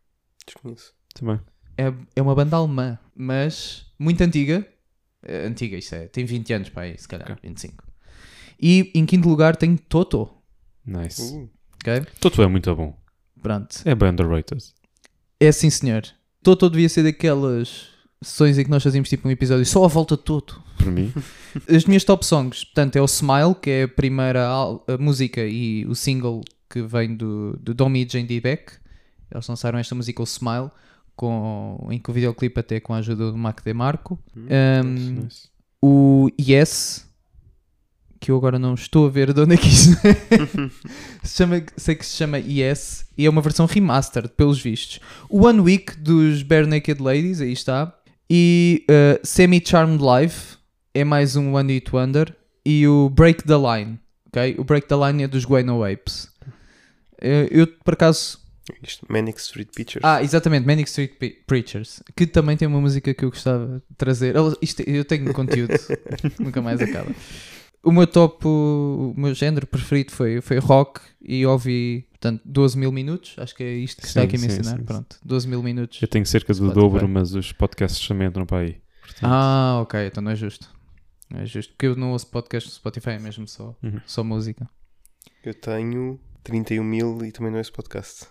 Desconheço. 0.47 0.93
também. 1.15 1.41
é, 1.77 1.93
é 2.17 2.23
uma 2.23 2.35
banda 2.35 2.57
alemã, 2.57 2.99
mas 3.15 3.87
muito 3.99 4.21
antiga. 4.23 4.67
É, 5.23 5.47
antiga, 5.47 5.77
isto 5.77 5.95
é, 5.95 6.07
tem 6.09 6.25
20 6.25 6.53
anos 6.53 6.69
para 6.71 6.83
aí, 6.83 6.99
se 6.99 7.07
calhar, 7.09 7.39
25. 7.43 7.85
E 8.61 8.91
em 8.95 9.05
quinto 9.07 9.29
lugar 9.29 9.57
tenho 9.57 9.79
Toto, 9.79 10.29
Nice. 10.87 11.23
Uh, 11.23 11.49
ok? 11.77 12.07
Toto 12.21 12.43
é 12.43 12.47
muito 12.47 12.75
bom. 12.75 12.97
Pronto. 13.43 13.77
É 13.85 13.95
bem 13.95 14.11
underrated. 14.11 14.63
É 15.41 15.51
sim, 15.51 15.69
senhor. 15.71 16.03
Toto 16.43 16.71
devia 16.71 16.89
ser 16.89 17.03
daquelas 17.03 17.89
sessões 18.23 18.57
em 18.59 18.65
que 18.65 18.71
nós 18.71 18.83
fazíamos 18.83 19.09
tipo 19.09 19.27
um 19.27 19.31
episódio 19.31 19.67
só 19.67 19.85
à 19.85 19.89
volta 19.89 20.17
de 20.17 20.23
Toto. 20.23 20.63
Para 20.79 20.91
mim. 20.91 21.13
As 21.69 21.85
minhas 21.85 22.05
top 22.05 22.25
songs, 22.25 22.65
portanto, 22.65 22.97
é 22.97 23.01
o 23.03 23.07
Smile, 23.07 23.55
que 23.61 23.71
é 23.71 23.83
a 23.85 23.89
primeira 23.89 24.49
a 24.49 24.99
música 24.99 25.45
e 25.45 25.85
o 25.87 25.95
single 25.95 26.43
que 26.71 26.81
vem 26.83 27.15
do, 27.15 27.57
do 27.61 27.75
Domi 27.75 28.05
e 28.05 28.09
Jane 28.09 28.27
D. 28.27 28.41
Beck. 28.41 28.73
Eles 29.31 29.47
lançaram 29.47 29.79
esta 29.79 29.95
música, 29.95 30.23
o 30.23 30.25
Smile, 30.25 30.71
com, 31.17 31.89
em 31.91 31.99
que 31.99 32.11
o 32.11 32.13
videoclipe 32.13 32.59
até 32.61 32.81
com 32.81 32.95
a 32.95 32.99
ajuda 32.99 33.31
do 33.31 33.37
Mac 33.37 33.63
DeMarco. 33.63 34.19
Um, 34.37 34.83
Nice, 34.89 35.11
nice. 35.11 35.49
o 35.83 36.31
Yes, 36.41 37.07
que 38.23 38.31
eu 38.31 38.37
agora 38.37 38.57
não 38.57 38.75
estou 38.75 39.05
a 39.05 39.11
ver 39.11 39.33
de 39.33 39.41
onde 39.41 39.55
é 39.55 39.57
que 39.57 39.67
isso 39.67 39.91
se 41.25 41.37
chama, 41.37 41.61
sei 41.77 41.97
que 41.97 42.07
se 42.07 42.17
chama 42.17 42.39
Yes 42.39 43.05
e 43.19 43.27
é 43.27 43.29
uma 43.29 43.43
versão 43.43 43.67
remastered, 43.67 44.29
pelos 44.37 44.63
vistos. 44.63 45.01
One 45.29 45.61
Week 45.61 45.97
dos 45.99 46.45
Bare 46.45 46.67
Naked 46.67 47.03
Ladies, 47.03 47.41
aí 47.41 47.53
está. 47.53 47.93
E 48.31 48.87
uh, 48.89 49.27
Semi 49.27 49.61
Charmed 49.67 50.01
Life 50.01 50.57
é 50.95 51.03
mais 51.03 51.35
um 51.35 51.55
One 51.55 51.73
Hit 51.73 51.93
Wonder. 51.93 52.33
E 52.65 52.87
o 52.87 53.11
Break 53.11 53.43
the 53.43 53.57
Line, 53.57 53.99
ok? 54.29 54.55
O 54.57 54.63
Break 54.63 54.87
the 54.87 54.95
Line 54.95 55.25
é 55.25 55.27
dos 55.27 55.45
Guano 55.45 55.83
Apes. 55.83 56.31
Uh, 57.21 57.51
eu, 57.51 57.67
por 57.67 57.95
acaso, 57.95 58.39
isto, 58.81 59.05
Manic 59.09 59.41
Street 59.41 59.69
Pictures. 59.75 60.05
ah, 60.05 60.23
exatamente, 60.23 60.65
Manic 60.65 60.89
Street 60.89 61.11
Preachers, 61.45 62.01
que 62.15 62.25
também 62.25 62.57
tem 62.57 62.69
uma 62.69 62.81
música 62.81 63.13
que 63.13 63.25
eu 63.25 63.31
gostava 63.31 63.83
de 63.91 63.97
trazer. 63.97 64.37
Isto, 64.63 64.83
eu 64.83 65.05
tenho 65.05 65.35
conteúdo, 65.35 65.75
nunca 66.39 66.63
mais 66.63 66.81
acaba. 66.81 67.11
O 67.85 67.91
meu 67.91 68.07
top, 68.07 68.47
o 68.47 69.13
meu 69.17 69.35
género 69.35 69.67
preferido 69.67 70.13
foi, 70.13 70.41
foi 70.41 70.59
rock 70.59 71.01
e 71.21 71.45
ouvi, 71.45 72.07
portanto, 72.13 72.41
12 72.45 72.79
mil 72.79 72.93
minutos. 72.93 73.35
Acho 73.39 73.55
que 73.57 73.65
é 73.65 73.73
isto 73.75 74.01
que 74.01 74.07
está 74.07 74.21
Sim, 74.21 74.27
aqui 74.29 74.37
a 74.37 74.39
mencionar. 74.39 74.73
sim, 74.75 74.79
sim. 74.81 74.85
Pronto, 74.85 75.19
12 75.25 75.49
mil 75.49 75.63
minutos. 75.63 76.01
Eu 76.01 76.07
tenho 76.07 76.25
cerca 76.25 76.55
do 76.55 76.73
dobro, 76.73 77.09
mas 77.09 77.35
os 77.35 77.51
podcasts 77.53 78.07
também 78.07 78.29
entram 78.29 78.47
para 78.47 78.59
aí. 78.59 78.81
Portanto, 79.01 79.21
Ah, 79.25 79.81
ok, 79.83 80.07
então 80.07 80.23
não 80.23 80.31
é 80.31 80.37
justo. 80.37 80.71
Não 81.29 81.41
é 81.41 81.47
justo, 81.47 81.73
porque 81.73 81.87
eu 81.87 81.97
não 81.97 82.13
ouço 82.13 82.29
podcast 82.29 82.69
no 82.69 82.75
Spotify, 82.75 83.11
é 83.11 83.19
mesmo 83.19 83.49
só, 83.49 83.75
Uhum. 83.83 84.01
só 84.07 84.23
música. 84.23 84.69
Eu 85.45 85.55
tenho 85.55 86.21
31 86.45 86.85
mil 86.85 87.25
e 87.25 87.33
também 87.33 87.51
não 87.51 87.59
é 87.59 87.63
esse 87.63 87.73
podcast. 87.73 88.27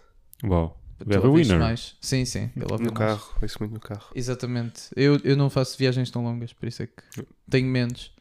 Uau. 0.45 0.78
We 1.02 1.06
Tu 1.08 1.18
have 1.18 1.26
a 1.26 1.30
ouviste 1.30 1.52
winner. 1.54 1.68
mais? 1.68 1.97
Sim, 1.99 2.24
sim. 2.26 2.49
Ele 2.56 2.66
No 2.78 2.78
mais. 2.78 2.91
carro, 2.93 3.34
ouço 3.41 3.58
muito 3.60 3.74
no 3.74 3.80
carro. 3.80 4.06
Exatamente. 4.16 4.84
Eu, 4.95 5.18
eu 5.24 5.36
não 5.36 5.49
faço 5.49 5.78
viagens 5.78 6.10
tão 6.12 6.24
longas, 6.24 6.54
por 6.54 6.68
isso 6.68 6.84
é 6.84 6.88
que 6.88 7.26
tenho 7.49 7.68
menos. 7.68 8.14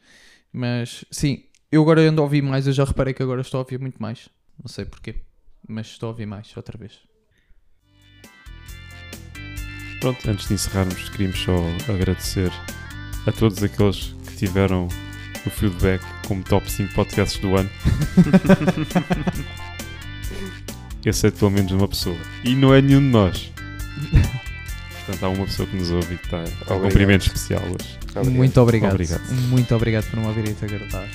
Mas 0.53 1.05
sim, 1.11 1.45
eu 1.71 1.83
agora 1.83 2.01
ando 2.03 2.21
a 2.21 2.25
ouvir 2.25 2.43
mais. 2.43 2.67
Eu 2.67 2.73
já 2.73 2.85
reparei 2.85 3.15
que 3.15 3.23
agora 3.23 3.41
estou 3.41 3.59
a 3.59 3.63
ouvir 3.63 3.79
muito 3.79 4.01
mais. 4.01 4.29
Não 4.59 4.69
sei 4.69 4.85
porquê, 4.85 5.17
mas 5.69 5.87
estou 5.87 6.09
a 6.09 6.11
ouvir 6.11 6.27
mais 6.27 6.53
outra 6.57 6.77
vez. 6.77 6.99
Pronto, 10.01 10.31
antes 10.31 10.49
de 10.49 10.55
encerrarmos, 10.55 11.09
queríamos 11.11 11.39
só 11.39 11.55
agradecer 11.93 12.51
a 13.27 13.33
todos 13.33 13.63
aqueles 13.63 14.15
que 14.27 14.37
tiveram 14.37 14.89
o 15.47 15.51
feedback 15.51 16.03
como 16.27 16.43
top 16.43 16.71
5 16.71 16.95
podcasts 16.95 17.41
do 17.41 17.57
ano. 17.57 17.71
Eu 21.05 21.13
sei 21.13 21.31
de 21.31 21.39
pelo 21.39 21.51
menos 21.51 21.73
uma 21.73 21.89
pessoa. 21.89 22.17
E 22.45 22.55
não 22.55 22.75
é 22.75 22.81
nenhum 22.81 23.01
de 23.01 23.07
nós. 23.07 23.53
Portanto, 25.07 25.25
há 25.25 25.29
uma 25.29 25.45
pessoa 25.47 25.69
que 25.69 25.77
nos 25.77 25.91
ouve 25.91 26.15
e 26.15 26.19
que 26.19 26.25
está 26.25 26.45
a 26.67 26.75
um 26.77 26.81
cumprimento 26.83 27.27
especial 27.27 27.63
hoje. 27.63 28.00
Obrigado. 28.11 28.37
Muito 28.37 28.61
obrigado. 28.61 28.93
Obrigado. 28.93 29.33
Muito 29.49 29.75
obrigado 29.75 30.11
por 30.11 30.19
me 30.19 30.27
ouvirem 30.27 30.53
te 30.55 30.65
agradar. 30.65 31.09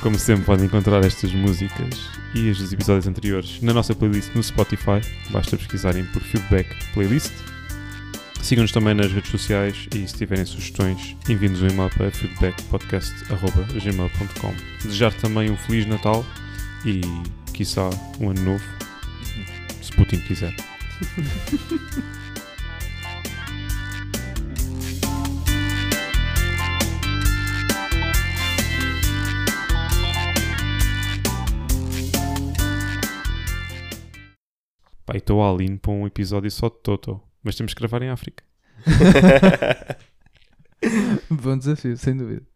Como 0.00 0.18
sempre, 0.18 0.46
podem 0.46 0.66
encontrar 0.66 1.04
estas 1.04 1.32
músicas 1.32 2.08
e 2.34 2.48
os 2.48 2.58
dos 2.58 2.72
episódios 2.72 3.06
anteriores 3.06 3.60
na 3.60 3.74
nossa 3.74 3.94
playlist 3.94 4.34
no 4.34 4.42
Spotify. 4.42 5.02
Basta 5.30 5.58
pesquisarem 5.58 6.04
por 6.06 6.22
Feedback 6.22 6.74
Playlist. 6.94 7.32
Sigam-nos 8.40 8.72
também 8.72 8.94
nas 8.94 9.12
redes 9.12 9.30
sociais 9.30 9.86
e 9.94 10.08
se 10.08 10.14
tiverem 10.14 10.46
sugestões, 10.46 11.14
enviem-nos 11.28 11.60
um 11.60 11.68
e-mail 11.68 11.90
para 11.90 12.10
feedbackpodcast.gmail.com 12.10 14.54
Desejar 14.82 15.12
também 15.14 15.50
um 15.50 15.56
Feliz 15.58 15.84
Natal 15.86 16.24
e, 16.86 17.02
quiçá, 17.52 17.90
um 18.18 18.30
Ano 18.30 18.40
Novo, 18.42 18.64
se 19.82 19.92
Putin 19.92 20.20
quiser. 20.20 20.54
Pá, 35.10 35.16
e 35.16 35.18
estou 35.18 35.42
all 35.42 35.60
in 35.60 35.76
para 35.76 35.90
um 35.90 36.06
episódio 36.06 36.48
só 36.52 36.68
de 36.68 36.76
Toto, 36.76 37.20
mas 37.42 37.56
temos 37.56 37.74
que 37.74 37.80
gravar 37.80 38.00
em 38.00 38.10
África. 38.10 38.44
Bom 41.28 41.58
desafio, 41.58 41.96
sem 41.96 42.16
dúvida. 42.16 42.46